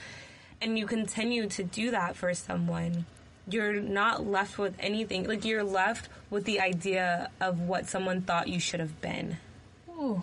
and 0.62 0.78
you 0.78 0.86
continue 0.86 1.48
to 1.48 1.64
do 1.64 1.92
that 1.92 2.16
for 2.16 2.34
someone 2.34 3.06
you're 3.50 3.80
not 3.80 4.26
left 4.26 4.58
with 4.58 4.76
anything 4.80 5.28
like 5.28 5.46
you're 5.46 5.64
left 5.64 6.10
with 6.30 6.46
the 6.46 6.60
idea 6.60 7.30
of 7.40 7.60
what 7.62 7.88
someone 7.88 8.22
thought 8.22 8.48
you 8.48 8.60
should 8.60 8.80
have 8.80 9.02
been 9.02 9.38
Ooh. 9.90 10.22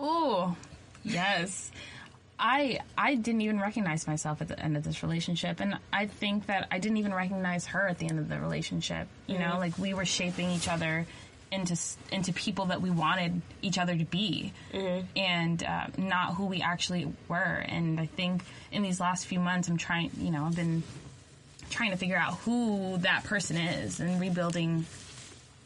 Ooh. 0.00 0.56
Yes. 1.04 1.70
I 2.38 2.80
I 2.98 3.14
didn't 3.14 3.40
even 3.42 3.60
recognize 3.60 4.06
myself 4.06 4.42
at 4.42 4.48
the 4.48 4.58
end 4.60 4.76
of 4.76 4.84
this 4.84 5.02
relationship 5.02 5.60
and 5.60 5.78
I 5.92 6.06
think 6.06 6.46
that 6.46 6.68
I 6.70 6.78
didn't 6.78 6.98
even 6.98 7.14
recognize 7.14 7.66
her 7.66 7.88
at 7.88 7.98
the 7.98 8.08
end 8.08 8.18
of 8.18 8.28
the 8.28 8.38
relationship. 8.38 9.08
You 9.26 9.38
know, 9.38 9.56
like 9.58 9.78
we 9.78 9.94
were 9.94 10.04
shaping 10.04 10.50
each 10.50 10.68
other 10.68 11.06
into 11.50 11.78
into 12.10 12.32
people 12.32 12.66
that 12.66 12.82
we 12.82 12.90
wanted 12.90 13.40
each 13.62 13.78
other 13.78 13.96
to 13.96 14.04
be 14.04 14.52
and 15.14 15.62
uh, 15.62 15.86
not 15.96 16.34
who 16.34 16.46
we 16.46 16.60
actually 16.60 17.10
were 17.28 17.36
and 17.36 18.00
I 18.00 18.06
think 18.06 18.42
in 18.72 18.82
these 18.82 19.00
last 19.00 19.26
few 19.26 19.38
months 19.40 19.68
I'm 19.68 19.76
trying, 19.76 20.10
you 20.18 20.30
know, 20.30 20.44
I've 20.44 20.56
been 20.56 20.82
trying 21.70 21.90
to 21.90 21.96
figure 21.96 22.16
out 22.16 22.34
who 22.38 22.96
that 22.98 23.24
person 23.24 23.56
is 23.56 24.00
and 24.00 24.20
rebuilding 24.20 24.84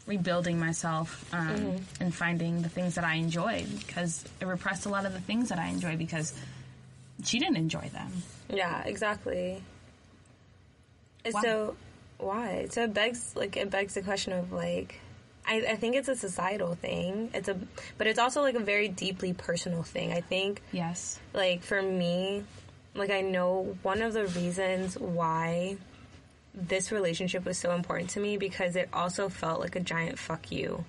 rebuilding 0.07 0.59
myself 0.59 1.23
um, 1.33 1.75
and 1.99 2.13
finding 2.13 2.63
the 2.63 2.69
things 2.69 2.95
that 2.95 3.03
I 3.03 3.15
enjoy 3.15 3.65
because 3.77 4.25
it 4.41 4.45
repressed 4.45 4.85
a 4.85 4.89
lot 4.89 5.05
of 5.05 5.13
the 5.13 5.21
things 5.21 5.49
that 5.49 5.59
I 5.59 5.67
enjoy 5.67 5.95
because 5.95 6.33
she 7.23 7.37
didn't 7.39 7.57
enjoy 7.57 7.87
them. 7.93 8.11
yeah 8.49 8.81
exactly 8.83 9.61
Why? 11.29 11.41
so 11.41 11.75
why 12.17 12.67
so 12.69 12.83
it 12.83 12.93
begs 12.93 13.35
like 13.35 13.57
it 13.57 13.69
begs 13.69 13.93
the 13.93 14.01
question 14.01 14.33
of 14.33 14.51
like 14.51 14.99
I, 15.45 15.57
I 15.71 15.75
think 15.75 15.95
it's 15.95 16.07
a 16.07 16.15
societal 16.15 16.75
thing 16.75 17.29
it's 17.33 17.47
a 17.47 17.57
but 17.97 18.07
it's 18.07 18.19
also 18.19 18.41
like 18.41 18.55
a 18.55 18.59
very 18.59 18.87
deeply 18.87 19.33
personal 19.33 19.83
thing 19.83 20.11
i 20.11 20.21
think 20.21 20.61
Yes. 20.71 21.19
like 21.33 21.63
for 21.63 21.81
me 21.81 22.43
like 22.95 23.11
i 23.11 23.21
know 23.21 23.75
one 23.83 24.01
of 24.01 24.13
the 24.13 24.25
reasons 24.27 24.97
why 24.97 25.77
this 26.53 26.91
relationship 26.91 27.45
was 27.45 27.57
so 27.57 27.71
important 27.71 28.09
to 28.11 28.19
me 28.19 28.37
because 28.37 28.75
it 28.75 28.89
also 28.93 29.29
felt 29.29 29.59
like 29.61 29.75
a 29.75 29.79
giant 29.79 30.19
fuck 30.19 30.51
you 30.51 30.83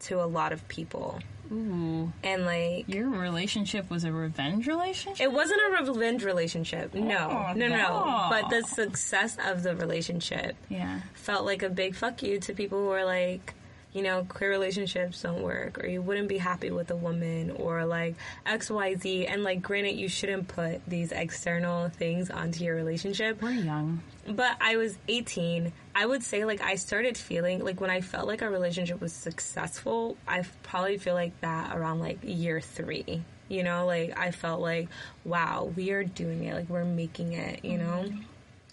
to 0.00 0.20
a 0.22 0.26
lot 0.26 0.52
of 0.52 0.66
people 0.68 1.18
Ooh. 1.50 2.12
and 2.22 2.44
like 2.44 2.88
Your 2.88 3.08
relationship 3.08 3.88
was 3.88 4.04
a 4.04 4.12
revenge 4.12 4.66
relationship? 4.66 5.24
it 5.24 5.32
wasn't 5.32 5.60
a 5.68 5.84
revenge 5.84 6.22
relationship 6.24 6.92
no 6.92 7.46
Oh, 7.48 7.52
no 7.54 7.68
no 7.68 7.76
no. 7.76 8.26
but 8.28 8.50
the 8.50 8.62
success 8.66 9.38
of 9.46 9.62
the 9.62 9.74
relationship 9.76 10.54
yeah. 10.68 11.00
felt 11.14 11.46
like 11.46 11.62
a 11.62 11.70
big 11.70 11.94
fuck 11.94 12.22
you 12.22 12.38
to 12.40 12.52
people 12.52 12.78
who 12.78 12.90
are 12.90 13.04
like 13.06 13.54
you 13.96 14.02
know 14.02 14.26
queer 14.28 14.50
relationships 14.50 15.22
don't 15.22 15.42
work 15.42 15.82
or 15.82 15.86
you 15.86 16.02
wouldn't 16.02 16.28
be 16.28 16.36
happy 16.36 16.70
with 16.70 16.90
a 16.90 16.96
woman 16.96 17.50
or 17.52 17.86
like 17.86 18.14
xyz 18.44 19.26
and 19.26 19.42
like 19.42 19.62
granted 19.62 19.96
you 19.96 20.06
shouldn't 20.06 20.46
put 20.48 20.84
these 20.86 21.12
external 21.12 21.88
things 21.88 22.28
onto 22.28 22.62
your 22.62 22.76
relationship. 22.76 23.40
We're 23.40 23.52
young. 23.52 24.02
but 24.28 24.54
i 24.60 24.76
was 24.76 24.98
18 25.08 25.72
i 25.94 26.04
would 26.04 26.22
say 26.22 26.44
like 26.44 26.60
i 26.60 26.74
started 26.74 27.16
feeling 27.16 27.64
like 27.64 27.80
when 27.80 27.88
i 27.88 28.02
felt 28.02 28.26
like 28.26 28.42
our 28.42 28.50
relationship 28.50 29.00
was 29.00 29.14
successful 29.14 30.18
i 30.28 30.42
probably 30.62 30.98
feel 30.98 31.14
like 31.14 31.40
that 31.40 31.74
around 31.74 32.00
like 32.00 32.18
year 32.22 32.60
three. 32.60 33.22
You 33.48 33.62
know 33.62 33.86
like 33.86 34.18
i 34.18 34.30
felt 34.30 34.60
like 34.60 34.88
wow 35.24 35.72
we 35.74 35.92
are 35.92 36.04
doing 36.04 36.44
it. 36.44 36.54
Like 36.54 36.68
we're 36.68 36.84
making 36.84 37.32
it 37.32 37.64
you 37.64 37.78
know? 37.78 38.04
Mm-hmm. 38.04 38.20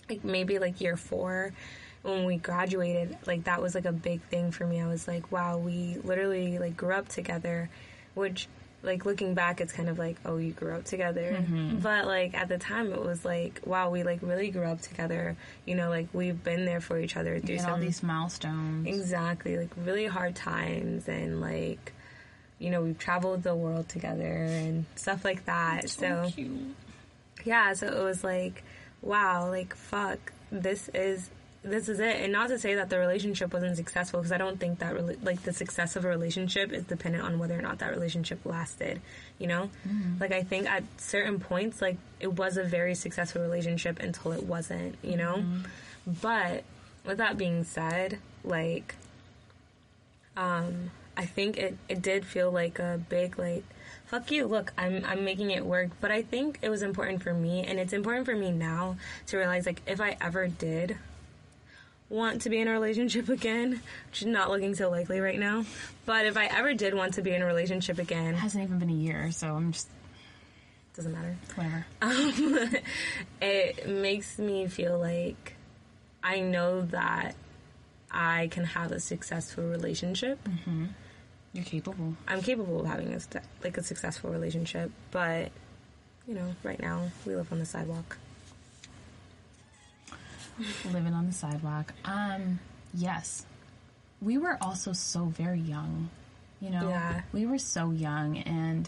Like 0.09 0.23
maybe 0.25 0.59
like 0.59 0.81
year 0.81 0.97
four 0.97 1.53
when 2.03 2.25
we 2.25 2.37
graduated 2.37 3.17
like 3.25 3.45
that 3.45 3.61
was 3.61 3.75
like 3.75 3.85
a 3.85 3.91
big 3.91 4.21
thing 4.23 4.51
for 4.51 4.65
me. 4.65 4.79
I 4.79 4.87
was 4.87 5.07
like 5.07 5.31
wow 5.31 5.57
we 5.57 5.97
literally 6.03 6.59
like 6.59 6.77
grew 6.77 6.93
up 6.93 7.07
together 7.07 7.69
which 8.13 8.47
like 8.83 9.05
looking 9.05 9.33
back 9.33 9.61
it's 9.61 9.71
kind 9.71 9.87
of 9.87 9.97
like 9.97 10.17
oh 10.25 10.37
you 10.37 10.51
grew 10.51 10.75
up 10.75 10.83
together. 10.83 11.37
Mm-hmm. 11.39 11.79
But 11.79 12.05
like 12.05 12.33
at 12.35 12.49
the 12.49 12.57
time 12.57 12.91
it 12.91 13.01
was 13.01 13.23
like 13.23 13.61
wow 13.65 13.89
we 13.89 14.03
like 14.03 14.19
really 14.21 14.51
grew 14.51 14.65
up 14.65 14.81
together. 14.81 15.35
You 15.65 15.75
know 15.75 15.89
like 15.89 16.07
we've 16.13 16.41
been 16.43 16.65
there 16.65 16.81
for 16.81 16.99
each 16.99 17.17
other 17.17 17.39
through 17.39 17.59
some 17.59 17.71
all 17.71 17.77
these 17.79 18.03
milestones. 18.03 18.87
exactly 18.87 19.57
like 19.57 19.71
really 19.77 20.05
hard 20.05 20.35
times 20.35 21.07
and 21.07 21.41
like 21.41 21.93
you 22.63 22.69
know 22.69 22.81
we've 22.81 22.97
traveled 22.97 23.43
the 23.43 23.53
world 23.53 23.89
together 23.89 24.23
and 24.23 24.85
stuff 24.95 25.25
like 25.25 25.45
that. 25.45 25.89
So 25.89 26.31
cute. 26.33 26.51
yeah, 27.43 27.73
so 27.73 27.87
it 27.87 28.03
was 28.03 28.23
like, 28.23 28.63
wow, 29.01 29.49
like 29.49 29.75
fuck, 29.75 30.31
this 30.51 30.89
is 30.93 31.29
this 31.63 31.87
is 31.87 31.99
it. 31.99 32.21
And 32.21 32.33
not 32.33 32.49
to 32.49 32.59
say 32.59 32.75
that 32.75 32.89
the 32.89 32.99
relationship 32.99 33.53
wasn't 33.53 33.77
successful, 33.77 34.19
because 34.19 34.31
I 34.31 34.37
don't 34.37 34.59
think 34.59 34.79
that 34.79 34.93
rela- 34.93 35.23
like 35.23 35.43
the 35.43 35.53
success 35.53 35.95
of 35.95 36.05
a 36.05 36.09
relationship 36.09 36.71
is 36.71 36.83
dependent 36.83 37.23
on 37.23 37.39
whether 37.39 37.57
or 37.57 37.61
not 37.61 37.79
that 37.79 37.91
relationship 37.91 38.45
lasted. 38.45 39.01
You 39.39 39.47
know, 39.47 39.69
like 40.19 40.31
I 40.31 40.43
think 40.43 40.69
at 40.69 40.83
certain 40.97 41.39
points, 41.39 41.81
like 41.81 41.97
it 42.19 42.33
was 42.33 42.57
a 42.57 42.63
very 42.63 42.95
successful 42.95 43.41
relationship 43.41 43.99
until 43.99 44.33
it 44.33 44.43
wasn't. 44.43 44.95
You 45.01 45.17
know, 45.17 45.43
but 46.21 46.63
with 47.05 47.17
that 47.17 47.37
being 47.37 47.63
said, 47.63 48.19
like, 48.43 48.95
um, 50.35 50.91
I 51.15 51.25
think 51.25 51.57
it 51.57 51.77
it 51.87 52.01
did 52.01 52.25
feel 52.25 52.51
like 52.51 52.79
a 52.79 52.99
big 53.09 53.39
like. 53.39 53.63
Fuck 54.07 54.29
you. 54.31 54.45
Look, 54.45 54.73
I'm 54.77 55.03
I'm 55.05 55.23
making 55.25 55.51
it 55.51 55.65
work, 55.65 55.89
but 55.99 56.11
I 56.11 56.21
think 56.21 56.59
it 56.61 56.69
was 56.69 56.83
important 56.83 57.23
for 57.23 57.33
me 57.33 57.63
and 57.63 57.79
it's 57.79 57.93
important 57.93 58.25
for 58.25 58.35
me 58.35 58.51
now 58.51 58.97
to 59.27 59.37
realize 59.37 59.65
like 59.65 59.81
if 59.87 59.99
I 59.99 60.17
ever 60.21 60.47
did 60.47 60.97
want 62.09 62.41
to 62.43 62.49
be 62.49 62.59
in 62.59 62.67
a 62.67 62.71
relationship 62.71 63.29
again, 63.29 63.81
which 64.09 64.21
is 64.21 64.27
not 64.27 64.49
looking 64.49 64.75
so 64.75 64.89
likely 64.89 65.19
right 65.19 65.39
now. 65.39 65.65
But 66.05 66.25
if 66.25 66.37
I 66.37 66.45
ever 66.45 66.73
did 66.73 66.93
want 66.93 67.15
to 67.15 67.21
be 67.21 67.31
in 67.31 67.41
a 67.41 67.45
relationship 67.45 67.97
again, 67.99 68.33
It 68.35 68.37
hasn't 68.37 68.63
even 68.63 68.79
been 68.79 68.89
a 68.89 68.93
year, 68.93 69.31
so 69.31 69.47
I'm 69.55 69.71
just 69.71 69.87
doesn't 70.95 71.11
matter. 71.11 71.35
whatever. 71.55 71.85
Um, 72.03 72.69
it 73.41 73.87
makes 73.89 74.37
me 74.37 74.67
feel 74.67 74.99
like 74.99 75.55
I 76.23 76.39
know 76.39 76.81
that 76.83 77.35
I 78.11 78.47
can 78.51 78.63
have 78.65 78.91
a 78.91 78.99
successful 78.99 79.63
relationship. 79.63 80.37
You're 81.53 81.65
capable. 81.65 82.15
I'm 82.27 82.41
capable 82.41 82.81
of 82.81 82.85
having 82.87 83.13
a 83.13 83.19
like 83.63 83.77
a 83.77 83.83
successful 83.83 84.29
relationship, 84.29 84.91
but 85.11 85.51
you 86.27 86.35
know, 86.35 86.55
right 86.63 86.79
now 86.79 87.09
we 87.25 87.35
live 87.35 87.51
on 87.51 87.57
the 87.59 87.65
sidewalk. 87.65 88.17
Living 90.91 91.13
on 91.13 91.25
the 91.27 91.33
sidewalk. 91.33 91.93
Um, 92.05 92.59
yes. 92.93 93.45
We 94.21 94.37
were 94.37 94.57
also 94.61 94.93
so 94.93 95.25
very 95.25 95.59
young. 95.59 96.09
You 96.61 96.69
know, 96.69 96.89
Yeah. 96.89 97.21
we 97.33 97.45
were 97.45 97.57
so 97.57 97.91
young 97.91 98.37
and 98.37 98.87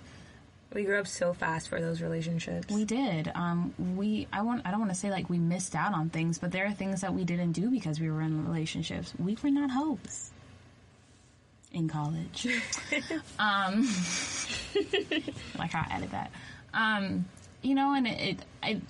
We 0.74 0.84
grew 0.84 1.00
up 1.00 1.08
so 1.08 1.34
fast 1.34 1.68
for 1.70 1.80
those 1.82 2.02
relationships. 2.02 2.74
we 2.74 2.86
did. 2.86 3.32
Um, 3.36 3.74
we 3.98 4.28
I 4.32 4.42
want 4.44 4.62
I 4.66 4.72
don't 4.72 4.80
want 4.80 4.92
to 4.92 4.98
say 4.98 5.10
like 5.12 5.30
we 5.30 5.40
missed 5.40 5.76
out 5.76 5.94
on 5.94 6.10
things, 6.10 6.38
but 6.38 6.52
there 6.52 6.66
are 6.66 6.72
things 6.74 7.02
that 7.02 7.14
we 7.14 7.24
didn't 7.26 7.54
do 7.54 7.70
because 7.70 8.00
we 8.00 8.10
were 8.12 8.22
in 8.22 8.46
relationships. 8.46 9.14
We 9.18 9.38
were 9.44 9.50
not 9.52 9.72
hoes 9.72 10.32
in 11.72 11.88
college. 11.90 12.48
um, 13.40 13.88
like 15.58 15.74
I 15.76 15.86
added 15.90 16.12
that. 16.12 16.32
Um, 16.74 17.26
you 17.62 17.76
know, 17.76 17.94
and 17.94 18.08
it, 18.08 18.20
it 18.22 18.40
I 18.64 18.82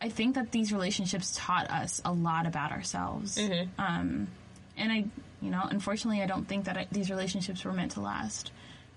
I 0.00 0.08
think 0.08 0.36
that 0.36 0.52
these 0.52 0.72
relationships 0.72 1.34
taught 1.36 1.70
us 1.70 2.00
a 2.04 2.12
lot 2.12 2.46
about 2.46 2.70
ourselves. 2.72 3.36
Um, 3.78 4.28
and 4.76 4.92
I, 4.92 5.04
you 5.42 5.50
know, 5.50 5.62
unfortunately, 5.68 6.22
I 6.22 6.26
don't 6.26 6.46
think 6.46 6.66
that 6.66 6.76
I, 6.76 6.86
these 6.92 7.10
relationships 7.10 7.64
were 7.64 7.72
meant 7.72 7.92
to 7.92 8.00
last. 8.00 8.52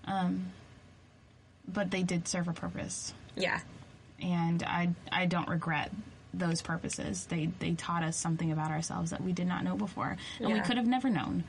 Um, 0.06 0.48
but 1.68 1.92
they 1.92 2.04
did 2.04 2.28
serve 2.28 2.48
a 2.48 2.54
purpose 2.54 3.14
yeah. 3.36 3.60
and 4.20 4.64
I 4.64 4.90
I 5.12 5.26
don't 5.26 5.48
regret 5.48 5.92
those 6.34 6.62
purposes. 6.62 7.26
They 7.26 7.50
they 7.60 7.74
taught 7.74 8.04
us 8.04 8.18
something 8.18 8.52
about 8.52 8.72
ourselves 8.72 9.12
that 9.12 9.22
we 9.22 9.32
did 9.34 9.48
not 9.48 9.64
know 9.64 9.76
before, 9.76 10.18
and 10.40 10.54
we 10.54 10.60
could 10.62 10.78
have 10.78 10.88
never 10.88 11.10
known 11.10 11.44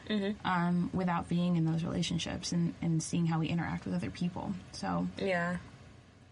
um, 0.45 0.91
without 0.93 1.29
being 1.29 1.57
in 1.57 1.65
those 1.65 1.83
relationships 1.85 2.53
and 2.53 2.75
and 2.83 3.03
seeing 3.03 3.27
how 3.27 3.39
we 3.41 3.49
interact 3.49 3.85
with 3.85 3.95
other 3.95 4.11
people. 4.11 4.53
So 4.73 5.07
Yeah. 5.19 5.57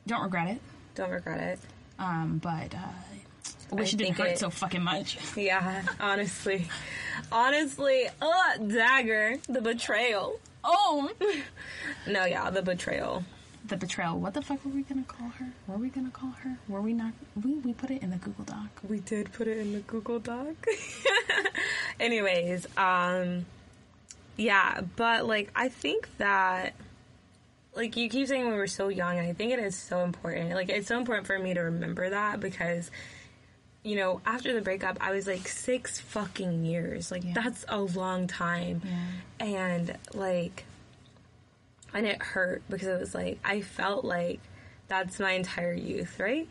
don't 0.07 0.23
regret 0.23 0.49
it, 0.49 0.61
Don't 0.95 1.11
regret 1.11 1.41
it. 1.41 1.59
Um, 2.01 2.41
but. 2.43 2.75
Uh, 2.75 2.79
I 3.73 3.75
wish 3.77 3.91
I 3.93 3.95
it 3.95 3.99
didn't 3.99 4.17
hurt 4.19 4.29
it- 4.31 4.39
so 4.39 4.51
fucking 4.51 4.83
much. 4.83 5.17
Yeah, 5.37 5.83
honestly. 6.01 6.67
Honestly, 7.31 8.09
ugh, 8.21 8.69
dagger, 8.69 9.37
the 9.49 9.61
betrayal. 9.61 10.41
Oh, 10.65 11.09
No, 12.09 12.25
yeah, 12.25 12.51
the 12.51 12.63
betrayal. 12.63 13.23
the 13.69 13.77
betrayal. 13.77 14.19
What 14.19 14.35
the 14.35 14.43
fuck 14.43 14.65
were 14.65 14.73
we 14.73 14.83
gonna 14.83 15.05
call 15.05 15.29
her? 15.39 15.47
Were 15.69 15.77
we 15.77 15.89
gonna 15.89 16.11
call 16.11 16.31
her? 16.43 16.57
Were 16.69 16.81
we 16.83 16.93
not? 16.95 17.13
We 17.41 17.55
we 17.55 17.73
put 17.75 17.91
it 17.91 18.03
in 18.03 18.11
the 18.11 18.17
Google 18.17 18.45
Doc. 18.45 18.69
We 18.89 18.99
did 19.01 19.33
put 19.33 19.47
it 19.47 19.59
in 19.59 19.73
the 19.73 19.81
Google 19.81 20.19
Doc. 20.19 20.57
Anyways, 22.01 22.67
um 22.77 23.47
yeah, 24.37 24.81
but 24.97 25.27
like 25.27 25.51
I 25.55 25.69
think 25.69 26.09
that 26.19 26.73
like 27.81 27.97
you 27.97 28.09
keep 28.09 28.29
saying 28.29 28.47
we 28.49 28.55
were 28.57 28.67
so 28.67 28.89
young 28.89 29.19
and 29.19 29.27
I 29.27 29.33
think 29.33 29.53
it 29.53 29.59
is 29.59 29.75
so 29.75 30.01
important. 30.05 30.51
Like 30.51 30.69
it's 30.69 30.87
so 30.89 30.99
important 30.99 31.27
for 31.27 31.39
me 31.39 31.55
to 31.55 31.61
remember 31.61 32.11
that 32.11 32.39
because 32.41 32.91
you 33.83 33.97
know, 33.97 34.21
after 34.27 34.53
the 34.53 34.61
breakup, 34.61 34.99
I 35.01 35.11
was 35.13 35.27
like 35.27 35.49
six 35.49 35.99
fucking 36.01 36.65
years. 36.67 37.11
Like 37.11 37.25
Yeah. 37.25 37.33
that's 37.35 37.65
a 37.69 37.79
long 37.81 38.27
time. 38.27 38.83
Yeah. 38.85 39.47
And 39.47 39.99
like 40.15 40.65
and 41.95 42.07
it 42.07 42.23
hurt 42.23 42.63
because 42.69 42.89
it 42.89 43.01
was 43.01 43.15
like 43.15 43.39
I 43.45 43.63
felt 43.63 44.05
like 44.05 44.41
that's 44.89 45.19
my 45.19 45.33
entire 45.33 45.73
youth, 45.73 46.21
right? 46.21 46.49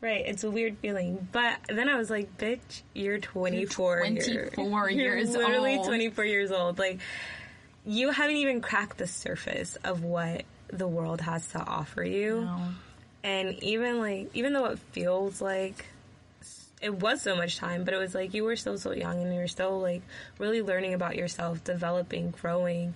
Right, 0.00 0.24
it's 0.26 0.42
a 0.42 0.50
weird 0.50 0.78
feeling. 0.78 1.28
But 1.30 1.58
then 1.68 1.88
I 1.88 1.96
was 1.96 2.10
like, 2.10 2.36
bitch, 2.36 2.82
you're 2.92 3.18
24. 3.18 4.04
You're 4.06 4.46
24 4.50 4.90
You're 4.90 5.14
years 5.16 5.30
literally 5.30 5.76
old. 5.76 5.86
24 5.86 6.24
years 6.24 6.50
old. 6.50 6.80
Like, 6.80 6.98
you 7.86 8.10
haven't 8.10 8.34
even 8.34 8.60
cracked 8.60 8.98
the 8.98 9.06
surface 9.06 9.76
of 9.84 10.02
what 10.02 10.42
the 10.72 10.88
world 10.88 11.20
has 11.20 11.46
to 11.48 11.60
offer 11.60 12.02
you. 12.02 12.40
No. 12.42 12.58
And 13.22 13.62
even 13.62 14.00
like, 14.00 14.30
even 14.34 14.52
though 14.52 14.64
it 14.66 14.78
feels 14.90 15.40
like 15.40 15.86
it 16.80 16.92
was 16.94 17.22
so 17.22 17.36
much 17.36 17.58
time, 17.58 17.84
but 17.84 17.94
it 17.94 17.98
was 17.98 18.14
like 18.14 18.34
you 18.34 18.42
were 18.42 18.56
still 18.56 18.76
so 18.78 18.92
young 18.92 19.22
and 19.22 19.32
you 19.32 19.38
were 19.38 19.46
still 19.48 19.78
like 19.80 20.02
really 20.38 20.62
learning 20.62 20.94
about 20.94 21.14
yourself, 21.14 21.62
developing, 21.62 22.30
growing. 22.32 22.94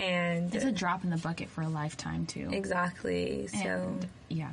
And 0.00 0.52
It's 0.54 0.64
a 0.64 0.72
drop 0.72 1.04
in 1.04 1.10
the 1.10 1.18
bucket 1.18 1.50
for 1.50 1.60
a 1.60 1.68
lifetime 1.68 2.26
too. 2.26 2.48
exactly. 2.50 3.46
So, 3.48 3.58
And, 3.58 4.08
yeah. 4.28 4.50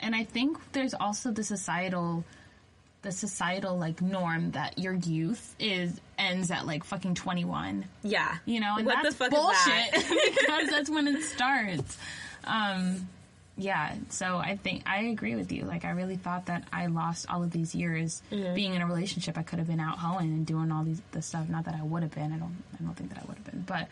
And 0.00 0.14
I 0.14 0.24
think 0.24 0.58
there's 0.72 0.94
also 0.94 1.30
the 1.30 1.44
societal 1.44 2.24
the 3.02 3.12
societal 3.12 3.78
like 3.78 4.02
norm 4.02 4.50
that 4.52 4.78
your 4.78 4.92
youth 4.94 5.54
is 5.58 5.98
ends 6.18 6.50
at 6.50 6.66
like 6.66 6.84
fucking 6.84 7.14
21. 7.14 7.84
yeah. 8.02 8.36
You 8.44 8.60
know, 8.60 8.74
and 8.76 8.86
what 8.86 8.96
that's 9.02 9.16
the 9.16 9.24
fuck 9.24 9.30
bullshit 9.30 9.94
is 9.96 10.08
that? 10.08 10.34
because 10.40 10.68
that's 10.70 10.90
when 10.90 11.08
it 11.08 11.22
starts. 11.22 11.96
Um 12.44 13.08
yeah, 13.56 13.94
so 14.08 14.38
I 14.38 14.56
think 14.56 14.84
I 14.86 15.02
agree 15.04 15.34
with 15.34 15.52
you. 15.52 15.64
Like 15.64 15.84
I 15.84 15.90
really 15.90 16.16
thought 16.16 16.46
that 16.46 16.64
I 16.72 16.86
lost 16.86 17.26
all 17.28 17.42
of 17.42 17.50
these 17.50 17.74
years 17.74 18.22
Mm-hmm. 18.30 18.54
being 18.54 18.74
in 18.74 18.80
a 18.82 18.86
relationship. 18.86 19.36
I 19.36 19.42
could 19.42 19.58
have 19.58 19.68
been 19.68 19.80
out 19.80 19.98
hoeing 19.98 20.28
and 20.32 20.46
doing 20.46 20.72
all 20.72 20.82
these 20.84 21.02
the 21.12 21.20
stuff. 21.20 21.48
Not 21.48 21.64
that 21.66 21.74
I 21.74 21.82
would 21.82 22.02
have 22.02 22.12
been. 22.14 22.32
I 22.32 22.36
don't. 22.38 22.56
I 22.78 22.82
don't 22.84 22.94
think 22.94 23.10
that 23.10 23.18
I 23.18 23.26
would 23.26 23.36
have 23.36 23.44
been. 23.44 23.62
But 23.66 23.88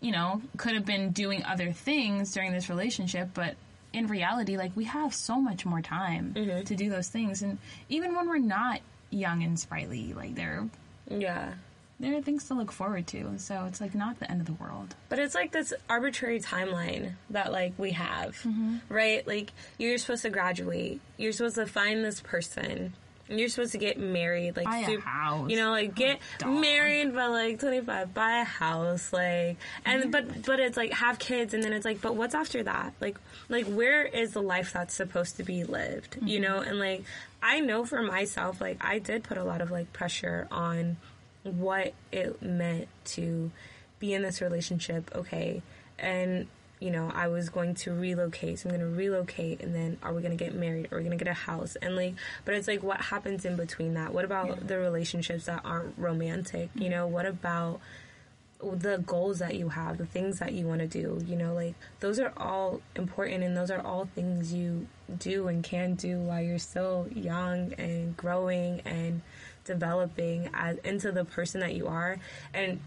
you 0.00 0.10
know, 0.12 0.42
could 0.56 0.74
have 0.74 0.84
been 0.84 1.10
doing 1.10 1.44
other 1.44 1.70
things 1.72 2.32
during 2.32 2.52
this 2.52 2.68
relationship. 2.68 3.28
But 3.34 3.54
in 3.94 4.06
reality, 4.08 4.56
like 4.56 4.72
we 4.76 4.84
have 4.84 5.14
so 5.14 5.40
much 5.40 5.64
more 5.64 5.80
time 5.80 6.34
Mm-hmm. 6.36 6.64
to 6.64 6.74
do 6.76 6.90
those 6.90 7.08
things. 7.08 7.42
And 7.42 7.58
even 7.88 8.14
when 8.14 8.28
we're 8.28 8.38
not 8.38 8.80
young 9.10 9.42
and 9.42 9.58
sprightly, 9.58 10.12
like 10.12 10.34
there 10.34 10.68
Yeah. 11.08 11.52
there 12.00 12.16
are 12.16 12.20
things 12.22 12.48
to 12.48 12.54
look 12.54 12.72
forward 12.72 13.06
to. 13.08 13.38
So 13.38 13.64
it's 13.68 13.80
like 13.80 13.94
not 13.94 14.18
the 14.18 14.28
end 14.30 14.40
of 14.40 14.46
the 14.46 14.52
world. 14.54 14.94
But 15.08 15.20
it's 15.20 15.34
like 15.34 15.52
this 15.52 15.72
arbitrary 15.88 16.40
timeline 16.40 17.12
that 17.30 17.52
like 17.52 17.72
we 17.78 17.92
have, 17.92 18.44
right? 18.88 19.24
Like 19.26 19.52
you're 19.78 19.96
supposed 19.98 20.22
to 20.22 20.30
graduate, 20.30 21.00
you're 21.16 21.32
supposed 21.32 21.54
to 21.54 21.66
find 21.66 22.04
this 22.04 22.20
person, 22.20 22.94
you're 23.28 23.48
supposed 23.48 23.72
to 23.72 23.78
get 23.78 23.98
married, 23.98 24.56
like 24.56 24.66
Buy 24.66 24.78
a 24.78 24.86
sup- 24.86 25.00
house. 25.00 25.50
you 25.50 25.56
know, 25.56 25.70
like 25.70 25.90
oh, 25.90 25.94
get 25.94 26.20
dog. 26.38 26.60
married 26.60 27.14
by 27.14 27.26
like 27.26 27.58
25, 27.58 28.12
buy 28.12 28.40
a 28.40 28.44
house, 28.44 29.12
like, 29.12 29.56
and 29.84 30.12
but 30.12 30.44
but 30.44 30.60
it's 30.60 30.76
like 30.76 30.92
have 30.92 31.18
kids, 31.18 31.54
and 31.54 31.62
then 31.62 31.72
it's 31.72 31.84
like, 31.84 32.00
but 32.00 32.16
what's 32.16 32.34
after 32.34 32.62
that? 32.62 32.92
Like 33.00 33.18
like 33.48 33.66
where 33.66 34.04
is 34.04 34.32
the 34.32 34.42
life 34.42 34.72
that's 34.72 34.94
supposed 34.94 35.36
to 35.38 35.42
be 35.42 35.64
lived? 35.64 36.18
You 36.22 36.40
know, 36.40 36.58
mm-hmm. 36.58 36.70
and 36.70 36.78
like 36.78 37.04
I 37.42 37.60
know 37.60 37.84
for 37.84 38.02
myself, 38.02 38.60
like 38.60 38.84
I 38.84 38.98
did 38.98 39.24
put 39.24 39.38
a 39.38 39.44
lot 39.44 39.60
of 39.60 39.70
like 39.70 39.92
pressure 39.92 40.46
on 40.50 40.96
what 41.44 41.94
it 42.12 42.42
meant 42.42 42.88
to 43.04 43.50
be 43.98 44.12
in 44.12 44.22
this 44.22 44.42
relationship, 44.42 45.10
okay, 45.14 45.62
and 45.98 46.46
you 46.84 46.90
know, 46.90 47.10
I 47.14 47.28
was 47.28 47.48
going 47.48 47.76
to 47.76 47.94
relocate, 47.94 48.58
so 48.58 48.68
I'm 48.68 48.76
going 48.76 48.90
to 48.90 48.94
relocate, 48.94 49.62
and 49.62 49.74
then 49.74 49.96
are 50.02 50.12
we 50.12 50.20
going 50.20 50.36
to 50.36 50.44
get 50.44 50.54
married? 50.54 50.92
Are 50.92 50.98
we 50.98 51.04
going 51.04 51.16
to 51.16 51.24
get 51.24 51.30
a 51.30 51.32
house? 51.32 51.76
And 51.76 51.96
like, 51.96 52.14
but 52.44 52.52
it's 52.52 52.68
like, 52.68 52.82
what 52.82 53.00
happens 53.00 53.46
in 53.46 53.56
between 53.56 53.94
that? 53.94 54.12
What 54.12 54.26
about 54.26 54.68
the 54.68 54.76
relationships 54.76 55.46
that 55.46 55.62
aren't 55.64 55.96
romantic? 55.96 56.68
You 56.74 56.90
know, 56.90 57.06
what 57.06 57.24
about 57.24 57.80
the 58.62 58.98
goals 58.98 59.38
that 59.38 59.54
you 59.54 59.70
have, 59.70 59.96
the 59.96 60.04
things 60.04 60.40
that 60.40 60.52
you 60.52 60.66
want 60.66 60.82
to 60.82 60.86
do? 60.86 61.24
You 61.26 61.36
know, 61.36 61.54
like 61.54 61.74
those 62.00 62.20
are 62.20 62.34
all 62.36 62.82
important, 62.96 63.42
and 63.44 63.56
those 63.56 63.70
are 63.70 63.80
all 63.80 64.04
things 64.14 64.52
you 64.52 64.86
do 65.18 65.48
and 65.48 65.64
can 65.64 65.94
do 65.94 66.18
while 66.18 66.42
you're 66.42 66.58
still 66.58 67.08
young 67.14 67.72
and 67.78 68.14
growing 68.14 68.82
and 68.84 69.22
developing 69.64 70.50
as 70.52 70.76
into 70.84 71.12
the 71.12 71.24
person 71.24 71.60
that 71.60 71.74
you 71.74 71.86
are. 71.86 72.18
And 72.52 72.80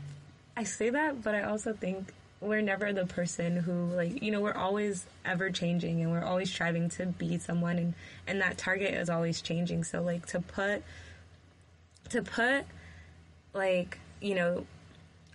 I 0.56 0.66
say 0.66 0.92
that, 0.92 1.24
but 1.24 1.34
I 1.34 1.42
also 1.42 1.74
think 1.74 2.14
we're 2.40 2.62
never 2.62 2.94
the 2.94 3.06
person 3.06 3.58
who 3.58 3.88
like 3.96 4.22
you 4.22 4.32
know 4.32 4.42
we're 4.42 4.54
always 4.54 5.06
ever 5.26 5.50
changing 5.50 6.02
and 6.02 6.12
we're 6.12 6.24
always 6.24 6.52
striving 6.52 6.90
to 6.90 7.06
be 7.06 7.38
someone 7.38 7.78
and 7.78 7.94
and 8.28 8.42
that 8.42 8.58
target 8.58 8.94
is 8.94 9.10
always 9.10 9.42
changing. 9.42 9.84
So 9.84 10.02
like 10.02 10.26
to 10.28 10.40
put 10.40 10.84
to 12.10 12.22
put 12.22 12.66
like 13.54 14.00
you 14.22 14.36
know 14.36 14.66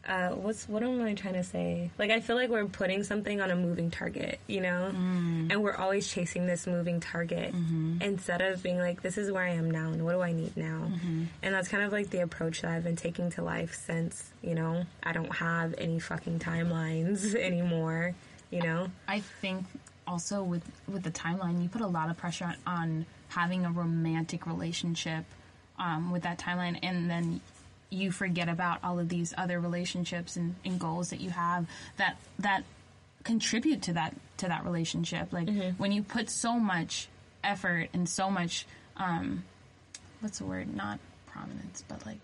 uh, 0.09 0.31
what's 0.31 0.69
what 0.69 0.83
am 0.83 1.01
I 1.03 1.15
trying 1.15 1.35
to 1.35 1.45
say? 1.45 1.91
Like 1.99 2.11
I 2.11 2.21
feel 2.21 2.35
like 2.37 2.49
we're 2.51 2.67
putting 2.67 3.05
something 3.05 3.41
on 3.41 3.51
a 3.51 3.57
moving 3.57 3.91
target, 3.91 4.41
you 4.49 4.61
know, 4.61 4.91
Mm. 4.93 5.51
and 5.53 5.63
we're 5.63 5.77
always 5.77 6.09
chasing 6.09 6.47
this 6.47 6.67
moving 6.67 6.99
target 7.01 7.55
Mm-hmm. 7.55 8.03
instead 8.03 8.41
of 8.43 8.63
being 8.63 8.79
like, 8.79 9.03
this 9.03 9.17
is 9.17 9.31
where 9.31 9.45
I 9.45 9.51
am 9.51 9.71
now, 9.71 9.91
and 9.93 10.05
what 10.05 10.13
do 10.13 10.21
I 10.23 10.33
need 10.33 10.57
now? 10.57 10.89
Mm-hmm. 10.93 11.25
And 11.43 11.55
that's 11.55 11.69
kind 11.69 11.85
of 11.85 11.93
like 11.93 12.11
the 12.11 12.21
approach 12.23 12.63
that 12.63 12.71
I've 12.73 12.83
been 12.85 12.97
taking 12.97 13.31
to 13.33 13.43
life 13.43 13.75
since 13.75 14.31
you 14.43 14.55
know 14.57 14.85
I 15.03 15.13
don't 15.13 15.35
have 15.37 15.75
any 15.79 15.99
fucking 16.01 16.41
timelines 16.41 17.35
anymore, 17.49 18.15
you 18.51 18.63
know. 18.63 18.89
I 19.07 19.21
think 19.41 19.65
also 20.07 20.43
with 20.43 20.65
with 20.89 21.05
the 21.05 21.13
timeline, 21.13 21.63
you 21.63 21.69
put 21.69 21.81
a 21.81 21.87
lot 21.87 22.11
of 22.11 22.17
pressure 22.17 22.47
on, 22.47 22.57
on 22.67 23.07
having 23.29 23.65
a 23.65 23.71
romantic 23.71 24.47
relationship 24.47 25.25
um, 25.79 26.11
with 26.11 26.23
that 26.25 26.39
timeline, 26.39 26.79
and 26.83 27.09
then 27.09 27.41
you 27.93 28.11
forget 28.11 28.49
about 28.49 28.79
all 28.83 28.99
of 28.99 29.09
these 29.09 29.35
other 29.37 29.61
relationships 29.61 30.37
and, 30.37 30.55
and 30.65 30.81
goals 30.81 31.11
that 31.11 31.21
you 31.21 31.31
have 31.31 31.67
that 31.99 32.17
that 32.39 32.65
contribute 33.25 33.83
to 33.83 33.93
that 33.93 34.15
to 34.39 34.49
that 34.49 34.65
relationship. 34.65 35.33
Like 35.33 35.49
when 35.77 35.93
you 35.93 36.03
put 36.03 36.31
so 36.31 36.59
much 36.59 37.09
effort 37.45 37.89
and 37.93 38.09
so 38.09 38.31
much 38.31 38.67
um, 38.97 39.45
what's 40.21 40.39
the 40.39 40.45
word? 40.45 40.75
Not 40.75 40.99
prominence, 41.27 41.85
but 41.87 42.05
like 42.07 42.21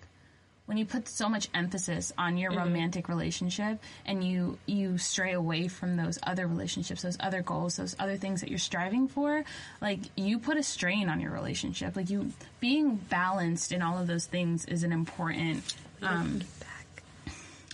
when 0.68 0.76
you 0.76 0.84
put 0.84 1.08
so 1.08 1.30
much 1.30 1.48
emphasis 1.54 2.12
on 2.18 2.36
your 2.36 2.50
romantic 2.52 3.08
relationship 3.08 3.82
and 4.04 4.22
you 4.22 4.58
you 4.66 4.98
stray 4.98 5.32
away 5.32 5.66
from 5.66 5.96
those 5.96 6.18
other 6.22 6.46
relationships 6.46 7.00
those 7.00 7.16
other 7.20 7.40
goals 7.40 7.76
those 7.76 7.96
other 7.98 8.18
things 8.18 8.42
that 8.42 8.50
you're 8.50 8.58
striving 8.58 9.08
for 9.08 9.44
like 9.80 10.00
you 10.14 10.38
put 10.38 10.58
a 10.58 10.62
strain 10.62 11.08
on 11.08 11.20
your 11.20 11.32
relationship. 11.32 11.96
Like 11.96 12.10
you 12.10 12.32
being 12.60 12.96
balanced 12.96 13.72
in 13.72 13.80
all 13.80 13.98
of 13.98 14.06
those 14.06 14.26
things 14.26 14.66
is 14.66 14.82
an 14.82 14.92
important 14.92 15.74
um 16.02 16.42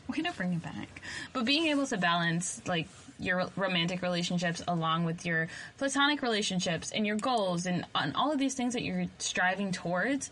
we're 0.06 0.16
gonna 0.16 0.32
bring 0.32 0.52
it 0.52 0.62
back. 0.62 1.02
But 1.32 1.44
being 1.46 1.66
able 1.68 1.86
to 1.86 1.96
balance 1.96 2.62
like 2.66 2.88
your 3.18 3.48
romantic 3.56 4.02
relationships 4.02 4.62
along 4.68 5.04
with 5.04 5.24
your 5.24 5.48
platonic 5.78 6.22
relationships 6.22 6.92
and 6.92 7.06
your 7.06 7.16
goals 7.16 7.66
and, 7.66 7.84
and 7.94 8.14
all 8.14 8.30
of 8.30 8.38
these 8.38 8.54
things 8.54 8.74
that 8.74 8.82
you're 8.82 9.06
striving 9.18 9.72
towards 9.72 10.30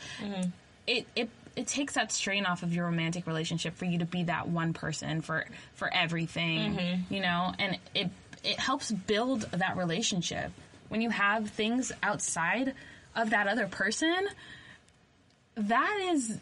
it, 0.86 1.06
it 1.16 1.30
it 1.56 1.66
takes 1.66 1.94
that 1.94 2.12
strain 2.12 2.46
off 2.46 2.62
of 2.62 2.74
your 2.74 2.86
romantic 2.86 3.26
relationship 3.26 3.76
for 3.76 3.84
you 3.84 3.98
to 3.98 4.04
be 4.04 4.24
that 4.24 4.48
one 4.48 4.72
person 4.72 5.20
for 5.20 5.44
for 5.74 5.92
everything 5.92 6.76
mm-hmm. 6.76 7.14
you 7.14 7.20
know? 7.20 7.52
And 7.58 7.78
it 7.94 8.10
it 8.44 8.58
helps 8.58 8.90
build 8.90 9.42
that 9.52 9.76
relationship. 9.76 10.50
When 10.88 11.00
you 11.00 11.10
have 11.10 11.48
things 11.50 11.92
outside 12.02 12.74
of 13.14 13.30
that 13.30 13.46
other 13.46 13.66
person 13.66 14.26
that 15.56 15.98
is 16.12 16.24
isn't 16.30 16.40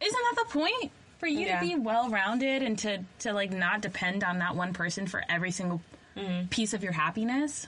that 0.00 0.44
the 0.46 0.52
point? 0.52 0.90
For 1.18 1.26
you 1.26 1.46
Yeah. 1.46 1.60
to 1.60 1.66
be 1.66 1.74
well 1.76 2.10
rounded 2.10 2.62
and 2.62 2.78
to 2.80 2.98
to 3.20 3.32
like 3.32 3.50
not 3.52 3.80
depend 3.80 4.24
on 4.24 4.38
that 4.40 4.56
one 4.56 4.72
person 4.72 5.06
for 5.06 5.22
every 5.28 5.52
single 5.52 5.80
mm-hmm. 6.16 6.48
piece 6.48 6.74
of 6.74 6.82
your 6.82 6.92
happiness 6.92 7.66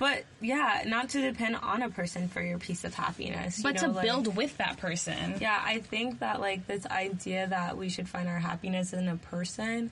But 0.00 0.24
yeah, 0.40 0.82
not 0.86 1.10
to 1.10 1.20
depend 1.20 1.56
on 1.56 1.82
a 1.82 1.90
person 1.90 2.26
for 2.28 2.40
your 2.40 2.58
piece 2.58 2.84
of 2.84 2.94
happiness, 2.94 3.58
you 3.58 3.64
but 3.64 3.74
know, 3.74 3.80
to 3.82 3.88
like- 3.92 4.04
build 4.06 4.34
with 4.34 4.56
that 4.56 4.78
person 4.78 5.36
Yeah, 5.38 5.60
I 5.62 5.80
think 5.80 6.20
that 6.20 6.40
like 6.40 6.66
this 6.66 6.86
idea 6.86 7.46
that 7.46 7.76
we 7.76 7.90
should 7.90 8.08
find 8.08 8.26
our 8.26 8.38
happiness 8.38 8.94
in 8.94 9.06
a 9.08 9.16
person 9.16 9.90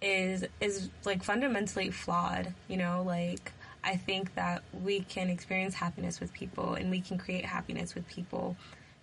is 0.00 0.44
is 0.60 0.88
like 1.04 1.22
fundamentally 1.22 1.90
flawed, 1.90 2.54
you 2.66 2.78
know, 2.78 3.02
like 3.06 3.52
I 3.84 3.96
think 3.96 4.34
that 4.36 4.62
we 4.82 5.00
can 5.00 5.28
experience 5.28 5.74
happiness 5.74 6.18
with 6.18 6.32
people 6.32 6.72
and 6.74 6.90
we 6.90 7.02
can 7.02 7.18
create 7.18 7.44
happiness 7.44 7.94
with 7.94 8.08
people. 8.08 8.56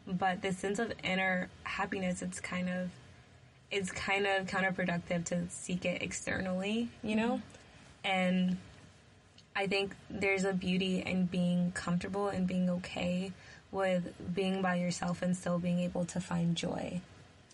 But 0.07 0.41
this 0.41 0.57
sense 0.57 0.79
of 0.79 0.91
inner 1.03 1.47
happiness 1.63 2.23
it's 2.23 2.39
kind 2.39 2.69
of 2.69 2.89
it's 3.69 3.91
kind 3.91 4.25
of 4.25 4.47
counterproductive 4.47 5.25
to 5.25 5.47
seek 5.49 5.85
it 5.85 6.01
externally, 6.01 6.89
you 7.03 7.15
know? 7.15 7.33
Mm-hmm. 7.33 8.07
And 8.09 8.57
I 9.59 9.67
think 9.67 9.93
there's 10.09 10.45
a 10.45 10.53
beauty 10.53 11.01
in 11.05 11.25
being 11.25 11.71
comfortable 11.73 12.27
and 12.29 12.47
being 12.47 12.69
okay 12.69 13.33
with 13.71 14.03
being 14.33 14.61
by 14.61 14.75
yourself 14.75 15.21
and 15.21 15.35
still 15.35 15.59
being 15.59 15.79
able 15.81 16.05
to 16.05 16.19
find 16.21 16.55
joy, 16.55 17.01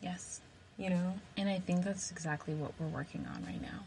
yes 0.01 0.41
you 0.78 0.89
know? 0.89 1.14
and 1.38 1.47
i 1.49 1.58
think 1.60 1.84
that's 1.86 2.12
exactly 2.12 2.53
what 2.53 2.72
we're 2.80 2.88
working 2.99 3.26
on 3.34 3.43
right 3.45 3.62
now 3.62 3.80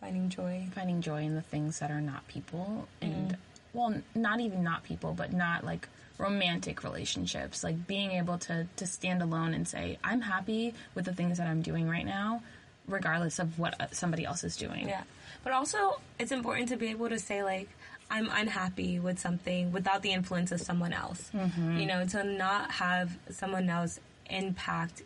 Finding 0.00 0.28
joy. 0.28 0.66
finding 0.74 1.00
joy 1.02 1.22
in 1.22 1.34
the 1.34 1.42
things 1.42 1.78
that 1.80 1.90
are 1.90 2.00
not 2.00 2.26
people 2.28 2.88
and 3.00 3.36
well 3.72 3.94
not 4.14 4.40
even 4.40 4.62
not 4.62 4.82
people 4.84 5.12
but 5.12 5.32
not 5.32 5.64
like 5.64 5.88
romantic 6.18 6.82
relationships 6.84 7.62
like 7.64 7.86
being 7.86 8.10
able 8.12 8.38
to 8.38 8.66
to 8.76 8.86
stand 8.86 9.22
alone 9.22 9.54
and 9.54 9.66
say 9.68 9.98
i'm 10.04 10.20
happy 10.20 10.74
with 10.94 11.04
the 11.04 11.14
things 11.14 11.38
that 11.38 11.46
i'm 11.46 11.62
doing 11.62 11.88
right 11.88 12.06
now 12.06 12.42
regardless 12.88 13.38
of 13.38 13.58
what 13.58 13.80
uh, 13.80 13.86
somebody 13.92 14.24
else 14.24 14.42
is 14.44 14.56
doing 14.56 14.88
Yeah. 14.88 15.02
But 15.42 15.52
also, 15.52 16.00
it's 16.18 16.32
important 16.32 16.68
to 16.68 16.76
be 16.76 16.88
able 16.88 17.08
to 17.08 17.18
say, 17.18 17.42
like, 17.42 17.68
I'm 18.10 18.28
unhappy 18.30 18.98
with 18.98 19.18
something 19.18 19.72
without 19.72 20.02
the 20.02 20.12
influence 20.12 20.52
of 20.52 20.60
someone 20.60 20.92
else. 20.92 21.30
Mm-hmm. 21.34 21.78
You 21.78 21.86
know, 21.86 22.06
to 22.06 22.24
not 22.24 22.72
have 22.72 23.16
someone 23.30 23.70
else 23.70 24.00
impact 24.28 25.02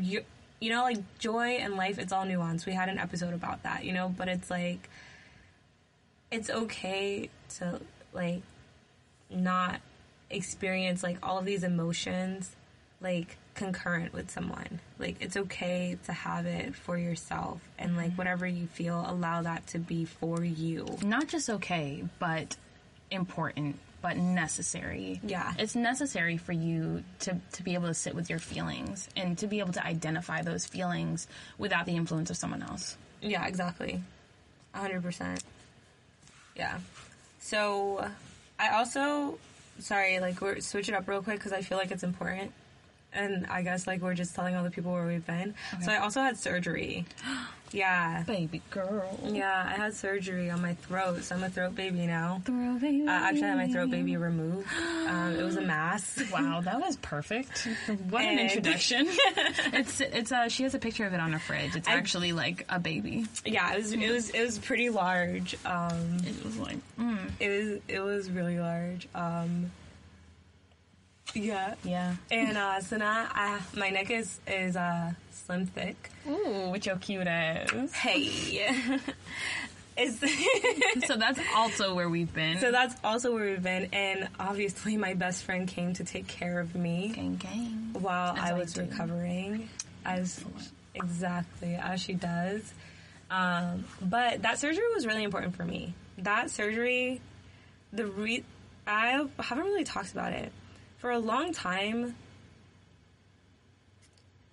you. 0.00 0.22
You 0.58 0.70
know, 0.70 0.84
like 0.84 1.18
joy 1.18 1.58
and 1.60 1.76
life, 1.76 1.98
it's 1.98 2.12
all 2.12 2.24
nuance. 2.24 2.64
We 2.64 2.72
had 2.72 2.88
an 2.88 2.98
episode 2.98 3.34
about 3.34 3.64
that, 3.64 3.84
you 3.84 3.92
know, 3.92 4.08
but 4.08 4.26
it's 4.26 4.50
like, 4.50 4.88
it's 6.32 6.48
okay 6.48 7.28
to, 7.58 7.82
like, 8.14 8.40
not 9.28 9.82
experience, 10.30 11.02
like, 11.02 11.18
all 11.22 11.38
of 11.38 11.44
these 11.44 11.62
emotions, 11.62 12.55
like, 13.00 13.36
concurrent 13.54 14.12
with 14.12 14.30
someone. 14.30 14.80
Like, 14.98 15.16
it's 15.20 15.36
okay 15.36 15.98
to 16.06 16.12
have 16.12 16.46
it 16.46 16.74
for 16.74 16.96
yourself 16.98 17.60
and, 17.78 17.96
like, 17.96 18.08
mm-hmm. 18.08 18.16
whatever 18.16 18.46
you 18.46 18.66
feel, 18.66 19.04
allow 19.06 19.42
that 19.42 19.66
to 19.68 19.78
be 19.78 20.04
for 20.04 20.44
you. 20.44 20.86
not 21.02 21.28
just 21.28 21.48
okay 21.48 22.04
but 22.18 22.56
important 23.10 23.78
but 24.02 24.16
necessary 24.16 25.20
Yeah. 25.24 25.52
it's 25.58 25.74
necessary 25.74 26.36
for 26.36 26.52
you 26.52 27.02
to 27.20 27.38
to 27.52 27.62
be 27.62 27.74
able 27.74 27.88
to 27.88 27.94
sit 27.94 28.14
with 28.14 28.28
your 28.30 28.38
feelings 28.38 29.08
and 29.16 29.38
to 29.38 29.46
be 29.46 29.58
able 29.60 29.72
to 29.72 29.84
identify 29.84 30.42
those 30.42 30.66
feelings 30.66 31.26
without 31.58 31.86
the 31.86 31.96
influence 31.96 32.30
of 32.30 32.36
someone 32.36 32.62
else 32.62 32.96
Yeah, 33.22 33.46
exactly. 33.46 34.02
A 34.74 34.78
100%. 34.80 35.40
Yeah. 36.54 36.78
So, 37.40 38.06
I 38.58 38.68
also, 38.76 39.38
sorry, 39.78 40.20
like, 40.20 40.40
we're 40.40 40.60
switch 40.60 40.88
it 40.88 40.94
up 40.94 41.08
real 41.08 41.22
quick 41.22 41.38
because 41.38 41.52
I 41.52 41.62
feel 41.62 41.78
like 41.78 41.90
it's 41.90 42.02
important. 42.02 42.52
And 43.16 43.46
I 43.46 43.62
guess, 43.62 43.86
like, 43.86 44.02
we're 44.02 44.14
just 44.14 44.34
telling 44.34 44.54
all 44.56 44.62
the 44.64 44.70
people 44.70 44.92
where 44.92 45.06
we've 45.06 45.26
been. 45.26 45.54
So, 45.82 45.90
I 45.90 45.96
also 45.98 46.20
had 46.20 46.36
surgery. 46.36 47.04
Yeah. 47.72 48.22
baby 48.22 48.62
girl 48.70 49.18
Yeah, 49.24 49.64
I 49.66 49.72
had 49.72 49.92
surgery 49.92 50.50
on 50.50 50.62
my 50.62 50.74
throat, 50.74 51.24
so 51.24 51.34
I'm 51.34 51.42
a 51.42 51.50
throat 51.50 51.74
baby 51.74 52.06
now. 52.06 52.40
Throw 52.44 52.78
baby. 52.78 53.06
Uh, 53.08 53.10
actually, 53.10 53.42
I 53.42 53.48
had 53.48 53.56
my 53.56 53.66
throat 53.72 53.90
baby 53.90 54.16
removed. 54.16 54.68
Um, 55.08 55.34
it 55.36 55.42
was 55.42 55.56
a 55.56 55.62
mass. 55.62 56.22
Wow, 56.32 56.60
that 56.60 56.78
was 56.80 56.96
perfect. 56.98 57.66
What 58.08 58.22
an 58.24 58.38
introduction. 58.38 59.08
it's 59.72 60.00
it's 60.00 60.30
uh 60.30 60.48
she 60.48 60.62
has 60.62 60.74
a 60.74 60.78
picture 60.78 61.06
of 61.06 61.12
it 61.12 61.18
on 61.20 61.32
her 61.32 61.40
fridge. 61.40 61.74
It's 61.74 61.88
I- 61.88 61.94
actually 61.94 62.32
like 62.32 62.64
a 62.68 62.78
baby. 62.78 63.26
Yeah, 63.44 63.72
it 63.74 63.78
was 63.78 63.92
it 63.92 64.10
was 64.10 64.30
it 64.30 64.42
was 64.42 64.58
pretty 64.58 64.88
large. 64.88 65.56
Um, 65.66 66.18
It 66.24 66.44
was 66.44 66.58
like 66.58 66.78
mm, 66.98 67.18
it 67.40 67.48
was 67.48 67.80
it 67.88 68.00
was 68.00 68.30
really 68.30 68.60
large. 68.60 69.08
Um, 69.12 69.72
yeah, 71.36 71.74
yeah. 71.84 72.14
and 72.30 72.56
uh, 72.56 72.80
so 72.80 72.96
now 72.96 73.28
I, 73.32 73.60
my 73.76 73.90
neck 73.90 74.10
is 74.10 74.38
is 74.46 74.76
uh, 74.76 75.12
slim 75.30 75.66
thick. 75.66 76.10
Ooh, 76.28 76.70
with 76.70 76.86
your 76.86 76.96
cute 76.96 77.26
ass. 77.26 77.92
Hey, 77.92 78.28
so 81.06 81.16
that's 81.16 81.40
also 81.54 81.94
where 81.94 82.08
we've 82.08 82.32
been. 82.34 82.58
so 82.58 82.70
that's 82.70 82.94
also 83.02 83.32
where 83.34 83.44
we've 83.50 83.62
been, 83.62 83.88
and 83.92 84.28
obviously 84.38 84.96
my 84.96 85.14
best 85.14 85.44
friend 85.44 85.66
came 85.68 85.94
to 85.94 86.04
take 86.04 86.26
care 86.26 86.60
of 86.60 86.74
me. 86.74 87.12
gang 87.14 87.36
gang. 87.36 87.90
while 88.00 88.36
As 88.36 88.42
I 88.42 88.50
I 88.50 88.52
was 88.54 88.72
do. 88.74 88.82
recovering, 88.82 89.68
as 90.04 90.44
exactly 90.94 91.74
as 91.74 92.00
she 92.00 92.12
does. 92.14 92.72
Um, 93.30 93.84
but 94.00 94.42
that 94.42 94.58
surgery 94.58 94.84
was 94.94 95.06
really 95.06 95.24
important 95.24 95.56
for 95.56 95.64
me. 95.64 95.94
That 96.18 96.50
surgery, 96.50 97.20
the 97.92 98.06
re- 98.06 98.44
I 98.86 99.26
haven't 99.40 99.64
really 99.64 99.84
talked 99.84 100.12
about 100.12 100.32
it 100.32 100.52
for 101.06 101.12
a 101.12 101.18
long 101.20 101.52
time. 101.52 102.16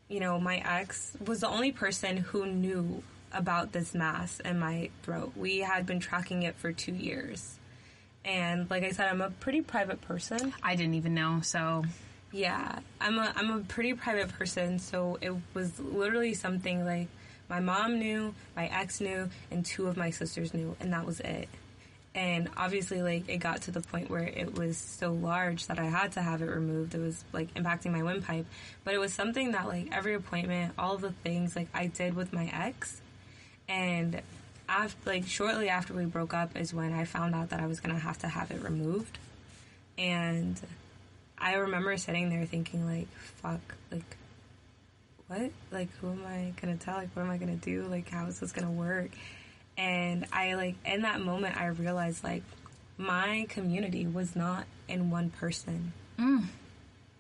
You 0.08 0.20
know, 0.20 0.40
my 0.40 0.58
ex 0.58 1.18
was 1.26 1.40
the 1.40 1.48
only 1.48 1.72
person 1.72 2.16
who 2.18 2.46
knew 2.46 3.02
about 3.32 3.72
this 3.72 3.96
mass 3.96 4.40
in 4.40 4.60
my 4.60 4.92
throat. 5.02 5.34
We 5.36 5.62
had 5.62 5.88
been 5.88 6.00
tracking 6.00 6.44
it 6.44 6.54
for 6.54 6.72
two 6.72 6.92
years. 6.92 7.58
And 8.24 8.70
like 8.70 8.84
I 8.84 8.92
said, 8.92 9.08
I'm 9.08 9.22
a 9.22 9.32
pretty 9.32 9.62
private 9.62 10.02
person. 10.02 10.54
I 10.62 10.76
didn't 10.76 10.94
even 10.94 11.16
know. 11.16 11.40
So 11.42 11.86
Yeah, 12.32 12.78
I'm 13.02 13.18
a 13.18 13.34
I'm 13.36 13.50
a 13.50 13.62
pretty 13.62 13.96
private 13.96 14.30
person, 14.30 14.78
so 14.78 15.18
it 15.22 15.34
was 15.56 15.80
literally 15.80 16.36
something 16.36 16.86
like 16.86 17.08
my 17.50 17.62
mom 17.62 17.98
knew, 17.98 18.36
my 18.56 18.68
ex 18.68 19.02
knew, 19.02 19.28
and 19.50 19.66
two 19.66 19.88
of 19.88 19.98
my 19.98 20.12
sisters 20.12 20.54
knew, 20.54 20.76
and 20.80 20.94
that 20.94 21.04
was 21.04 21.20
it. 21.20 21.50
And 22.16 22.50
obviously 22.56 23.02
like 23.02 23.28
it 23.28 23.38
got 23.38 23.64
to 23.64 23.72
the 23.72 23.82
point 23.82 24.10
where 24.10 24.24
it 24.24 24.58
was 24.58 24.78
so 24.78 25.12
large 25.12 25.68
that 25.68 25.80
I 25.80 25.86
had 25.86 26.12
to 26.14 26.22
have 26.22 26.42
it 26.42 26.50
removed. 26.50 26.94
It 26.96 27.00
was 27.00 27.24
like 27.34 27.54
impacting 27.56 27.92
my 27.92 28.04
windpipe, 28.04 28.46
but 28.84 28.94
it 28.94 29.00
was 29.00 29.14
something 29.14 29.52
that 29.54 29.68
like 29.68 29.90
every 29.92 30.14
appointment, 30.14 30.74
all 30.78 30.98
the 30.98 31.12
things 31.12 31.56
like 31.56 31.68
I 31.74 31.88
did 31.88 32.16
with 32.16 32.32
my 32.34 32.52
ex, 32.54 33.02
and 33.68 34.22
after 34.70 35.10
like 35.10 35.28
shortly 35.28 35.70
after 35.70 35.94
we 35.94 36.06
broke 36.06 36.34
up 36.34 36.56
is 36.56 36.74
when 36.74 36.94
I 36.94 37.06
found 37.06 37.36
out 37.36 37.50
that 37.50 37.60
I 37.60 37.66
was 37.68 37.80
gonna 37.80 38.00
have 38.00 38.20
to 38.20 38.28
have 38.28 38.52
it 38.52 38.62
removed, 38.62 39.18
and 39.98 40.60
I 41.38 41.56
remember 41.56 41.98
sitting 41.98 42.30
there 42.30 42.46
thinking 42.46 42.86
like, 42.86 43.08
fuck, 43.42 43.62
like. 43.92 44.18
What? 45.28 45.52
Like, 45.72 45.88
who 46.00 46.12
am 46.12 46.26
I 46.28 46.54
gonna 46.62 46.76
tell? 46.76 46.98
Like, 46.98 47.16
what 47.16 47.24
am 47.24 47.32
I 47.32 47.38
gonna 47.38 47.56
do? 47.56 47.84
Like, 47.84 48.10
how 48.10 48.28
is 48.28 48.42
this 48.42 48.52
gonna 48.52 48.70
work? 48.70 49.10
And 49.78 50.26
I 50.32 50.54
like 50.56 50.76
in 50.86 51.02
that 51.02 51.22
moment 51.22 51.58
I 51.60 51.68
realized 51.68 52.24
like 52.24 52.44
my 52.98 53.46
community 53.50 54.06
was 54.08 54.36
not 54.36 54.66
in 54.88 55.10
one 55.10 55.30
person. 55.32 55.94
Mm. 56.20 56.46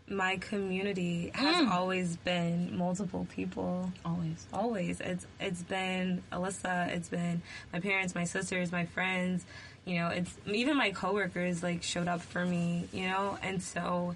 My 0.07 0.37
community 0.37 1.31
has 1.33 1.55
Mm. 1.65 1.69
always 1.71 2.17
been 2.17 2.77
multiple 2.77 3.25
people. 3.33 3.91
Always. 4.05 4.45
Always. 4.53 4.99
It's 5.01 5.25
it's 5.39 5.63
been 5.63 6.21
Alyssa, 6.31 6.89
it's 6.89 7.09
been 7.09 7.41
my 7.71 7.79
parents, 7.79 8.13
my 8.13 8.25
sisters, 8.25 8.71
my 8.71 8.85
friends, 8.85 9.45
you 9.85 9.95
know, 9.95 10.09
it's 10.09 10.35
even 10.45 10.77
my 10.77 10.91
coworkers 10.91 11.63
like 11.63 11.81
showed 11.83 12.07
up 12.07 12.21
for 12.21 12.45
me, 12.45 12.87
you 12.93 13.07
know? 13.07 13.37
And 13.41 13.63
so 13.63 14.15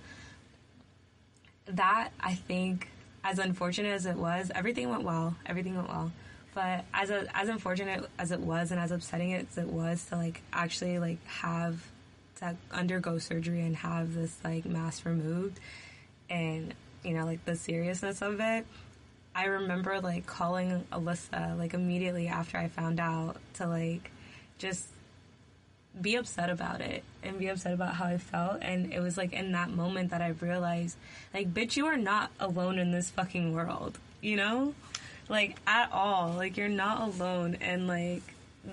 that 1.66 2.10
I 2.20 2.36
think 2.36 2.90
as 3.24 3.40
unfortunate 3.40 3.90
as 3.94 4.06
it 4.06 4.16
was, 4.18 4.52
everything 4.56 4.90
went 4.90 5.04
well. 5.04 5.36
Everything 5.46 5.76
went 5.76 5.90
well. 5.90 6.12
But 6.58 6.86
as 6.92 7.12
a, 7.12 7.28
as 7.38 7.50
unfortunate 7.50 8.10
as 8.18 8.32
it 8.32 8.40
was 8.40 8.72
and 8.72 8.80
as 8.80 8.90
upsetting 8.90 9.32
as 9.36 9.60
it 9.60 9.68
was 9.68 10.04
to 10.06 10.16
like 10.16 10.42
actually 10.52 10.98
like 10.98 11.24
have 11.28 11.88
to 12.38 12.56
undergo 12.72 13.20
surgery 13.20 13.62
and 13.62 13.76
have 13.76 14.16
this 14.16 14.36
like 14.44 14.66
mass 14.66 15.06
removed 15.06 15.60
and 16.32 16.74
you 17.04 17.14
know 17.14 17.26
like 17.26 17.46
the 17.46 17.56
seriousness 17.56 18.24
of 18.24 18.40
it 18.40 18.66
I 19.36 19.46
remember 19.46 20.02
like 20.02 20.26
calling 20.26 20.84
Alyssa 20.92 21.56
like 21.60 21.76
immediately 21.76 22.28
after 22.28 22.58
I 22.58 22.70
found 22.70 23.00
out 23.00 23.38
to 23.58 23.68
like 23.68 24.10
just 24.58 24.88
be 26.02 26.16
upset 26.16 26.50
about 26.50 26.82
it 26.82 27.04
and 27.22 27.38
be 27.38 27.50
upset 27.50 27.74
about 27.74 27.94
how 27.94 28.06
I 28.06 28.18
felt. 28.18 28.64
And 28.64 28.92
it 28.92 29.00
was 29.00 29.16
like 29.16 29.34
in 29.34 29.52
that 29.52 29.70
moment 29.70 30.12
that 30.12 30.22
I 30.22 30.30
realized, 30.30 30.96
like, 31.34 31.52
bitch, 31.54 31.76
you 31.76 31.88
are 31.88 31.98
not 31.98 32.30
alone 32.40 32.78
in 32.78 32.92
this 32.92 33.10
fucking 33.10 33.52
world, 33.54 33.98
you 34.22 34.36
know? 34.36 34.76
Like, 35.30 35.58
at 35.68 35.92
all. 35.92 36.34
Like, 36.36 36.58
you're 36.58 36.70
not 36.70 37.02
alone. 37.02 37.58
And 37.62 37.88
like, 37.88 38.24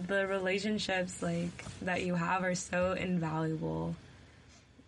the 0.08 0.26
relationships 0.26 1.22
like 1.22 1.64
that 1.82 2.02
you 2.02 2.14
have 2.14 2.42
are 2.42 2.54
so 2.54 2.92
invaluable 2.92 3.94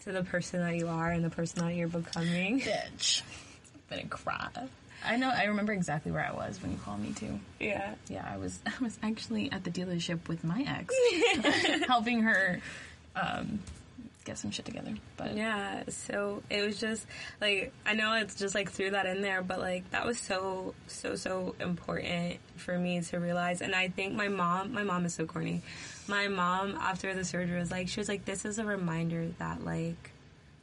to 0.00 0.12
the 0.12 0.22
person 0.22 0.60
that 0.60 0.76
you 0.76 0.88
are 0.88 1.10
and 1.10 1.24
the 1.24 1.30
person 1.30 1.64
that 1.64 1.74
you're 1.74 1.88
becoming. 1.88 2.60
Bitch. 2.60 3.22
I'm 3.90 3.98
gonna 3.98 4.08
cry. 4.08 4.48
I 5.04 5.16
know. 5.16 5.30
I 5.30 5.44
remember 5.44 5.72
exactly 5.72 6.10
where 6.10 6.26
I 6.26 6.32
was 6.32 6.60
when 6.60 6.72
you 6.72 6.78
called 6.78 7.00
me 7.00 7.12
too. 7.12 7.38
Yeah. 7.60 7.94
Yeah, 8.08 8.28
I 8.28 8.36
was. 8.36 8.58
I 8.66 8.82
was 8.82 8.98
actually 9.02 9.50
at 9.52 9.64
the 9.64 9.70
dealership 9.70 10.26
with 10.28 10.42
my 10.42 10.64
ex, 10.66 10.94
helping 11.86 12.22
her 12.22 12.60
um, 13.14 13.60
get 14.26 14.36
some 14.36 14.50
shit 14.50 14.66
together. 14.66 14.94
But 15.16 15.34
Yeah, 15.34 15.84
so 15.88 16.42
it 16.50 16.62
was 16.66 16.78
just 16.78 17.06
like 17.40 17.72
I 17.86 17.94
know 17.94 18.14
it's 18.14 18.34
just 18.34 18.54
like 18.54 18.70
threw 18.70 18.90
that 18.90 19.06
in 19.06 19.22
there, 19.22 19.40
but 19.40 19.58
like 19.58 19.88
that 19.92 20.04
was 20.04 20.18
so 20.18 20.74
so 20.86 21.14
so 21.14 21.54
important 21.60 22.38
for 22.56 22.78
me 22.78 23.00
to 23.00 23.18
realize. 23.18 23.62
And 23.62 23.74
I 23.74 23.88
think 23.88 24.14
my 24.14 24.28
mom, 24.28 24.72
my 24.72 24.82
mom 24.82 25.06
is 25.06 25.14
so 25.14 25.24
corny. 25.24 25.62
My 26.08 26.28
mom 26.28 26.74
after 26.74 27.14
the 27.14 27.24
surgery 27.24 27.58
was 27.58 27.70
like, 27.70 27.88
she 27.88 28.00
was 28.00 28.08
like, 28.08 28.24
this 28.24 28.44
is 28.44 28.58
a 28.58 28.64
reminder 28.64 29.28
that 29.38 29.64
like, 29.64 30.10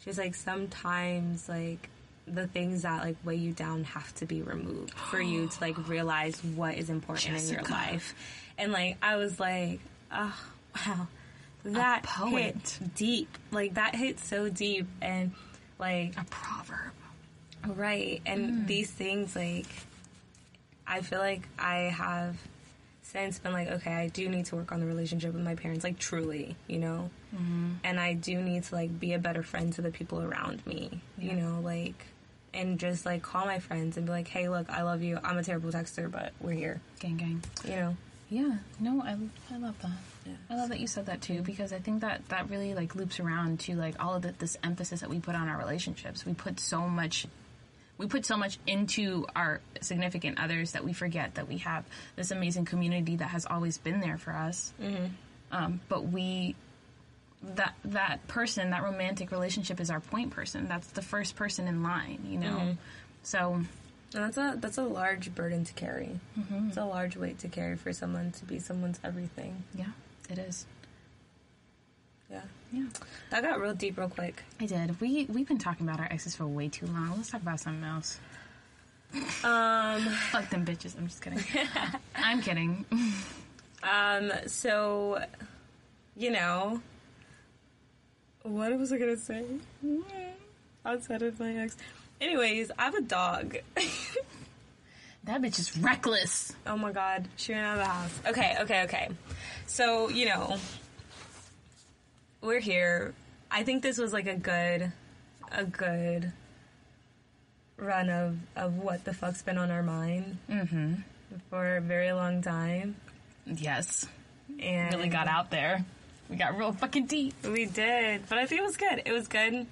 she's 0.03 0.18
like 0.18 0.36
sometimes 0.36 1.49
like 1.49 1.89
the 2.26 2.47
things 2.47 2.84
that 2.84 3.03
like 3.03 3.18
weigh 3.24 3.36
you 3.36 3.51
down 3.51 3.84
have 3.84 4.14
to 4.16 4.26
be 4.26 4.41
removed 4.41 4.93
for 4.93 5.22
you 5.22 5.47
to 5.47 5.61
like 5.61 5.88
realize 5.88 6.41
what 6.43 6.76
is 6.76 6.89
important 6.89 7.41
in 7.41 7.53
your 7.53 7.64
life. 7.64 8.14
And 8.57 8.72
like 8.72 8.97
I 9.01 9.16
was 9.16 9.39
like, 9.39 9.80
oh 10.11 10.38
wow, 10.76 11.07
that 11.64 12.03
poet. 12.03 12.43
hit 12.43 12.80
deep. 12.95 13.38
Like 13.51 13.76
that 13.76 13.95
hit 13.95 14.20
so 14.20 14.49
deep 14.49 14.88
and 15.01 15.32
like 15.80 16.16
a 16.18 16.26
proverb. 16.26 16.93
right. 17.66 18.22
And 18.26 18.49
hmm. 18.49 18.66
these 18.66 18.89
things 18.89 19.36
like 19.36 19.68
I 20.86 21.01
feel 21.01 21.20
like 21.20 21.47
I 21.57 21.76
have 21.95 22.38
since 23.03 23.38
been 23.39 23.53
like, 23.53 23.68
okay, 23.68 23.93
I 23.93 24.07
do 24.07 24.28
need 24.28 24.45
to 24.47 24.55
work 24.55 24.72
on 24.72 24.80
the 24.80 24.86
relationship 24.86 25.34
with 25.34 25.43
my 25.43 25.55
parents, 25.55 25.84
like 25.84 25.99
truly, 25.99 26.55
you 26.68 26.80
know? 26.80 27.09
Mm-hmm. 27.34 27.74
And 27.84 27.99
I 27.99 28.14
do 28.14 28.41
need 28.41 28.64
to 28.64 28.76
like 28.76 28.99
be 28.99 29.14
a 29.14 29.20
better 29.20 29.43
friend 29.43 29.72
to 29.74 29.82
the 29.82 29.91
people 29.91 30.22
around 30.22 30.66
me, 30.66 30.99
you 31.18 31.34
know, 31.34 31.59
like 31.64 32.07
and 32.53 32.80
just 32.80 33.05
like 33.05 33.22
call 33.22 33.45
my 33.45 33.59
friends 33.59 33.97
and 33.97 34.05
be 34.05 34.11
like, 34.11 34.28
hey, 34.28 34.49
look, 34.49 34.70
I 34.70 34.84
love 34.84 35.03
you. 35.03 35.20
I'm 35.24 35.38
a 35.38 35.43
terrible 35.43 35.72
texter, 35.72 36.09
but 36.09 36.34
we're 36.39 36.51
here, 36.53 36.82
Gang, 36.99 37.18
gang. 37.18 37.43
you 37.66 37.76
know? 37.76 37.97
Yeah. 38.34 38.56
No, 38.80 39.00
I 39.04 39.16
I 39.54 39.58
love 39.58 39.80
that. 39.84 40.36
I 40.50 40.56
love 40.56 40.70
that 40.70 40.80
you 40.80 40.88
said 40.88 41.06
that 41.06 41.22
too 41.22 41.44
because 41.44 41.72
I 41.72 41.78
think 41.78 42.02
that 42.02 42.28
that 42.30 42.50
really 42.50 42.74
like 42.74 42.96
loops 42.96 43.20
around 43.20 43.60
to 43.62 43.76
like 43.76 44.04
all 44.04 44.16
of 44.16 44.24
the, 44.24 44.34
this 44.40 44.58
emphasis 44.64 45.02
that 45.02 45.10
we 45.10 45.20
put 45.20 45.36
on 45.36 45.48
our 45.48 45.58
relationships. 45.60 46.26
We 46.26 46.34
put 46.34 46.60
so 46.60 46.88
much 46.88 47.28
we 48.00 48.08
put 48.08 48.26
so 48.26 48.36
much 48.36 48.58
into 48.66 49.28
our 49.36 49.62
significant 49.82 50.40
others 50.40 50.72
that 50.72 50.84
we 50.84 50.94
forget 50.94 51.36
that 51.36 51.48
we 51.48 51.60
have 51.60 51.86
this 52.16 52.32
amazing 52.32 52.66
community 52.66 53.18
that 53.18 53.28
has 53.28 53.46
always 53.46 53.78
been 53.78 54.00
there 54.00 54.18
for 54.18 54.32
us. 54.32 54.74
Um, 55.52 55.80
but 55.88 56.08
we 56.08 56.56
that 57.56 57.76
that 57.86 58.28
person, 58.28 58.72
that 58.72 58.82
romantic 58.82 59.30
relationship 59.30 59.80
is 59.80 59.92
our 59.92 60.00
point 60.00 60.32
person. 60.32 60.68
That's 60.68 60.88
the 60.88 61.04
first 61.04 61.36
person 61.36 61.68
in 61.68 61.84
line, 61.84 62.26
you 62.28 62.40
know. 62.40 62.58
So 63.22 63.62
And 64.16 64.24
that's 64.24 64.38
a 64.38 64.55
that's 64.59 64.78
a 64.78 64.84
large 64.84 65.34
burden 65.34 65.64
to 65.66 65.74
carry. 65.74 66.20
It's 66.68 66.78
a 66.78 66.86
large 66.86 67.16
weight 67.18 67.39
to 67.39 67.47
carry 67.47 67.76
for 67.76 67.91
someone 67.93 68.32
to 68.34 68.45
be 68.45 68.59
someone's 68.59 68.99
everything. 69.03 69.64
yeah, 69.76 69.88
it 70.30 70.38
is. 70.38 70.66
Yeah, 72.30 72.41
Yeah. 72.72 72.86
that 73.32 73.43
got 73.43 73.59
real 73.59 73.74
deep 73.74 73.97
real 73.97 74.09
quick. 74.09 74.43
I 74.59 74.66
did. 74.68 74.99
We 75.01 75.26
we've 75.26 75.47
been 75.47 75.57
talking 75.57 75.88
about 75.88 75.99
our 75.99 76.07
exes 76.11 76.36
for 76.36 76.45
way 76.47 76.70
too 76.70 76.86
long. 76.88 77.14
Let's 77.18 77.30
talk 77.32 77.41
about 77.41 77.59
something 77.59 77.84
else. 77.84 78.20
Um, 79.43 80.01
Fuck 80.32 80.49
them 80.49 80.66
bitches. 80.66 80.97
I'm 80.97 81.07
just 81.07 81.22
kidding. 81.22 81.43
I'm 82.16 82.41
kidding. 82.41 82.86
um, 83.84 84.32
so 84.47 85.24
you 86.16 86.32
know, 86.32 86.82
what 88.43 88.78
was 88.78 88.91
I 88.93 88.97
gonna 88.97 89.18
say? 89.18 89.43
Outside 90.86 91.22
of 91.22 91.39
my 91.39 91.55
ex. 91.55 91.78
Anyways, 92.22 92.72
I 92.78 92.84
have 92.86 92.95
a 92.95 93.01
dog. 93.01 93.57
That 95.26 95.41
bitch 95.41 95.57
is 95.57 95.78
reckless. 95.78 96.51
Oh 96.68 96.76
my 96.76 96.91
god, 96.91 97.30
she 97.38 97.53
ran 97.53 97.64
out 97.64 97.74
of 97.76 97.80
the 97.80 97.86
house. 97.86 98.20
Okay, 98.28 98.57
okay, 98.64 98.84
okay. 98.84 99.09
So, 99.68 100.09
you 100.09 100.26
know, 100.26 100.57
we're 102.41 102.59
here. 102.59 103.14
I 103.49 103.64
think 103.64 103.84
this 103.84 103.97
was 103.97 104.11
like 104.11 104.28
a 104.28 104.36
good 104.36 104.91
a 105.49 105.64
good 105.64 106.34
run 107.78 108.09
of 108.09 108.38
of 108.57 108.76
what 108.76 109.05
the 109.05 109.14
fuck's 109.14 109.41
been 109.41 109.57
on 109.57 109.72
our 109.72 109.82
mind 109.82 110.39
Mm-hmm. 110.49 110.95
for 111.49 111.78
a 111.78 111.82
very 111.82 112.11
long 112.11 112.41
time. 112.41 112.97
Yes. 113.45 114.05
And 114.59 114.93
Really 114.93 115.07
got 115.07 115.30
out 115.30 115.49
there. 115.51 115.86
We 116.30 116.36
got 116.36 116.57
real 116.57 116.74
fucking 116.74 117.05
deep. 117.05 117.34
We 117.45 117.66
did, 117.66 118.28
but 118.28 118.39
I 118.39 118.45
think 118.45 118.59
it 118.59 118.66
was 118.66 118.76
good. 118.76 119.03
It 119.05 119.14
was 119.14 119.30
good. 119.30 119.68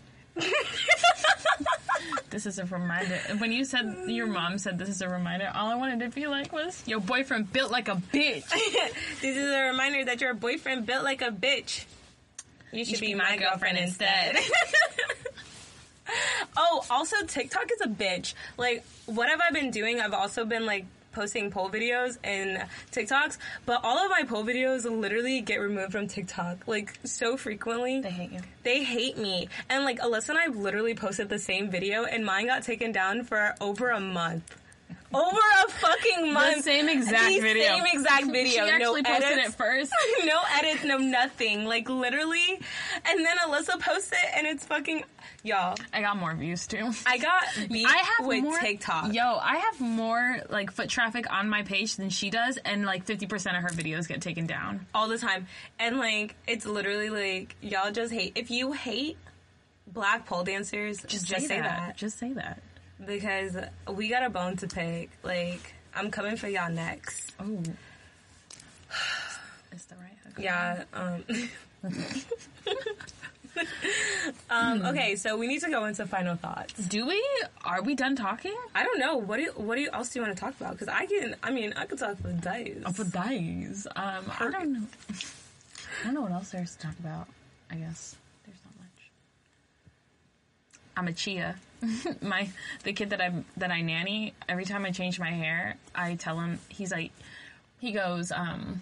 This 2.32 2.46
is 2.46 2.60
a 2.60 2.66
reminder. 2.66 3.20
When 3.40 3.52
you 3.52 3.66
said 3.66 4.06
your 4.08 4.26
mom 4.26 4.58
said 4.58 4.80
this 4.80 4.88
is 4.88 5.02
a 5.02 5.10
reminder, 5.10 5.52
all 5.54 5.68
I 5.70 5.76
wanted 5.76 6.00
to 6.00 6.10
be 6.10 6.28
like 6.28 6.54
was 6.54 6.82
your 6.88 7.02
boyfriend 7.02 7.52
built 7.52 7.72
like 7.72 7.90
a 7.90 7.96
bitch. 7.96 8.48
this 9.22 9.36
is 9.36 9.54
a 9.54 9.64
reminder 9.64 10.06
that 10.06 10.22
your 10.22 10.34
boyfriend 10.34 10.86
built 10.86 11.04
like 11.04 11.22
a 11.22 11.30
bitch. 11.30 11.84
You 12.72 12.86
should, 12.86 13.02
be, 13.02 13.14
my 13.16 13.36
girlfriend, 13.36 13.78
instead. 13.78 14.38
oh, 16.58 16.86
also 16.90 17.18
TikTok 17.26 17.70
is 17.70 17.82
a 17.82 17.90
bitch. 17.90 18.34
Like, 18.58 18.86
what 19.08 19.28
have 19.28 19.42
I 19.42 19.52
been 19.52 19.72
doing? 19.72 20.00
I've 20.00 20.14
also 20.14 20.46
been 20.46 20.66
like 20.66 20.86
posting 21.12 21.52
pole 21.52 21.70
videos 21.70 22.18
and 22.24 22.66
TikToks, 22.92 23.38
but 23.66 23.82
all 23.84 23.98
of 23.98 24.10
my 24.10 24.24
pole 24.24 24.44
videos 24.44 24.84
literally 24.84 25.42
get 25.42 25.58
removed 25.58 25.92
from 25.92 26.08
TikTok 26.08 26.68
like 26.68 27.00
so 27.04 27.38
frequently. 27.38 28.02
They 28.02 28.10
hate 28.10 28.32
you. 28.32 28.42
They 28.64 28.84
hate 28.84 29.18
me. 29.18 29.50
And 29.70 29.84
like 29.84 30.00
Alyssa 30.00 30.30
and 30.30 30.40
I 30.40 30.48
literally 30.48 30.96
posted 30.96 31.30
the 31.30 31.40
same 31.40 31.70
video 31.70 32.06
and 32.06 32.26
mine 32.26 32.48
got 32.48 32.64
taken 32.64 32.92
down 32.92 33.24
for 33.24 33.56
over 33.60 33.90
a 33.90 34.00
month. 34.00 34.61
Over 35.14 35.40
a 35.66 35.70
fucking 35.70 36.34
month. 36.34 36.64
same 36.64 36.90
exact 36.90 37.28
the 37.28 37.40
video. 37.40 37.78
Same 37.78 37.86
exact 37.94 38.26
video. 38.26 38.52
She 38.52 38.60
actually 38.60 39.02
no 39.02 39.10
posted 39.10 39.32
edits, 39.32 39.50
it 39.50 39.56
first. 39.56 39.92
no 40.26 40.38
edits, 40.60 40.84
no 40.84 40.98
nothing. 40.98 41.66
Like 41.66 41.90
literally. 41.90 42.60
And 43.06 43.26
then 43.26 43.38
Alyssa 43.46 43.80
posts 43.80 44.12
it, 44.12 44.30
and 44.36 44.48
it's 44.48 44.66
fucking 44.66 45.04
y'all. 45.44 45.76
I 45.94 46.02
got 46.02 46.18
more 46.18 46.34
views 46.36 46.68
too. 46.68 46.92
I 47.06 47.18
got 47.18 47.44
beat 47.70 47.86
I 47.90 47.98
have 48.18 48.26
with 48.28 48.44
more 48.44 48.60
TikTok. 48.60 49.14
Yo, 49.14 49.38
I 49.42 49.58
have 49.58 49.80
more 49.80 50.40
like 50.50 50.72
foot 50.72 50.90
traffic 50.90 51.32
on 51.32 51.50
my 51.50 51.64
page 51.64 51.96
than 51.96 52.10
she 52.10 52.30
does, 52.30 52.58
and 52.58 52.86
like 52.86 53.06
fifty 53.06 53.28
percent 53.28 53.58
of 53.58 53.64
her 53.64 53.70
videos 53.70 54.08
get 54.08 54.22
taken 54.22 54.48
down. 54.48 54.86
all 54.94 55.08
the 55.08 55.18
time. 55.18 55.48
And 55.80 55.98
like 55.98 56.36
it's 56.48 56.66
literally 56.66 57.10
like 57.10 57.56
y'all 57.62 57.92
just 57.92 58.14
hate 58.14 58.34
if 58.36 58.52
you 58.52 58.72
hate 58.72 59.18
black 59.88 60.26
pole 60.26 60.44
dancers, 60.44 61.02
just, 61.04 61.28
say, 61.28 61.60
that. 61.60 61.98
Just 61.98 62.18
say 62.18 62.34
that. 62.34 62.62
Because 63.06 63.58
we 63.90 64.10
got 64.10 64.24
a 64.24 64.30
bone 64.30 64.58
to 64.58 64.68
pick. 64.68 65.10
Like 65.24 65.74
I'm 65.96 66.12
coming 66.12 66.38
for 66.38 66.48
y'all 66.48 66.72
next. 66.72 67.34
Oh, 67.40 67.60
it's 69.72 69.86
the 69.86 69.96
right 69.96 70.18
hook. 70.24 70.34
Yeah. 70.38 70.84
Um, 70.94 71.24
um 74.50 74.86
okay, 74.86 75.16
so 75.16 75.38
we 75.38 75.48
need 75.48 75.62
to 75.62 75.70
go 75.70 75.86
into 75.86 76.06
final 76.06 76.36
thoughts. 76.36 76.74
Do 76.88 77.08
we? 77.08 77.24
Are 77.64 77.82
we 77.82 77.96
done 77.96 78.16
talking? 78.16 78.56
I 78.76 78.84
don't 78.84 79.00
know. 79.00 79.18
What 79.18 79.38
do 79.38 79.44
you, 79.44 79.52
what 79.52 79.76
do 79.76 79.82
you, 79.82 79.90
else 79.92 80.10
do 80.10 80.20
you 80.20 80.26
want 80.26 80.36
to 80.36 80.40
talk 80.40 80.60
about? 80.60 80.74
Because 80.74 80.88
I 80.88 81.06
can. 81.06 81.36
I 81.44 81.52
mean, 81.52 81.74
I 81.76 81.86
could 81.86 82.00
talk 82.00 82.18
for 82.18 82.32
days. 82.32 82.84
For 82.94 83.04
days. 83.04 83.88
Um, 83.96 84.32
I 84.40 84.50
don't 84.52 84.74
know. 84.74 84.88
I 86.02 86.06
don't 86.06 86.14
know 86.14 86.22
what 86.22 86.32
else 86.32 86.52
there's 86.52 86.76
to 86.76 86.88
talk 86.88 87.00
about. 87.00 87.28
I 87.70 87.76
guess 87.76 87.82
there's 87.82 87.90
not 87.92 88.16
much. 88.16 88.21
I'm 90.96 91.08
a 91.08 91.14
chia. 91.14 91.56
my 92.22 92.48
the 92.84 92.94
kid 92.94 93.10
that 93.12 93.22
I 93.22 93.34
that 93.58 93.72
I 93.72 93.82
nanny. 93.82 94.34
Every 94.48 94.66
time 94.66 94.86
I 94.86 94.92
change 94.92 95.20
my 95.20 95.32
hair, 95.32 95.76
I 95.96 96.16
tell 96.16 96.40
him. 96.40 96.60
He's 96.70 96.92
like, 96.92 97.12
he 97.80 97.92
goes, 97.92 98.32
um, 98.32 98.82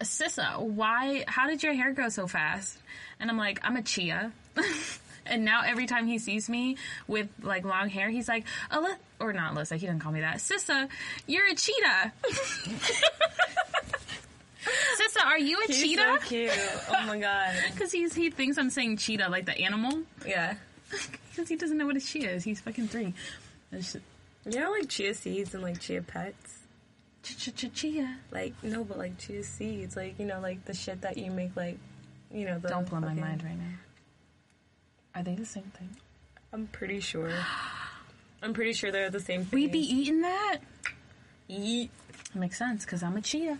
Sissa, 0.00 0.60
why? 0.60 1.24
How 1.28 1.46
did 1.48 1.62
your 1.62 1.74
hair 1.74 1.92
grow 1.92 2.08
so 2.08 2.26
fast? 2.26 2.78
And 3.20 3.30
I'm 3.30 3.38
like, 3.38 3.60
I'm 3.62 3.76
a 3.76 3.82
chia. 3.82 4.32
and 5.26 5.44
now 5.44 5.62
every 5.64 5.86
time 5.86 6.06
he 6.06 6.18
sees 6.18 6.48
me 6.48 6.76
with 7.06 7.28
like 7.40 7.64
long 7.64 7.88
hair, 7.88 8.10
he's 8.10 8.28
like, 8.28 8.44
Alyssa, 8.70 8.96
or 9.20 9.32
not 9.32 9.54
Alyssa. 9.54 9.76
He 9.76 9.86
didn't 9.86 10.00
call 10.00 10.12
me 10.12 10.20
that. 10.20 10.38
Sissa, 10.38 10.88
you're 11.26 11.46
a 11.46 11.54
cheetah. 11.54 12.12
Sissa, 14.66 15.24
are 15.24 15.38
you 15.38 15.58
a 15.62 15.66
He's 15.68 15.82
cheetah? 15.82 16.18
so 16.20 16.26
cute. 16.26 16.50
Oh 16.90 17.06
my 17.06 17.18
god. 17.18 17.54
Because 17.72 17.92
he's 17.92 18.14
he 18.14 18.30
thinks 18.30 18.58
I'm 18.58 18.70
saying 18.70 18.96
cheetah 18.96 19.28
like 19.28 19.46
the 19.46 19.56
animal. 19.56 20.00
Yeah. 20.26 20.54
Because 21.30 21.48
he 21.50 21.56
doesn't 21.56 21.76
know 21.76 21.84
what 21.86 21.96
a 21.96 22.00
chia 22.00 22.30
is. 22.30 22.44
He's 22.44 22.60
fucking 22.60 22.88
three. 22.88 23.12
It's 23.70 23.92
just- 23.92 24.04
You 24.46 24.58
know, 24.60 24.70
like 24.70 24.88
chia 24.88 25.12
seeds 25.12 25.52
and 25.54 25.62
like 25.62 25.80
chia 25.80 26.00
pets. 26.00 26.60
Ch-ch-ch-chia. 27.22 28.18
Like 28.30 28.54
no, 28.62 28.84
but 28.84 28.96
like 28.98 29.18
chia 29.18 29.42
seeds, 29.42 29.96
like 29.96 30.18
you 30.18 30.24
know, 30.26 30.40
like 30.40 30.64
the 30.64 30.72
shit 30.74 31.00
that 31.02 31.18
you 31.18 31.30
make, 31.30 31.54
like 31.56 31.76
you 32.32 32.46
know. 32.46 32.58
The 32.58 32.68
Don't 32.68 32.88
blow 32.88 33.00
my 33.00 33.08
fucking- 33.08 33.20
mind 33.20 33.42
right 33.44 33.58
now. 33.58 33.74
Are 35.14 35.22
they 35.22 35.34
the 35.34 35.44
same 35.44 35.70
thing? 35.76 35.90
I'm 36.52 36.68
pretty 36.68 37.00
sure. 37.00 37.30
I'm 38.42 38.54
pretty 38.54 38.72
sure 38.74 38.90
they're 38.92 39.10
the 39.10 39.20
same 39.20 39.44
thing. 39.44 39.58
We 39.60 39.66
be 39.66 39.80
eating 39.80 40.20
that? 40.22 40.58
Yeet. 41.50 41.88
Makes 42.34 42.58
sense 42.58 42.84
because 42.84 43.02
I'm 43.02 43.16
a 43.16 43.20
chia. 43.20 43.58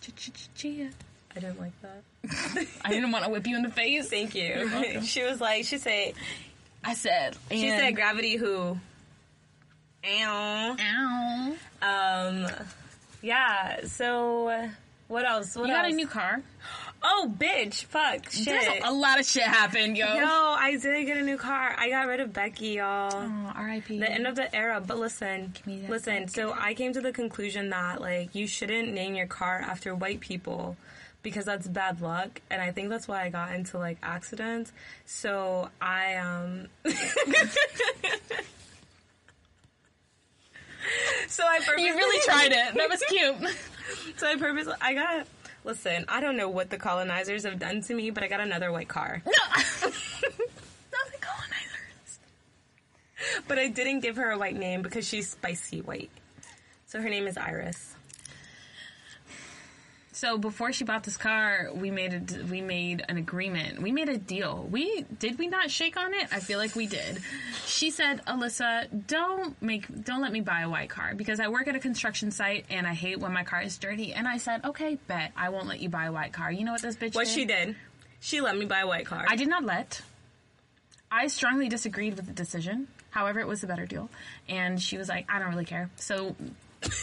Ch-ch-ch-chia. 0.00 0.90
I 1.36 1.40
don't 1.40 1.58
like 1.60 1.78
that. 1.82 2.02
I 2.84 2.90
didn't 2.90 3.10
want 3.10 3.24
to 3.24 3.30
whip 3.30 3.46
you 3.46 3.56
in 3.56 3.62
the 3.62 3.70
face. 3.70 4.08
Thank 4.08 4.34
you. 4.34 5.02
she 5.02 5.24
was 5.24 5.40
like, 5.40 5.64
she 5.64 5.78
said, 5.78 6.14
I 6.84 6.94
said. 6.94 7.36
she 7.50 7.68
said, 7.68 7.94
gravity 7.94 8.36
who? 8.36 8.78
Ow. 10.04 10.76
Ow. 10.80 11.54
Um, 11.82 12.46
yeah. 13.22 13.86
So 13.86 14.70
what 15.08 15.28
else? 15.28 15.56
What 15.56 15.68
You 15.68 15.74
got 15.74 15.84
a 15.84 15.92
new 15.92 16.06
car. 16.06 16.42
oh, 17.02 17.30
bitch! 17.36 17.84
Fuck! 17.84 18.30
Shit! 18.30 18.46
There's 18.46 18.84
a, 18.84 18.92
lot 18.92 19.20
of 19.20 19.26
shit 19.26 19.42
happened, 19.42 19.96
yo. 19.96 20.06
Yo, 20.06 20.24
I 20.24 20.78
did 20.80 21.04
get 21.06 21.16
a 21.16 21.22
new 21.22 21.36
car. 21.36 21.74
I 21.76 21.90
got 21.90 22.06
rid 22.06 22.20
of 22.20 22.32
Becky, 22.32 22.68
y'all. 22.68 23.12
Oh, 23.14 23.52
R.I.P. 23.54 23.98
The 23.98 24.10
end 24.10 24.26
of 24.26 24.36
the 24.36 24.54
era. 24.54 24.82
But 24.84 24.98
listen, 24.98 25.54
listen. 25.66 26.28
So 26.28 26.54
I 26.58 26.74
came 26.74 26.92
to 26.94 27.00
the 27.00 27.12
conclusion 27.12 27.70
that 27.70 28.00
like 28.00 28.34
you 28.34 28.46
shouldn't 28.46 28.92
name 28.92 29.14
your 29.14 29.26
car 29.26 29.58
after 29.58 29.94
white 29.94 30.20
people 30.20 30.76
because 31.22 31.44
that's 31.44 31.66
bad 31.68 32.00
luck, 32.00 32.40
and 32.50 32.60
I 32.60 32.72
think 32.72 32.88
that's 32.88 33.06
why 33.06 33.22
I 33.22 33.28
got 33.30 33.52
into 33.54 33.78
like 33.78 33.98
accidents. 34.02 34.72
So 35.06 35.68
I 35.80 36.16
um. 36.16 36.66
so 41.28 41.44
I 41.44 41.60
purposely, 41.60 41.86
you 41.86 41.94
really 41.94 42.20
tried 42.24 42.52
it. 42.52 42.74
That 42.74 42.88
was 42.90 43.02
cute. 43.08 43.36
So 44.16 44.26
I 44.28 44.36
purposely 44.36 44.74
I 44.80 44.94
got. 44.94 45.26
Listen, 45.64 46.04
I 46.08 46.20
don't 46.20 46.36
know 46.36 46.48
what 46.48 46.70
the 46.70 46.78
colonizers 46.78 47.44
have 47.44 47.58
done 47.58 47.82
to 47.82 47.94
me, 47.94 48.10
but 48.10 48.22
I 48.22 48.28
got 48.28 48.40
another 48.40 48.72
white 48.72 48.88
car. 48.88 49.22
no. 49.26 49.32
Not 49.32 49.52
the 49.82 51.18
colonizers. 51.20 52.18
But 53.46 53.58
I 53.58 53.68
didn't 53.68 54.00
give 54.00 54.16
her 54.16 54.30
a 54.30 54.38
white 54.38 54.56
name 54.56 54.82
because 54.82 55.06
she's 55.06 55.28
spicy 55.30 55.80
white. 55.82 56.10
So 56.86 57.00
her 57.00 57.08
name 57.08 57.26
is 57.26 57.36
Iris. 57.36 57.94
So 60.22 60.38
before 60.38 60.72
she 60.72 60.84
bought 60.84 61.02
this 61.02 61.16
car, 61.16 61.70
we 61.74 61.90
made 61.90 62.14
a 62.14 62.44
we 62.44 62.60
made 62.60 63.04
an 63.08 63.16
agreement. 63.16 63.82
We 63.82 63.90
made 63.90 64.08
a 64.08 64.16
deal. 64.16 64.68
We 64.70 65.04
did 65.18 65.36
we 65.36 65.48
not 65.48 65.68
shake 65.68 65.96
on 65.96 66.14
it? 66.14 66.28
I 66.30 66.38
feel 66.38 66.60
like 66.60 66.76
we 66.76 66.86
did. 66.86 67.20
She 67.66 67.90
said, 67.90 68.24
"Alyssa, 68.24 68.86
don't 69.08 69.60
make 69.60 70.04
don't 70.04 70.22
let 70.22 70.30
me 70.30 70.40
buy 70.40 70.60
a 70.60 70.70
white 70.70 70.90
car 70.90 71.16
because 71.16 71.40
I 71.40 71.48
work 71.48 71.66
at 71.66 71.74
a 71.74 71.80
construction 71.80 72.30
site 72.30 72.66
and 72.70 72.86
I 72.86 72.94
hate 72.94 73.18
when 73.18 73.32
my 73.32 73.42
car 73.42 73.62
is 73.62 73.76
dirty." 73.78 74.12
And 74.12 74.28
I 74.28 74.36
said, 74.36 74.64
"Okay, 74.64 74.96
bet 75.08 75.32
I 75.36 75.48
won't 75.48 75.66
let 75.66 75.80
you 75.80 75.88
buy 75.88 76.04
a 76.04 76.12
white 76.12 76.32
car." 76.32 76.52
You 76.52 76.64
know 76.66 76.70
what 76.70 76.82
this 76.82 76.94
bitch 76.94 77.16
What 77.16 77.24
did? 77.24 77.34
she 77.34 77.44
did, 77.44 77.74
she 78.20 78.40
let 78.40 78.56
me 78.56 78.64
buy 78.64 78.82
a 78.82 78.86
white 78.86 79.06
car. 79.06 79.26
I 79.28 79.34
did 79.34 79.48
not 79.48 79.64
let. 79.64 80.02
I 81.10 81.26
strongly 81.26 81.68
disagreed 81.68 82.14
with 82.14 82.26
the 82.26 82.32
decision. 82.32 82.86
However, 83.10 83.40
it 83.40 83.48
was 83.48 83.64
a 83.64 83.66
better 83.66 83.86
deal, 83.86 84.08
and 84.48 84.80
she 84.80 84.98
was 84.98 85.08
like, 85.08 85.26
"I 85.28 85.40
don't 85.40 85.48
really 85.48 85.64
care." 85.64 85.90
So. 85.96 86.36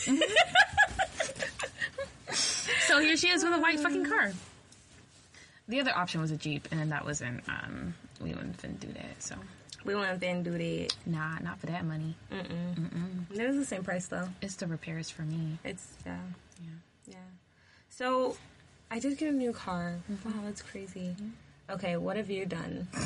so 2.89 2.99
here 2.99 3.15
she 3.15 3.29
is 3.29 3.43
with 3.43 3.53
a 3.53 3.59
white 3.59 3.79
fucking 3.79 4.05
car. 4.05 4.31
The 5.67 5.79
other 5.79 5.95
option 5.95 6.21
was 6.21 6.31
a 6.31 6.37
Jeep, 6.37 6.67
and 6.71 6.91
that 6.91 7.05
wasn't, 7.05 7.47
um, 7.47 7.93
we 8.19 8.29
wouldn't 8.33 8.79
do 8.79 8.87
that, 8.93 9.21
so. 9.21 9.35
we 9.85 9.93
went 9.93 10.19
then 10.19 10.41
do 10.41 10.57
that. 10.57 10.95
Nah, 11.05 11.37
not 11.39 11.59
for 11.59 11.67
that 11.67 11.85
money. 11.85 12.15
Mm 12.31 12.47
mm. 12.47 12.75
Mm 12.75 12.89
mm. 13.29 13.39
It 13.39 13.47
was 13.47 13.57
the 13.57 13.65
same 13.65 13.83
price 13.83 14.07
though. 14.07 14.27
It's 14.41 14.55
the 14.55 14.65
repairs 14.65 15.09
for 15.11 15.21
me. 15.21 15.59
It's 15.63 15.87
yeah, 16.05 16.17
Yeah. 16.63 16.69
yeah. 17.09 17.15
So 17.91 18.35
I 18.89 18.97
did 18.99 19.17
get 19.19 19.29
a 19.29 19.37
new 19.37 19.53
car. 19.53 19.95
Wow, 20.25 20.33
that's 20.45 20.63
crazy. 20.63 21.15
Okay, 21.69 21.95
what 21.97 22.17
have 22.17 22.31
you 22.31 22.47
done? 22.47 22.87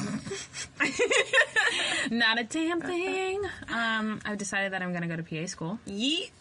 Not 2.10 2.40
a 2.40 2.46
damn 2.46 2.80
thing. 2.80 3.42
Um, 3.68 4.22
I've 4.24 4.38
decided 4.38 4.72
that 4.72 4.82
I'm 4.82 4.94
gonna 4.94 5.08
go 5.08 5.18
to 5.18 5.24
PA 5.24 5.46
school. 5.48 5.80
Yeet. 5.86 6.32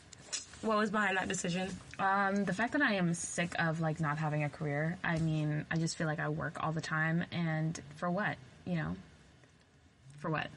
What 0.62 0.78
was 0.78 0.93
behind 0.93 1.16
that 1.16 1.26
decision? 1.26 1.68
Um, 2.03 2.45
the 2.45 2.53
fact 2.53 2.73
that 2.73 2.83
I 2.83 2.95
am 2.95 3.15
sick 3.15 3.55
of 3.61 3.81
like 3.81 4.01
not 4.01 4.19
having 4.19 4.43
a 4.43 4.49
career. 4.49 4.99
I 5.05 5.19
mean, 5.19 5.65
I 5.71 5.77
just 5.77 5.97
feel 5.97 6.09
like 6.09 6.19
I 6.19 6.29
work 6.29 6.57
all 6.59 6.73
the 6.73 6.81
time, 6.81 7.25
and 7.31 7.81
for 7.95 8.11
what? 8.11 8.37
You 8.65 8.75
know, 8.75 8.97
for 10.19 10.29
what? 10.29 10.49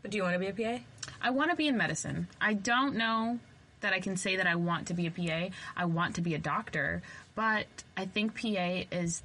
But 0.00 0.12
do 0.12 0.16
you 0.16 0.22
want 0.22 0.34
to 0.34 0.38
be 0.38 0.46
a 0.46 0.52
PA? 0.52 0.82
I 1.20 1.30
want 1.30 1.50
to 1.50 1.56
be 1.56 1.66
in 1.66 1.76
medicine. 1.76 2.28
I 2.40 2.54
don't 2.54 2.94
know 2.94 3.40
that 3.80 3.92
I 3.92 3.98
can 3.98 4.16
say 4.16 4.36
that 4.36 4.46
I 4.46 4.54
want 4.54 4.86
to 4.88 4.94
be 4.94 5.08
a 5.08 5.10
PA. 5.10 5.52
I 5.76 5.86
want 5.86 6.14
to 6.16 6.20
be 6.20 6.34
a 6.34 6.38
doctor, 6.38 7.02
but 7.34 7.66
I 7.96 8.06
think 8.06 8.40
PA 8.40 8.84
is 8.92 9.24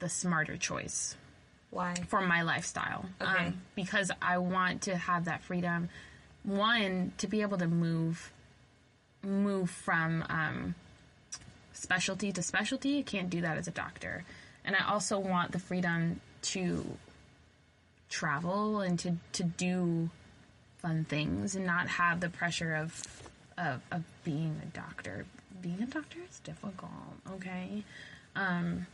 the 0.00 0.08
smarter 0.10 0.58
choice 0.58 1.16
Why? 1.70 1.94
for 2.08 2.20
my 2.20 2.42
lifestyle. 2.42 3.06
Okay. 3.22 3.46
Um, 3.46 3.62
because 3.74 4.10
I 4.20 4.36
want 4.36 4.82
to 4.82 4.98
have 4.98 5.24
that 5.24 5.42
freedom. 5.42 5.88
One, 6.42 7.12
to 7.16 7.26
be 7.26 7.40
able 7.40 7.56
to 7.56 7.68
move 7.68 8.32
move 9.22 9.70
from 9.70 10.24
um, 10.28 10.74
specialty 11.80 12.32
to 12.32 12.42
specialty. 12.42 12.98
I 12.98 13.02
can't 13.02 13.30
do 13.30 13.40
that 13.40 13.56
as 13.56 13.66
a 13.66 13.72
doctor. 13.72 14.24
And 14.64 14.76
I 14.76 14.90
also 14.90 15.18
want 15.18 15.52
the 15.52 15.58
freedom 15.58 16.20
to 16.42 16.84
travel 18.08 18.80
and 18.80 18.98
to, 18.98 19.16
to 19.32 19.42
do 19.42 20.10
fun 20.78 21.04
things 21.04 21.54
and 21.54 21.66
not 21.66 21.88
have 21.88 22.20
the 22.20 22.28
pressure 22.28 22.74
of, 22.74 23.02
of, 23.56 23.80
of 23.90 24.02
being 24.24 24.60
a 24.62 24.66
doctor. 24.76 25.24
Being 25.62 25.82
a 25.82 25.86
doctor 25.86 26.18
is 26.28 26.38
difficult, 26.40 26.90
okay? 27.32 27.84
Um, 28.36 28.86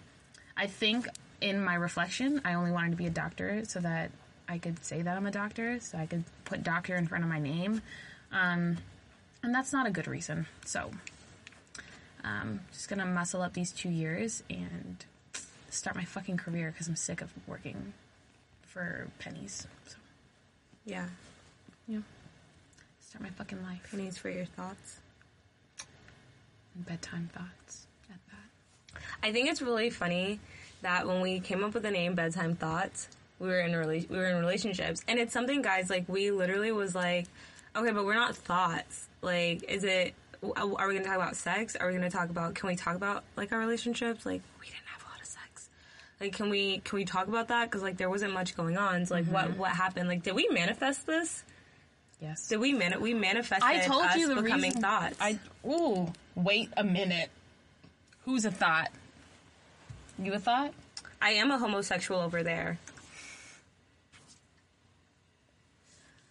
I 0.57 0.67
think 0.67 1.09
in 1.41 1.63
my 1.63 1.75
reflection, 1.75 2.41
I 2.45 2.55
only 2.55 2.73
wanted 2.73 2.93
to 2.93 2.97
be 2.97 3.07
a 3.07 3.11
doctor 3.11 3.63
so 3.65 3.81
that 3.81 4.11
I 4.49 4.59
could 4.59 4.85
say 4.85 5.03
that 5.03 5.17
I'm 5.17 5.27
a 5.27 5.31
doctor, 5.31 5.81
so 5.81 5.99
I 5.99 6.07
could 6.07 6.25
put 6.45 6.63
doctor 6.63 6.95
in 6.95 7.07
front 7.07 7.25
of 7.25 7.31
my 7.31 7.41
name. 7.41 7.83
Um, 8.33 8.79
and 9.43 9.55
that's 9.55 9.73
not 9.73 9.87
a 9.87 9.91
good 9.91 10.09
reason. 10.09 10.47
So, 10.65 10.91
um, 12.27 12.61
just 12.73 12.89
gonna 12.89 13.07
muscle 13.07 13.41
up 13.43 13.53
these 13.55 13.73
two 13.73 13.89
years 13.89 14.43
and 14.51 15.05
start 15.71 15.97
my 15.97 16.05
fucking 16.05 16.37
career 16.37 16.71
because 16.73 16.89
I'm 16.89 16.97
sick 16.97 17.21
of 17.23 17.33
working 17.47 17.93
for 18.63 19.09
pennies. 19.19 19.67
So, 19.87 19.97
Yeah. 20.85 21.07
yeah. 21.87 22.01
Start 23.01 23.23
my 23.23 23.31
fucking 23.31 23.63
life. 23.63 23.87
Pennies 23.91 24.19
for 24.19 24.29
your 24.29 24.45
thoughts. 24.45 24.99
And 26.75 26.85
bedtime 26.87 27.31
thoughts 27.33 27.87
at 28.11 28.19
that. 28.31 29.03
I 29.23 29.33
think 29.33 29.49
it's 29.49 29.63
really 29.63 29.91
funny 29.91 30.41
that 30.83 31.07
when 31.07 31.21
we 31.21 31.41
came 31.41 31.65
up 31.65 31.75
with 31.75 31.83
the 31.85 31.91
name 31.91 32.15
Bedtime 32.15 32.55
Thoughts, 32.57 33.09
we 33.39 33.49
were 33.49 33.61
in 33.61 33.73
rela- 33.73 34.09
we 34.11 34.17
were 34.17 34.27
in 34.27 34.37
relationships, 34.39 35.03
and 35.09 35.19
it's 35.19 35.33
something, 35.33 35.63
guys. 35.63 35.89
Like 35.91 36.09
we 36.09 36.31
literally 36.31 36.73
was 36.73 36.95
like, 36.95 37.27
okay, 37.75 37.93
but 37.93 38.05
we're 38.05 38.15
not 38.15 38.37
thoughts. 38.37 39.09
Like, 39.23 39.63
is 39.65 39.85
it? 39.85 40.15
Are 40.57 40.89
we 40.89 40.95
going 40.95 40.99
to 40.99 41.05
talk 41.05 41.17
about 41.17 41.37
sex? 41.37 41.77
Are 41.77 41.87
we 41.87 41.93
going 41.93 42.09
to 42.09 42.17
talk 42.17 42.31
about? 42.31 42.55
Can 42.55 42.69
we 42.69 42.77
talk 42.77 42.97
about 42.97 43.25
like 43.37 43.53
our 43.53 43.59
relationships? 43.59 44.27
Like, 44.27 44.43
we 44.61 44.67
didn't 44.67 44.87
have 44.87 45.03
a 45.03 45.09
lot 45.09 45.21
of 45.21 45.27
sex. 45.27 45.69
Like, 46.21 46.33
can 46.33 46.51
we 46.51 46.79
can 46.79 46.97
we 46.97 47.05
talk 47.05 47.29
about 47.29 47.49
that? 47.49 47.71
Because 47.71 47.83
like 47.83 47.97
there 47.97 48.11
wasn't 48.11 48.33
much 48.33 48.57
going 48.57 48.77
on. 48.77 49.07
So 49.07 49.15
like, 49.15 49.27
what 49.27 49.47
mm-hmm. 49.47 49.59
what 49.59 49.71
happened? 49.71 50.09
Like, 50.09 50.23
did 50.23 50.35
we 50.35 50.49
manifest 50.49 51.07
this? 51.07 51.43
Yes. 52.21 52.49
Did 52.49 52.61
we 52.61 52.73
man? 52.73 53.01
We 53.01 53.15
manifested. 53.15 53.69
I 53.69 53.85
told 53.87 54.07
you 54.17 54.29
the 54.29 54.41
becoming 54.41 54.71
reason. 54.71 54.83
thoughts. 54.83 55.17
I 55.21 55.39
ooh. 55.67 56.13
Wait 56.35 56.71
a 56.77 56.85
minute. 56.85 57.31
Who's 58.25 58.45
a 58.45 58.51
thought? 58.51 58.91
You 60.19 60.33
a 60.35 60.39
thought? 60.39 60.73
I 61.21 61.31
am 61.33 61.51
a 61.51 61.59
homosexual 61.59 62.21
over 62.21 62.43
there. 62.43 62.79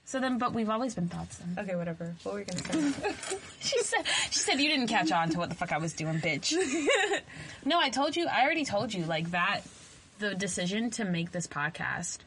So 0.08 0.20
then, 0.20 0.38
but 0.38 0.54
we've 0.54 0.70
always 0.70 0.94
been 0.94 1.08
thoughts. 1.08 1.38
Then 1.38 1.66
Okay, 1.66 1.76
whatever. 1.76 2.14
What 2.24 2.34
were 2.36 2.40
we 2.42 2.46
gonna 2.46 2.92
say? 2.94 3.16
she 3.60 3.80
said. 3.80 4.06
She 4.30 4.40
said 4.40 4.60
you 4.60 4.70
didn't 4.70 4.88
catch 4.88 5.12
on 5.12 5.30
to 5.32 5.40
what 5.40 5.50
the 5.50 5.56
fuck 5.56 5.72
I 5.72 5.80
was 5.80 5.94
doing, 5.94 6.20
bitch. 6.20 6.56
no, 7.66 7.80
I 7.80 7.90
told 7.90 8.16
you. 8.16 8.28
I 8.28 8.44
already 8.44 8.66
told 8.66 8.94
you. 8.94 9.04
Like 9.06 9.32
that, 9.32 9.62
the 10.20 10.36
decision 10.36 10.92
to 10.92 11.06
make 11.06 11.32
this 11.32 11.48
podcast 11.48 12.20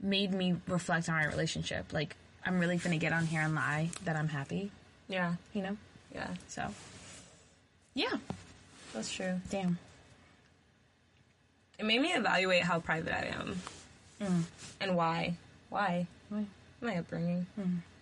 made 0.00 0.32
me 0.32 0.56
reflect 0.68 1.08
on 1.08 1.16
our 1.16 1.28
relationship. 1.28 1.92
Like 1.92 2.16
I'm 2.44 2.58
really 2.58 2.78
gonna 2.78 2.96
get 2.96 3.12
on 3.12 3.26
here 3.26 3.42
and 3.42 3.54
lie 3.54 3.90
that 4.04 4.16
I'm 4.16 4.28
happy. 4.28 4.70
yeah, 5.08 5.34
You 5.52 5.62
know. 5.62 5.76
yeah, 6.14 6.28
So. 6.48 6.66
Yeah. 7.94 8.12
that's 8.94 9.12
true. 9.12 9.40
Damn. 9.50 9.78
It 11.78 11.84
made 11.84 12.00
me 12.00 12.12
evaluate 12.12 12.62
how 12.62 12.80
private 12.80 13.12
I 13.14 13.26
am 13.38 13.60
mm. 14.20 14.42
and 14.80 14.96
why. 14.96 15.36
Why? 15.68 16.06
My 16.86 16.98
upbringing. 16.98 17.46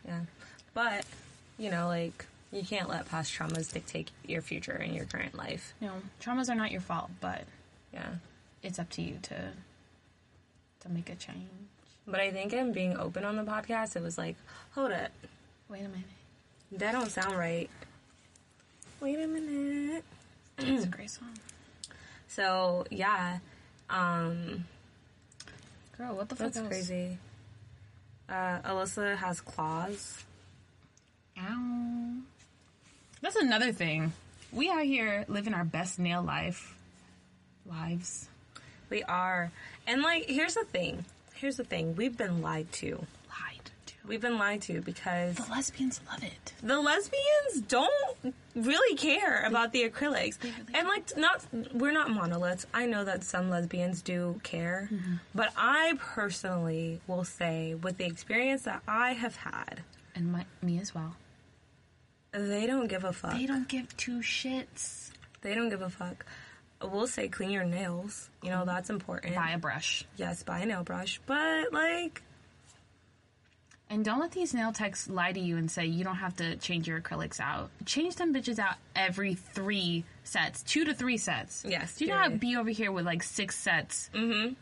Yeah, 0.07 0.20
but 0.74 1.05
you 1.59 1.70
know, 1.70 1.89
like 1.89 2.26
you 2.53 2.62
can't 2.62 2.89
let 2.89 3.09
past 3.09 3.32
traumas 3.32 3.72
dictate 3.72 4.11
your 4.26 4.43
future 4.43 4.72
and 4.72 4.95
your 4.95 5.07
current 5.07 5.35
life. 5.35 5.72
No, 5.80 5.91
traumas 6.22 6.51
are 6.51 6.55
not 6.55 6.70
your 6.70 6.82
fault, 6.82 7.11
but 7.20 7.45
Yeah, 7.93 8.07
it's 8.62 8.78
up 8.78 8.91
to 8.91 9.03
you 9.03 9.18
to 9.22 9.37
to 10.80 10.89
make 10.91 11.09
a 11.09 11.14
change. 11.14 11.49
but 12.07 12.20
I 12.20 12.30
think 12.30 12.53
in 12.53 12.72
being 12.72 12.97
open 12.99 13.24
on 13.24 13.37
the 13.37 13.43
podcast, 13.43 13.97
it 13.97 14.03
was 14.03 14.18
like, 14.18 14.37
hold 14.74 14.93
up, 14.93 15.11
Wait 15.70 15.80
a 15.80 15.89
minute. 15.89 16.05
that 16.72 16.93
don't 16.93 17.11
sound 17.11 17.37
right. 17.39 17.70
Wait 19.01 19.18
a 19.18 19.26
minute. 19.26 20.05
It's 20.59 20.85
a 20.85 20.89
great 20.89 21.11
song. 21.11 21.39
So 22.28 22.85
yeah, 22.91 23.39
um, 23.89 24.64
Girl, 25.97 26.14
what 26.16 26.28
the 26.28 26.37
fuck 26.37 26.47
that's 26.49 26.59
else? 26.59 26.68
crazy. 26.68 27.18
Uh, 28.29 28.61
Alyssa 28.61 29.16
has 29.16 29.41
claws. 29.41 30.22
Ow. 31.39 32.14
That's 33.20 33.37
another 33.37 33.72
thing. 33.72 34.12
We 34.53 34.70
out 34.70 34.85
here 34.85 35.25
living 35.29 35.55
our 35.55 35.64
best 35.64 35.99
nail 35.99 36.22
life 36.22 36.75
lives. 37.66 38.29
We 38.91 39.03
are. 39.03 39.51
And 39.87 40.03
like 40.03 40.27
here's 40.27 40.55
the 40.55 40.64
thing. 40.64 41.05
Here's 41.35 41.57
the 41.57 41.64
thing. 41.64 41.97
We've 41.97 42.16
been 42.16 42.43
lied 42.43 42.70
to. 42.72 43.05
We've 44.07 44.20
been 44.20 44.36
lied 44.38 44.61
to 44.62 44.82
because 44.82 45.36
The 45.36 45.50
lesbians 45.50 46.00
love 46.11 46.22
it. 46.22 46.52
the 46.62 46.78
lesbians 46.78 47.62
don't 47.68 48.34
really 48.55 48.96
care 48.96 49.44
about 49.44 49.72
the 49.72 49.88
acrylics. 49.88 50.42
Really 50.42 50.55
and 50.74 50.86
like 50.88 51.16
not 51.16 51.42
we're 51.72 51.92
not 51.92 52.11
monoliths. 52.11 52.66
I 52.74 52.84
know 52.86 53.05
that 53.05 53.24
some 53.24 53.48
lesbians 53.48 54.02
do 54.02 54.40
care, 54.42 54.88
mm-hmm. 54.92 55.14
but 55.34 55.52
I 55.57 55.94
personally 55.98 57.00
will 57.07 57.24
say 57.24 57.74
with 57.74 57.96
the 57.96 58.05
experience 58.05 58.62
that 58.64 58.82
I 58.86 59.12
have 59.14 59.36
had, 59.36 59.82
And 60.14 60.32
my, 60.32 60.44
me 60.61 60.78
as 60.80 60.94
well. 60.94 61.16
they 62.32 62.66
don't 62.66 62.88
give 62.88 63.05
a 63.05 63.12
fuck. 63.12 63.32
They 63.32 63.46
don't 63.46 63.68
give 63.68 63.96
two 63.96 64.18
shits. 64.18 65.11
They 65.40 65.55
don't 65.55 65.70
give 65.70 65.82
a 65.82 65.90
fuck. 65.90 66.26
We'll 66.82 67.07
say 67.07 67.28
clean 67.28 67.50
your 67.50 67.64
nails. 67.64 68.28
You 68.42 68.50
know, 68.50 68.59
mm-hmm. 68.59 68.66
that's 68.68 68.90
important. 68.90 69.34
Buy 69.34 69.52
a 69.52 69.59
brush. 69.59 70.05
Yes, 70.16 70.42
buy 70.42 70.61
a 70.61 70.66
nail 70.66 70.82
brush. 70.82 71.20
But 71.26 71.72
like 71.72 72.22
And 73.95 74.05
don't 74.05 74.18
let 74.18 74.32
these 74.32 74.53
nail 74.53 74.72
techs 74.72 75.09
lie 75.09 75.30
to 75.30 75.38
you 75.38 75.57
and 75.57 75.70
say 75.70 75.86
you 75.86 76.03
don't 76.03 76.16
have 76.16 76.34
to 76.38 76.57
change 76.57 76.88
your 76.88 77.01
acrylics 77.01 77.38
out. 77.38 77.70
Change 77.86 78.16
them 78.16 78.34
bitches 78.34 78.59
out 78.59 78.74
every 78.97 79.34
three 79.34 80.03
sets, 80.24 80.64
two 80.64 80.84
to 80.86 80.92
three 80.95 81.16
sets. 81.16 81.64
Yes, 81.64 81.95
Do 81.97 82.07
you 82.07 82.11
not 82.11 82.22
period. 82.24 82.40
be 82.40 82.57
over 82.57 82.70
here 82.70 82.90
with 82.90 83.07
like 83.07 83.22
six 83.22 83.57
sets? 83.57 84.11
Mm-hmm. 84.12 84.55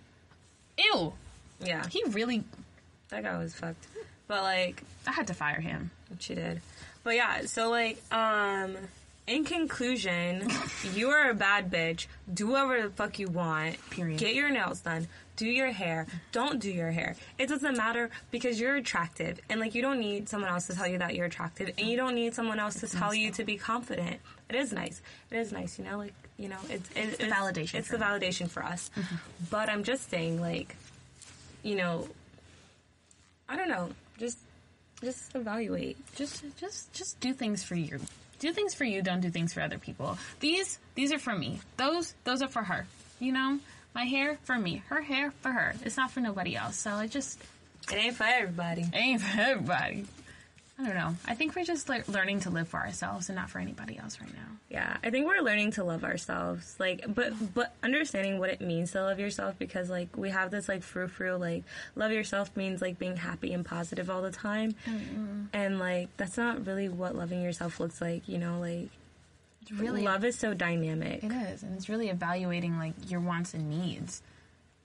Ew. 0.79 1.13
yeah. 1.61 1.87
He 1.89 2.03
really. 2.09 2.45
That 3.09 3.23
guy 3.23 3.39
was 3.39 3.55
fucked. 3.55 3.87
But 4.29 4.43
like 4.43 4.83
I 5.07 5.13
had 5.13 5.29
to 5.29 5.35
fire 5.35 5.61
him. 5.61 5.91
she 6.19 6.35
did. 6.35 6.61
But 7.03 7.15
yeah, 7.17 7.47
so 7.47 7.71
like 7.71 8.03
um 8.13 8.77
in 9.27 9.45
conclusion, 9.47 10.51
you 10.95 11.09
are 11.09 11.31
a 11.31 11.35
bad 11.35 11.71
bitch. 11.71 12.07
Do 12.33 12.49
whatever 12.49 12.83
the 12.83 12.91
fuck 12.91 13.19
you 13.19 13.29
want. 13.29 13.77
Period. 13.89 14.19
Get 14.19 14.35
your 14.35 14.51
nails 14.51 14.81
done. 14.81 15.09
Do 15.37 15.47
your 15.47 15.73
hair. 15.73 16.07
Don't 16.31 16.61
do 16.61 16.71
your 16.71 16.91
hair. 16.91 17.17
It 17.39 17.49
doesn't 17.49 17.77
matter 17.77 18.11
because 18.31 18.61
you're 18.61 18.77
attractive. 18.77 19.41
And 19.49 19.61
like 19.61 19.75
you 19.75 19.83
don't 19.83 19.99
need 19.99 20.29
someone 20.29 20.51
else 20.51 20.67
to 20.67 20.75
tell 20.75 20.87
you 20.87 20.99
that 20.99 21.15
you're 21.15 21.27
attractive. 21.27 21.71
And 21.79 21.89
you 21.89 21.97
don't 21.97 22.15
need 22.15 22.35
someone 22.35 22.59
else 22.59 22.81
to 22.81 22.89
tell 22.89 23.15
you 23.15 23.31
to 23.33 23.45
be 23.45 23.57
confident. 23.57 24.21
It 24.49 24.57
is 24.57 24.73
nice. 24.73 25.01
It 25.31 25.39
is 25.39 25.53
nice, 25.53 25.79
you 25.79 25.85
know, 25.85 25.99
like 25.99 26.15
you 26.37 26.49
know, 26.49 26.59
it's 26.69 26.91
it's, 26.95 27.17
the 27.19 27.27
validation 27.27 27.75
It's 27.77 27.89
the 27.89 27.97
validation 27.97 28.49
for 28.49 28.63
us. 28.63 28.91
Mm-hmm. 28.97 29.17
But 29.51 29.69
I'm 29.69 29.85
just 29.85 30.11
saying, 30.11 30.41
like, 30.41 30.77
you 31.63 31.77
know, 31.77 32.09
I 33.49 33.57
don't 33.57 33.69
know. 33.69 33.91
Just 34.19 34.39
just 35.03 35.35
evaluate. 35.35 35.97
Just, 36.15 36.45
just, 36.57 36.93
just 36.93 37.19
do 37.21 37.33
things 37.33 37.65
for 37.65 37.75
you. 37.75 37.99
Do 38.39 38.53
things 38.53 38.75
for 38.75 38.85
you. 38.85 39.03
Don't 39.03 39.21
do 39.21 39.31
things 39.31 39.53
for 39.53 39.61
other 39.61 39.79
people. 39.79 40.17
These, 40.41 40.79
these 40.95 41.13
are 41.13 41.19
for 41.19 41.35
me. 41.35 41.61
Those, 41.77 42.15
those 42.25 42.41
are 42.43 42.49
for 42.49 42.63
her. 42.63 42.87
You 43.19 43.33
know, 43.33 43.59
my 43.95 44.05
hair 44.05 44.39
for 44.45 44.59
me. 44.59 44.83
Her 44.89 45.01
hair 45.03 45.31
for 45.43 45.51
her. 45.53 45.75
It's 45.85 45.97
not 45.97 46.11
for 46.11 46.21
nobody 46.21 46.57
else. 46.57 46.77
So 46.77 46.91
I 46.91 47.07
just 47.07 47.41
It 47.91 47.95
ain't 47.97 48.17
for 48.17 48.25
everybody. 48.25 48.83
it 48.83 48.95
ain't 48.95 49.21
for 49.21 49.41
everybody. 49.41 50.07
I 50.79 50.87
don't 50.87 50.95
know. 50.97 51.15
I 51.29 51.35
think 51.35 51.55
we're 51.55 51.65
just 51.65 51.89
like 51.89 52.09
learning 52.09 52.41
to 52.41 52.51
live 52.51 52.67
for 52.67 52.79
ourselves 52.81 53.29
and 53.29 53.37
not 53.37 53.51
for 53.51 53.59
anybody 53.61 53.99
else 53.99 54.19
right 54.21 54.33
now. 54.33 54.49
Yeah, 54.71 54.97
I 55.05 55.11
think 55.11 55.27
we're 55.27 55.43
learning 55.43 55.73
to 55.73 55.85
love 55.85 56.03
ourselves. 56.03 56.75
Like, 56.81 57.05
but 57.15 57.35
but 57.55 57.75
understanding 57.83 58.39
what 58.39 58.49
it 58.49 58.61
means 58.63 58.93
to 58.93 59.03
love 59.03 59.21
yourself 59.21 59.57
because 59.59 59.91
like 59.91 60.17
we 60.17 60.31
have 60.31 60.51
this 60.51 60.69
like 60.69 60.83
frou 60.83 61.09
frou 61.09 61.37
like 61.37 61.65
love 61.95 62.11
yourself 62.11 62.57
means 62.57 62.81
like 62.81 62.99
being 62.99 63.17
happy 63.17 63.53
and 63.53 63.65
positive 63.67 64.09
all 64.09 64.23
the 64.23 64.33
time, 64.33 64.75
and 65.53 65.79
like 65.79 66.09
that's 66.17 66.39
not 66.39 66.67
really 66.67 66.89
what 66.89 67.15
loving 67.15 67.43
yourself 67.43 67.79
looks 67.79 68.01
like. 68.01 68.27
You 68.27 68.39
know, 68.39 68.59
like 68.59 68.89
really 69.71 70.03
love 70.03 70.25
is 70.25 70.39
so 70.39 70.55
dynamic. 70.55 71.23
It 71.23 71.33
is, 71.33 71.63
and 71.63 71.75
it's 71.77 71.89
really 71.89 72.09
evaluating 72.09 72.79
like 72.79 72.95
your 73.09 73.21
wants 73.21 73.55
and 73.55 73.71
needs, 73.71 74.23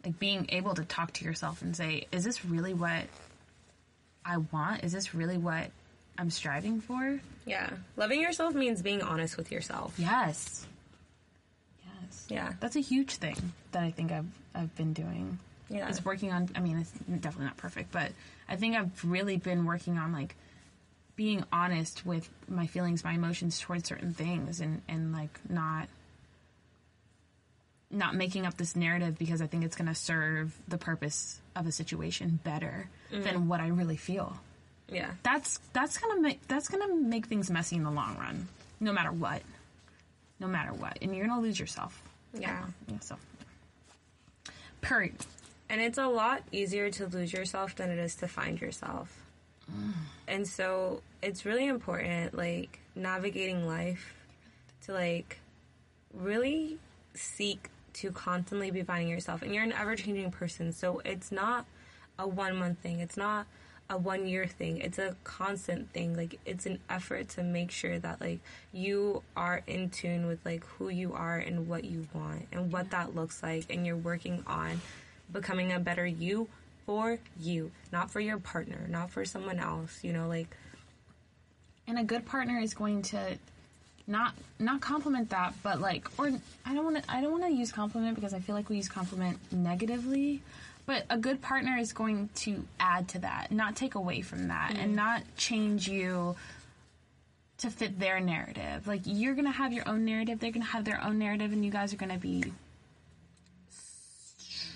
like 0.06 0.20
being 0.20 0.46
able 0.50 0.76
to 0.76 0.86
talk 0.86 1.14
to 1.14 1.26
yourself 1.26 1.62
and 1.62 1.76
say, 1.76 2.08
"Is 2.12 2.24
this 2.24 2.46
really 2.46 2.74
what 2.74 3.06
I 4.26 4.38
want? 4.38 4.84
Is 4.84 4.92
this 4.92 5.14
really 5.14 5.38
what 5.38 5.72
I'm 6.18 6.30
striving 6.30 6.82
for?" 6.82 7.20
Yeah, 7.46 7.70
loving 7.96 8.22
yourself 8.22 8.54
means 8.54 8.82
being 8.82 9.02
honest 9.02 9.38
with 9.38 9.52
yourself. 9.52 9.94
Yes, 9.98 10.66
yes, 11.86 12.28
Yeah. 12.30 12.54
That's 12.60 12.76
a 12.76 12.82
huge 12.82 13.16
thing 13.16 13.54
that 13.72 13.84
I 13.84 13.92
think 13.92 14.12
I've 14.12 14.28
I've 14.54 14.76
been 14.76 14.94
doing. 14.94 15.40
Yeah. 15.70 15.90
is 15.90 16.04
working 16.06 16.32
on. 16.32 16.50
I 16.56 16.62
mean, 16.62 16.78
it's 16.78 16.92
definitely 16.92 17.46
not 17.46 17.58
perfect, 17.58 17.92
but 17.92 18.12
I 18.48 18.56
think 18.56 18.76
I've 18.78 19.04
really 19.04 19.36
been 19.36 19.66
working 19.66 19.98
on 19.98 20.14
like 20.14 20.36
being 21.18 21.44
honest 21.52 22.06
with 22.06 22.30
my 22.48 22.68
feelings, 22.68 23.04
my 23.04 23.14
emotions 23.14 23.60
towards 23.60 23.90
certain 23.90 24.14
things, 24.14 24.62
and 24.62 24.82
and 24.88 25.12
like 25.12 25.38
not 25.50 25.90
not 27.92 28.16
making 28.16 28.46
up 28.46 28.56
this 28.56 28.76
narrative 28.76 29.18
because 29.18 29.42
I 29.42 29.48
think 29.48 29.66
it's 29.66 29.76
going 29.76 29.88
to 29.88 29.96
serve 29.96 30.58
the 30.68 30.78
purpose 30.78 31.40
of 31.56 31.68
a 31.68 31.72
situation 31.72 32.40
better 32.44 32.90
mm. 33.12 33.24
than 33.24 33.48
what 33.48 33.60
I 33.60 33.68
really 33.70 33.96
feel. 33.98 34.38
Yeah, 34.90 35.12
That's 35.22 35.60
that's 35.74 35.98
gonna 35.98 36.22
make 36.22 36.48
that's 36.48 36.70
gonna 36.70 36.96
make 36.96 37.26
things 37.26 37.52
messy 37.52 37.76
in 37.76 37.84
the 37.84 37.92
long 37.92 38.16
run, 38.18 38.48
no 38.80 38.94
matter 38.94 39.12
what, 39.12 39.42
no 40.40 40.48
matter 40.48 40.72
what, 40.72 41.00
and 41.02 41.14
you're 41.14 41.28
gonna 41.28 41.42
lose 41.42 41.60
yourself. 41.60 42.02
yeah. 42.34 42.64
Yeah. 42.88 43.00
So, 43.02 43.18
period. 44.80 45.16
And 45.70 45.82
it's 45.82 45.98
a 45.98 46.08
lot 46.08 46.42
easier 46.54 46.90
to 46.92 47.08
lose 47.08 47.34
yourself 47.34 47.76
than 47.76 47.90
it 47.90 47.98
is 48.00 48.16
to 48.16 48.30
find 48.30 48.62
yourself. 48.62 49.27
And 50.28 50.48
so 50.48 51.02
it's 51.22 51.46
really 51.46 51.68
important, 51.68 52.36
like, 52.36 52.80
navigating 52.96 53.68
life 53.68 54.14
to, 54.84 54.94
like, 54.94 55.40
really 56.14 56.78
seek 57.14 57.70
to 57.94 58.12
constantly 58.12 58.72
be 58.72 58.84
finding 58.84 59.10
yourself. 59.10 59.42
And 59.42 59.54
you're 59.54 59.64
an 59.64 59.74
ever 59.74 59.96
changing 59.96 60.32
person. 60.32 60.72
So 60.72 61.02
it's 61.04 61.32
not 61.32 61.66
a 62.20 62.28
one 62.28 62.56
month 62.58 62.80
thing. 62.80 63.00
It's 63.00 63.18
not 63.18 63.48
a 63.90 63.98
one 63.98 64.28
year 64.28 64.46
thing. 64.46 64.78
It's 64.78 65.00
a 65.00 65.16
constant 65.24 65.92
thing. 65.94 66.16
Like 66.16 66.40
it's 66.46 66.66
an 66.66 66.80
effort 66.90 67.30
to 67.30 67.44
make 67.44 67.72
sure 67.72 67.98
that 68.00 68.20
like 68.22 68.40
you 68.72 69.24
are 69.36 69.64
in 69.68 69.90
tune 69.90 70.28
with 70.28 70.40
like 70.46 70.66
who 70.66 70.90
you 70.90 71.14
are 71.14 71.38
and 71.38 71.68
what 71.68 71.86
you 71.86 72.08
want 72.14 72.48
and 72.52 72.72
what 72.72 72.92
that 72.92 73.16
looks 73.16 73.42
like 73.42 73.66
and 73.70 73.86
you're 73.86 73.96
working 73.96 74.44
on 74.46 74.82
becoming 75.32 75.72
a 75.72 75.80
better 75.80 76.06
you 76.06 76.48
for 76.88 77.20
you, 77.40 77.70
not 77.92 78.10
for 78.10 78.22
your 78.22 78.40
partner, 78.40 78.88
not 78.90 79.12
for 79.12 79.26
someone 79.26 79.60
else, 79.60 80.00
you 80.04 80.14
know, 80.14 80.28
like 80.28 80.48
And 81.86 82.00
a 82.00 82.04
good 82.04 82.26
partner 82.26 82.58
is 82.58 82.74
going 82.74 83.04
to 83.14 83.38
not 84.08 84.34
not 84.58 84.80
compliment 84.80 85.30
that, 85.32 85.54
but 85.62 85.80
like 85.82 86.08
or 86.18 86.32
I 86.66 86.74
don't 86.74 86.86
want 86.86 87.04
to 87.04 87.12
I 87.12 87.22
don't 87.22 87.32
want 87.32 87.44
to 87.44 87.52
use 87.52 87.72
compliment 87.72 88.16
because 88.16 88.34
I 88.34 88.40
feel 88.40 88.56
like 88.56 88.70
we 88.70 88.78
use 88.78 88.90
compliment 88.90 89.38
negatively. 89.52 90.42
But 90.86 91.06
a 91.10 91.18
good 91.18 91.42
partner 91.42 91.78
is 91.78 91.92
going 91.92 92.30
to 92.36 92.66
add 92.80 93.10
to 93.10 93.20
that, 93.20 93.52
not 93.52 93.76
take 93.76 93.96
away 93.96 94.22
from 94.22 94.48
that, 94.48 94.70
and 94.72 94.80
mm-hmm. 94.80 94.96
not 94.96 95.22
change 95.36 95.90
you 95.90 96.38
to 97.58 97.70
fit 97.70 98.00
their 98.00 98.22
narrative. 98.22 98.88
Like 98.88 99.02
you're 99.04 99.36
gonna 99.36 99.52
have 99.52 99.74
your 99.74 99.88
own 99.90 100.06
narrative, 100.06 100.40
they're 100.40 100.52
gonna 100.52 100.66
have 100.66 100.86
their 100.86 101.04
own 101.04 101.20
narrative, 101.20 101.52
and 101.52 101.66
you 101.66 101.72
guys 101.72 101.94
are 101.94 101.98
gonna 101.98 102.18
be 102.18 102.46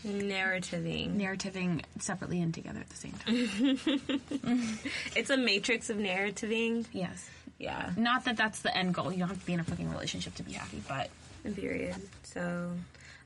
narrativing. 0.06 1.16
narrativing 1.16 1.82
separately 1.99 2.41
and 2.41 2.54
together 2.54 2.80
at 2.80 2.89
the 2.89 2.95
same 2.95 3.14
time. 3.14 4.80
It's 5.16 5.30
a 5.30 5.38
matrix 5.38 5.89
of 5.89 5.97
narrativing. 5.97 6.86
yes. 6.91 7.30
Yeah. 7.60 7.91
Not 7.95 8.26
that 8.26 8.38
that's 8.38 8.62
the 8.62 8.76
end 8.76 8.93
goal. 8.95 9.12
You 9.12 9.20
don't 9.20 9.28
have 9.30 9.39
to 9.39 9.45
be 9.45 9.54
in 9.54 9.60
a 9.60 9.64
fucking 9.64 9.91
relationship 9.91 10.34
to 10.36 10.43
be 10.43 10.54
happy, 10.54 10.82
but 10.88 11.10
Period. 11.56 11.95
So 12.24 12.72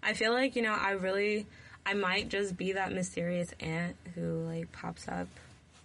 I 0.03 0.13
feel 0.13 0.31
like, 0.33 0.55
you 0.55 0.61
know, 0.61 0.73
I 0.73 0.91
really 0.91 1.45
I 1.85 1.93
might 1.93 2.29
just 2.29 2.57
be 2.57 2.73
that 2.73 2.91
mysterious 2.91 3.53
aunt 3.59 3.95
who 4.15 4.45
like 4.45 4.71
pops 4.71 5.07
up 5.07 5.27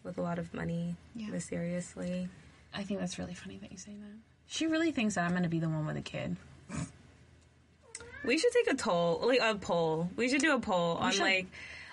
with 0.03 0.17
a 0.19 0.23
lot 0.23 0.39
of 0.39 0.53
money 0.55 0.97
Yeah. 1.15 1.29
mysteriously. 1.29 2.29
I 2.75 2.83
think 2.85 3.01
that's 3.01 3.19
really 3.19 3.35
funny 3.35 3.59
that 3.59 3.71
you 3.71 3.79
say 3.79 3.93
that. 3.93 4.17
She 4.49 4.67
really 4.67 4.91
thinks 4.93 5.15
that 5.17 5.25
I'm 5.25 5.31
going 5.31 5.43
to 5.45 5.49
be 5.49 5.61
the 5.61 5.69
one 5.69 5.87
with 5.87 5.97
a 5.97 6.01
kid. 6.03 6.37
We 8.25 8.37
should 8.39 8.53
take 8.53 8.73
a 8.73 8.77
toll, 8.77 9.21
like 9.25 9.41
a 9.41 9.55
poll. 9.55 10.11
We 10.17 10.29
should 10.29 10.41
do 10.43 10.55
a 10.55 10.61
poll 10.61 10.97
on 10.99 11.13
should. 11.13 11.23
like, 11.23 11.47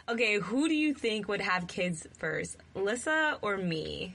okay, 0.10 0.40
who 0.40 0.68
do 0.68 0.76
you 0.76 0.94
think 0.94 1.28
would 1.28 1.42
have 1.42 1.68
kids 1.68 2.06
first, 2.18 2.58
Lissa 2.76 3.38
or 3.42 3.58
me? 3.58 4.14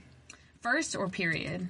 First 0.60 0.94
or 0.94 1.08
period? 1.08 1.68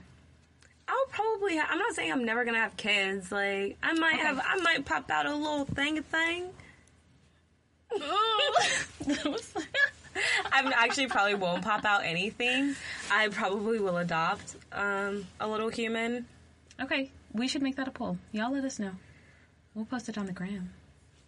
I'll 0.88 1.06
probably. 1.10 1.56
Ha- 1.56 1.68
I'm 1.70 1.78
not 1.78 1.94
saying 1.94 2.10
I'm 2.12 2.24
never 2.24 2.44
gonna 2.44 2.58
have 2.58 2.76
kids. 2.76 3.30
Like 3.32 3.78
I 3.82 3.92
might 3.94 4.14
Okay. 4.14 4.22
have. 4.24 4.42
I 4.44 4.56
might 4.56 4.84
pop 4.84 5.10
out 5.10 5.26
a 5.26 5.34
little 5.34 5.64
thing 5.64 6.02
thing. 6.02 6.50
I'm 10.52 10.66
actually 10.74 11.06
probably 11.06 11.34
won't 11.34 11.62
pop 11.62 11.84
out 11.84 12.04
anything. 12.04 12.74
I 13.10 13.28
probably 13.28 13.78
will 13.80 13.96
adopt 13.98 14.56
um, 14.72 15.26
a 15.40 15.48
little 15.48 15.68
human. 15.68 16.26
okay, 16.80 17.10
we 17.32 17.48
should 17.48 17.62
make 17.62 17.76
that 17.76 17.88
a 17.88 17.90
poll. 17.90 18.18
Y'all 18.32 18.52
let 18.52 18.64
us 18.64 18.78
know. 18.78 18.92
We'll 19.74 19.84
post 19.86 20.08
it 20.08 20.18
on 20.18 20.26
the 20.26 20.32
gram. 20.32 20.70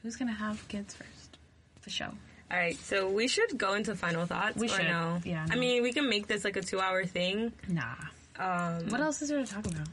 Who's 0.02 0.16
to 0.18 0.26
have 0.26 0.66
kids 0.68 0.94
first? 0.94 1.38
For 1.80 1.90
show. 1.90 2.10
All 2.50 2.58
right, 2.58 2.76
so 2.76 3.08
we 3.10 3.26
should 3.26 3.56
go 3.56 3.74
into 3.74 3.94
final 3.96 4.26
thoughts. 4.26 4.56
We 4.56 4.68
should. 4.68 4.84
No? 4.84 5.20
Yeah, 5.24 5.46
I 5.50 5.56
mean, 5.56 5.82
we 5.82 5.92
can 5.92 6.08
make 6.10 6.26
this 6.26 6.44
like 6.44 6.56
a 6.56 6.62
two-hour 6.62 7.06
thing. 7.06 7.52
Nah. 7.68 7.94
Um, 8.38 8.88
What 8.90 9.00
else 9.00 9.22
is 9.22 9.30
there 9.30 9.44
to 9.44 9.50
talk 9.50 9.66
about? 9.66 9.88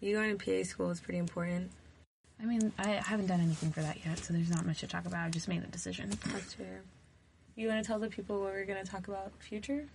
you 0.00 0.14
going 0.16 0.36
to 0.36 0.44
PA 0.44 0.62
school 0.68 0.90
is 0.90 1.00
pretty 1.00 1.18
important. 1.18 1.70
I 2.40 2.44
mean, 2.44 2.72
I 2.78 2.88
haven't 2.90 3.26
done 3.28 3.40
anything 3.40 3.72
for 3.72 3.80
that 3.80 4.04
yet, 4.04 4.18
so 4.18 4.34
there's 4.34 4.50
not 4.50 4.66
much 4.66 4.80
to 4.80 4.86
talk 4.86 5.06
about. 5.06 5.24
I 5.24 5.30
just 5.30 5.48
made 5.48 5.62
the 5.62 5.66
decision. 5.68 6.10
That's 6.26 6.52
fair. 6.54 6.82
You 7.56 7.68
want 7.68 7.82
to 7.82 7.86
tell 7.86 7.98
the 7.98 8.08
people 8.08 8.40
what 8.40 8.52
we're 8.52 8.66
going 8.66 8.84
to 8.84 8.90
talk 8.90 9.08
about 9.08 9.32
future? 9.38 9.86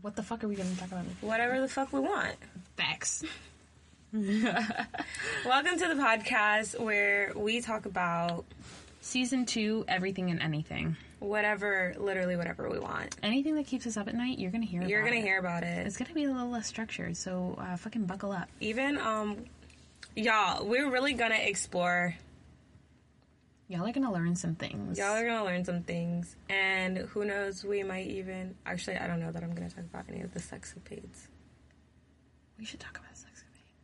What 0.00 0.16
the 0.16 0.22
fuck 0.22 0.42
are 0.42 0.48
we 0.48 0.56
going 0.56 0.72
to 0.72 0.80
talk 0.80 0.90
about? 0.90 1.04
Whatever 1.20 1.60
the 1.60 1.68
fuck 1.68 1.92
we 1.92 2.00
want. 2.00 2.34
Facts. 2.76 3.22
Welcome 5.44 5.78
to 5.78 5.88
the 5.88 5.94
podcast 6.00 6.80
where 6.80 7.32
we 7.36 7.60
talk 7.60 7.84
about 7.84 8.46
Season 9.02 9.44
two, 9.44 9.84
everything 9.88 10.30
and 10.30 10.40
anything. 10.40 10.96
whatever, 11.18 11.94
literally 11.98 12.34
whatever 12.34 12.70
we 12.70 12.78
want. 12.78 13.14
Anything 13.22 13.56
that 13.56 13.66
keeps 13.66 13.86
us 13.86 13.98
up 13.98 14.08
at 14.08 14.14
night, 14.14 14.38
you're 14.38 14.50
going 14.50 14.62
to 14.62 14.66
hear 14.66 14.82
You're 14.82 15.04
gonna 15.04 15.16
it. 15.16 15.22
hear 15.22 15.38
about 15.38 15.64
it. 15.64 15.86
It's 15.86 15.98
going 15.98 16.08
to 16.08 16.14
be 16.14 16.24
a 16.24 16.30
little 16.32 16.48
less 16.48 16.66
structured, 16.66 17.14
so 17.14 17.56
uh, 17.60 17.76
fucking 17.76 18.06
buckle 18.06 18.32
up. 18.32 18.48
Even 18.58 18.96
um, 18.96 19.44
y'all, 20.14 20.64
we're 20.66 20.90
really 20.90 21.12
gonna 21.12 21.34
explore. 21.34 22.14
Y'all 23.68 23.80
are 23.86 23.92
going 23.92 24.06
to 24.06 24.12
learn 24.12 24.34
some 24.34 24.54
things. 24.54 24.96
Y'all 24.98 25.14
are 25.14 25.26
gonna 25.26 25.44
learn 25.44 25.64
some 25.66 25.82
things, 25.82 26.36
and 26.48 26.96
who 26.98 27.26
knows, 27.26 27.64
we 27.64 27.82
might 27.82 28.06
even. 28.06 28.54
Actually, 28.64 28.96
I 28.96 29.06
don't 29.08 29.20
know 29.20 29.30
that 29.30 29.42
I'm 29.42 29.54
gonna 29.54 29.68
talk 29.68 29.84
about 29.84 30.06
any 30.08 30.22
of 30.22 30.32
the 30.32 30.40
sexcapades. 30.40 31.26
we 32.58 32.64
should 32.64 32.80
talk 32.80 32.92
about 32.96 33.02
sex. 33.10 33.15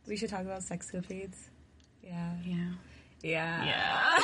We 0.07 0.17
should 0.17 0.29
talk 0.29 0.41
about 0.41 0.61
sexcapades. 0.61 1.35
Yeah. 2.03 2.31
Yeah. 2.43 2.71
Yeah. 3.21 3.65
Yeah. 3.65 4.19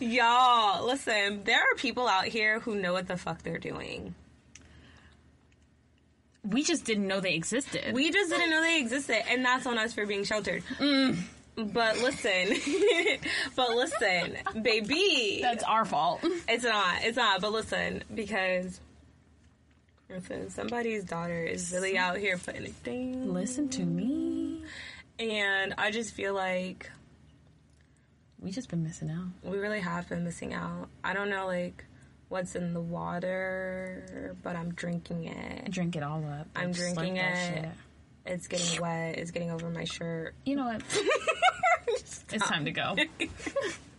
Y'all, 0.00 0.86
listen, 0.86 1.44
there 1.44 1.60
are 1.60 1.74
people 1.76 2.08
out 2.08 2.24
here 2.24 2.60
who 2.60 2.74
know 2.74 2.92
what 2.92 3.06
the 3.06 3.16
fuck 3.16 3.42
they're 3.42 3.58
doing. 3.58 4.14
We 6.44 6.64
just 6.64 6.84
didn't 6.84 7.06
know 7.06 7.20
they 7.20 7.34
existed. 7.34 7.94
We 7.94 8.10
just 8.10 8.30
didn't 8.30 8.50
know 8.50 8.62
they 8.62 8.80
existed, 8.80 9.22
and 9.28 9.44
that's 9.44 9.66
on 9.66 9.78
us 9.78 9.92
for 9.92 10.06
being 10.06 10.24
sheltered. 10.24 10.64
Mm. 10.78 11.18
But 11.54 11.98
listen, 11.98 12.56
but 13.56 13.70
listen, 13.70 14.38
baby, 14.62 15.40
That's 15.42 15.62
our 15.62 15.84
fault. 15.84 16.20
it's 16.48 16.64
not, 16.64 17.02
it's 17.02 17.16
not. 17.16 17.42
But 17.42 17.52
listen, 17.52 18.02
because 18.12 18.80
listen, 20.14 20.50
somebody's 20.50 21.04
daughter 21.04 21.42
is 21.44 21.72
really 21.72 21.96
out 21.98 22.18
here 22.18 22.36
putting 22.38 22.64
it 22.64 22.82
down, 22.84 23.32
Listen 23.32 23.68
to 23.70 23.82
me. 23.84 24.62
and 25.18 25.74
I 25.78 25.90
just 25.90 26.14
feel 26.14 26.34
like 26.34 26.90
We 28.40 28.50
just 28.50 28.68
been 28.68 28.82
missing 28.82 29.10
out. 29.10 29.28
we 29.50 29.58
really 29.58 29.80
have 29.80 30.08
been 30.08 30.24
missing 30.24 30.52
out. 30.54 30.88
I 31.04 31.12
don't 31.14 31.30
know, 31.30 31.46
like 31.46 31.84
what's 32.28 32.54
in 32.54 32.72
the 32.74 32.80
water, 32.80 34.34
but 34.42 34.56
I'm 34.56 34.72
drinking 34.74 35.24
it. 35.24 35.70
Drink 35.70 35.96
it 35.96 36.02
all 36.02 36.24
up. 36.24 36.48
I'm 36.56 36.72
Just 36.72 36.94
drinking 36.94 37.16
it. 37.18 37.36
shit. 37.54 37.68
It's 38.24 38.46
getting 38.48 38.80
wet. 38.80 39.18
It's 39.18 39.30
getting 39.32 39.50
over 39.50 39.68
my 39.68 39.84
shirt. 39.84 40.34
You 40.46 40.56
know 40.56 40.64
what? 40.66 40.82
it's 41.88 42.24
time 42.48 42.64
to 42.64 42.70
go. 42.70 42.96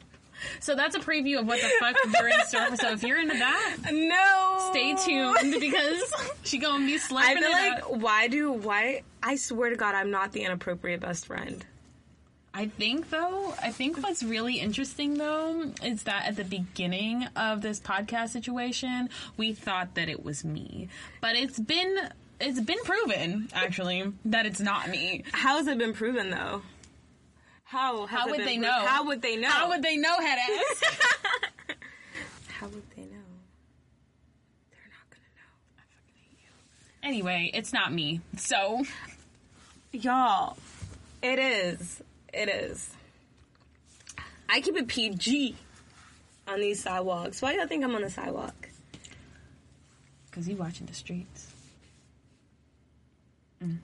so 0.60 0.76
that's 0.76 0.96
a 0.96 1.00
preview 1.00 1.40
of 1.40 1.48
what 1.48 1.62
the 1.62 1.70
fuck 1.80 1.96
you're 2.20 2.28
in 2.30 2.46
store 2.48 2.68
for. 2.68 2.76
So 2.78 2.92
if 2.92 3.04
you're 3.04 3.20
into 3.20 3.38
that, 3.38 3.78
No. 3.92 4.70
stay 4.72 4.96
tuned 5.06 5.60
because 5.60 6.14
she 6.44 6.58
gonna 6.58 6.86
be 6.86 6.98
slurping 6.98 7.18
I 7.18 7.36
feel 7.36 7.52
like 7.52 7.84
up. 7.84 7.92
why 7.98 8.28
do 8.28 8.52
why 8.52 9.04
I 9.22 9.36
swear 9.36 9.70
to 9.70 9.76
God 9.76 9.96
I'm 9.96 10.12
not 10.12 10.32
the 10.32 10.42
inappropriate 10.44 11.00
best 11.02 11.26
friend. 11.28 11.66
I 12.56 12.68
think 12.68 13.10
though, 13.10 13.56
I 13.62 13.72
think 13.72 13.98
what's 14.04 14.22
really 14.22 14.60
interesting 14.60 15.16
though 15.16 15.72
is 15.84 16.04
that 16.04 16.28
at 16.28 16.36
the 16.36 16.44
beginning 16.44 17.26
of 17.36 17.62
this 17.64 17.80
podcast 17.80 18.30
situation, 18.30 19.10
we 19.38 19.54
thought 19.54 19.96
that 19.96 20.08
it 20.08 20.24
was 20.24 20.44
me, 20.46 20.90
but 21.20 21.36
it's 21.36 21.60
been 21.60 21.98
it's 22.40 22.60
been 22.60 22.78
proven 22.84 23.48
actually 23.54 24.12
that 24.26 24.46
it's 24.46 24.60
not 24.60 24.90
me. 24.90 25.24
How 25.32 25.58
has 25.58 25.68
it 25.68 25.78
been 25.80 25.94
proven 25.94 26.30
though? 26.30 26.62
How 27.74 28.06
has 28.06 28.20
How 28.20 28.30
would 28.30 28.40
they 28.42 28.58
pro- 28.58 28.68
know? 28.68 28.86
How 28.86 29.06
would 29.06 29.22
they 29.22 29.36
know? 29.36 29.50
How 29.50 29.70
would 29.70 29.82
they 29.82 29.98
know, 29.98 30.16
head 30.20 30.38
ass? 30.38 30.84
How 32.50 32.68
would 32.68 32.84
they 32.96 33.02
know? 33.02 33.28
They're 34.70 34.92
not 34.92 35.10
gonna 35.10 35.34
know. 35.36 35.54
I 35.78 35.82
fucking 35.82 36.14
hate 36.16 36.38
you. 36.44 36.52
anyway, 37.10 37.50
it's 37.54 37.74
not 37.74 37.92
me. 37.92 38.22
So 38.38 38.84
Y'all, 39.92 40.58
it 41.24 41.40
is. 41.40 42.02
It 42.34 42.48
is. 42.48 42.92
I 44.50 44.62
keep 44.62 44.76
it 44.76 44.88
PG 44.88 45.56
on 46.48 46.60
these 46.60 46.82
sidewalks. 46.84 47.42
Why 47.42 47.54
do 47.54 47.60
y'all 47.60 47.68
think 47.68 47.84
I'm 47.84 47.96
on 47.96 48.02
the 48.04 48.10
sidewalk? 48.10 48.70
because 50.30 50.48
you 50.50 50.56
watching 50.56 50.88
the 50.88 50.94
streets. 50.96 51.48
Mm. 53.64 53.78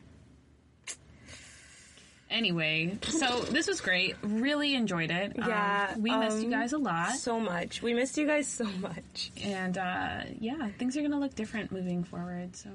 Anyway, 2.30 2.97
so 3.01 3.39
this 3.41 3.67
was 3.67 3.82
great. 3.82 4.15
Really 4.21 4.75
enjoyed 4.75 5.09
it. 5.09 5.34
Um, 5.41 5.49
Yeah, 5.49 5.95
we 5.97 6.15
missed 6.15 6.38
you 6.38 6.45
um, 6.45 6.51
guys 6.51 6.73
a 6.73 6.77
lot. 6.77 7.13
So 7.15 7.39
much. 7.39 7.82
We 7.82 7.93
missed 7.93 8.17
you 8.17 8.27
guys 8.27 8.47
so 8.47 8.65
much. 8.65 9.32
and 9.43 9.77
uh, 9.77 10.21
yeah, 10.39 10.69
things 10.77 10.95
are 10.95 11.01
gonna 11.01 11.19
look 11.19 11.34
different 11.36 11.71
moving 11.71 12.03
forward. 12.03 12.55
So 12.55 12.69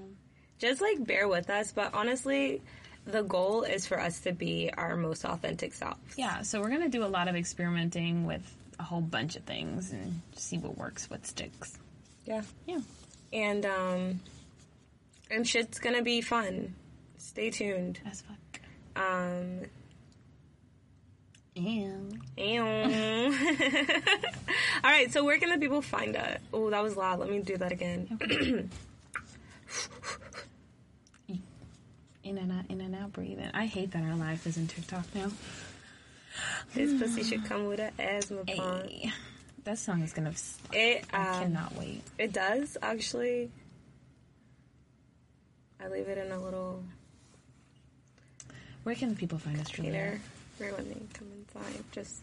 Just 0.58 0.80
like 0.80 1.04
bear 1.06 1.28
with 1.28 1.50
us, 1.50 1.72
but 1.72 1.94
honestly, 1.94 2.62
the 3.06 3.22
goal 3.22 3.62
is 3.62 3.86
for 3.86 4.00
us 4.00 4.20
to 4.20 4.32
be 4.32 4.70
our 4.76 4.96
most 4.96 5.24
authentic 5.24 5.72
selves. 5.74 6.00
yeah, 6.16 6.42
so 6.42 6.60
we're 6.60 6.70
gonna 6.70 6.88
do 6.88 7.04
a 7.04 7.06
lot 7.06 7.28
of 7.28 7.36
experimenting 7.36 8.26
with 8.26 8.42
a 8.80 8.82
whole 8.82 9.02
bunch 9.02 9.36
of 9.36 9.44
things 9.44 9.92
and 9.92 10.20
see 10.34 10.58
what 10.58 10.76
works, 10.76 11.08
what 11.08 11.24
sticks. 11.26 11.78
Yeah. 12.24 12.42
Yeah. 12.66 12.80
And 13.32 13.64
um 13.66 14.20
and 15.30 15.46
shit's 15.46 15.78
gonna 15.78 16.02
be 16.02 16.22
fun. 16.22 16.74
Stay 17.18 17.50
tuned. 17.50 18.00
As 18.10 18.20
fuck. 18.22 18.36
Um 18.96 19.62
And 21.56 22.18
ew. 22.36 22.62
All 24.84 24.90
right, 24.90 25.12
so 25.12 25.24
where 25.24 25.38
can 25.38 25.50
the 25.50 25.58
people 25.58 25.82
find 25.82 26.16
us? 26.16 26.38
Oh, 26.52 26.68
that 26.70 26.82
was 26.82 26.96
loud. 26.96 27.20
Let 27.20 27.30
me 27.30 27.40
do 27.40 27.56
that 27.56 27.72
again. 27.72 28.18
In 32.22 32.38
and 32.38 32.52
out, 32.52 32.64
in 32.70 32.80
and 32.80 32.94
out, 32.94 33.12
breathing. 33.12 33.50
I 33.52 33.66
hate 33.66 33.90
that 33.90 34.02
our 34.02 34.16
life 34.16 34.46
is 34.46 34.56
in 34.56 34.66
TikTok 34.66 35.04
now. 35.14 35.30
This 36.72 36.98
pussy 36.98 37.22
should 37.22 37.44
come 37.44 37.66
with 37.66 37.80
an 37.80 37.92
asthma 37.98 38.44
pump. 38.46 38.90
That 39.64 39.78
song 39.78 40.00
is 40.02 40.14
gonna. 40.14 40.32
It 40.72 41.04
I 41.12 41.28
um, 41.28 41.42
cannot 41.42 41.76
wait. 41.76 42.02
it 42.18 42.32
does 42.32 42.78
actually. 42.80 43.50
I 45.78 45.88
leave 45.88 46.08
it 46.08 46.16
in 46.16 46.32
a 46.32 46.38
little 46.38 46.82
Where 48.84 48.94
can 48.94 49.16
people 49.16 49.38
find 49.38 49.58
us, 49.60 49.70
Julia? 49.70 50.18
for 50.58 50.66
when 50.72 50.88
they 50.88 51.00
come 51.14 51.28
inside. 51.38 51.82
Just 51.90 52.20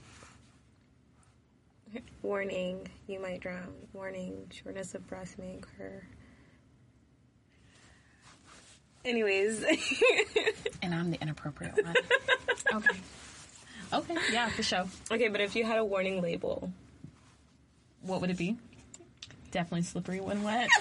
warning, 2.21 2.87
you 3.07 3.19
might 3.19 3.41
drown. 3.41 3.73
Warning, 3.93 4.49
shortness 4.51 4.95
of 4.95 5.05
breath 5.07 5.35
may 5.37 5.55
occur. 5.55 6.01
Anyways, 9.03 9.63
And 10.83 10.93
I'm 10.93 11.09
the 11.11 11.19
inappropriate 11.21 11.83
one. 11.83 11.95
okay. 12.75 12.99
Okay. 13.93 14.15
Yeah, 14.31 14.47
for 14.49 14.63
sure. 14.63 14.85
okay, 15.11 15.27
but 15.27 15.41
if 15.41 15.55
you 15.55 15.65
had 15.65 15.79
a 15.79 15.83
warning 15.85 16.21
label, 16.21 16.71
What 18.03 18.21
would 18.21 18.29
it 18.29 18.37
be? 18.37 18.55
Definitely 19.51 19.81
slippery 19.83 20.21
when 20.21 20.43
wet. 20.43 20.69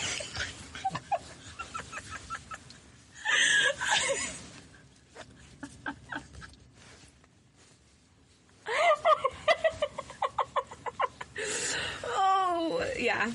oh 12.06 12.84
yeah, 12.98 13.32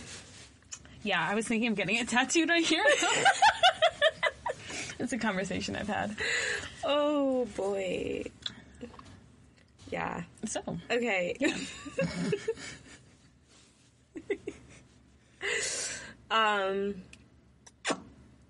yeah, 1.26 1.32
I 1.32 1.36
was 1.36 1.48
thinking 1.48 1.70
of 1.70 1.76
getting 1.76 1.96
it 1.96 2.08
tattooed 2.08 2.50
right 2.50 2.66
here. 2.66 2.84
it's 5.00 5.14
a 5.14 5.18
conversation 5.18 5.76
I've 5.76 5.88
had. 5.88 6.16
oh 6.84 7.46
boy, 7.56 8.26
yeah. 9.92 10.24
So, 10.46 10.62
Okay. 10.92 11.36
um. 16.32 16.96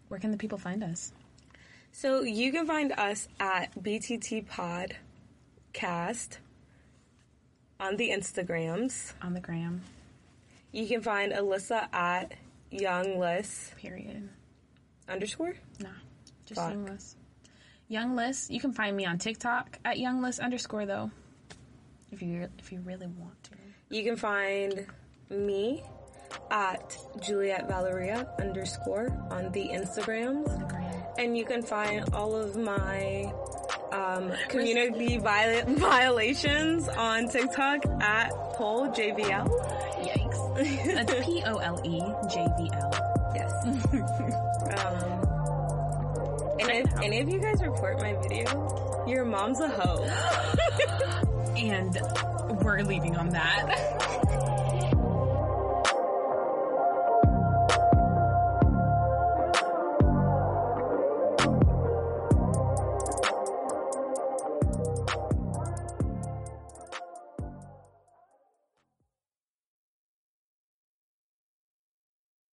where 0.07 0.19
can 0.19 0.32
the 0.32 0.38
people 0.38 0.57
find 0.57 0.84
us? 0.84 1.11
So 1.91 2.23
you 2.23 2.51
can 2.51 2.65
find 2.67 2.91
us 2.93 3.28
at 3.39 3.73
BTT 3.82 4.45
Podcast 4.47 6.38
on 7.80 7.95
the 7.97 8.09
Instagrams. 8.09 9.13
On 9.21 9.34
the 9.34 9.39
gram. 9.39 9.82
You 10.71 10.88
can 10.88 11.01
find 11.01 11.32
Alyssa 11.32 11.88
at 11.93 12.34
YoungLiss 12.80 13.76
Period. 13.76 14.30
underscore. 15.09 15.53
Nah. 15.80 15.89
Just 16.45 16.61
Fuck. 16.61 16.71
Young 16.71 16.86
Liss. 16.86 17.15
Young 17.88 18.15
Liss. 18.15 18.49
You 18.49 18.59
can 18.59 18.71
find 18.73 18.95
me 18.95 19.05
on 19.05 19.17
TikTok 19.17 19.80
at 19.86 19.97
Young 19.99 20.21
Liss 20.21 20.39
underscore 20.39 20.86
though. 20.86 21.11
If 22.11 22.21
you 22.21 22.47
if 22.59 22.71
you 22.71 22.80
really 22.82 23.07
want 23.07 23.41
to. 23.45 23.51
You 23.89 24.03
can 24.03 24.15
find 24.15 24.86
me 25.30 25.84
at 26.51 26.97
Juliet 27.21 27.67
Valeria 27.67 28.28
underscore 28.39 29.09
on 29.32 29.51
the 29.51 29.67
Instagrams. 29.69 30.49
And 31.17 31.38
you 31.38 31.45
can 31.45 31.61
find 31.61 32.09
all 32.13 32.36
of 32.36 32.57
my 32.57 33.32
um, 33.93 34.32
community 34.49 35.17
viola- 35.17 35.63
violations 35.76 36.89
on 36.89 37.30
TikTok 37.30 37.86
at 38.01 38.32
Pole 38.53 38.88
JVL. 38.89 39.47
Yikes. 39.47 39.74
That's 40.56 41.14
P 41.26 41.43
O 41.45 41.58
L 41.58 41.80
E 41.84 41.99
J 42.30 42.47
V 42.58 42.70
L. 42.74 42.91
Yes. 43.36 43.51
um, 43.66 45.26
and 46.60 46.70
if 46.72 47.01
any 47.01 47.20
of 47.20 47.30
you 47.30 47.39
guys 47.39 47.62
report 47.62 47.99
my 48.01 48.14
video, 48.22 49.06
your 49.08 49.26
mom's 49.26 49.60
a 49.60 49.70
hoe. 49.70 50.08
And 51.56 51.97
we're 52.66 52.82
leaving 52.82 53.16
on 53.16 53.30
that. 53.30 54.62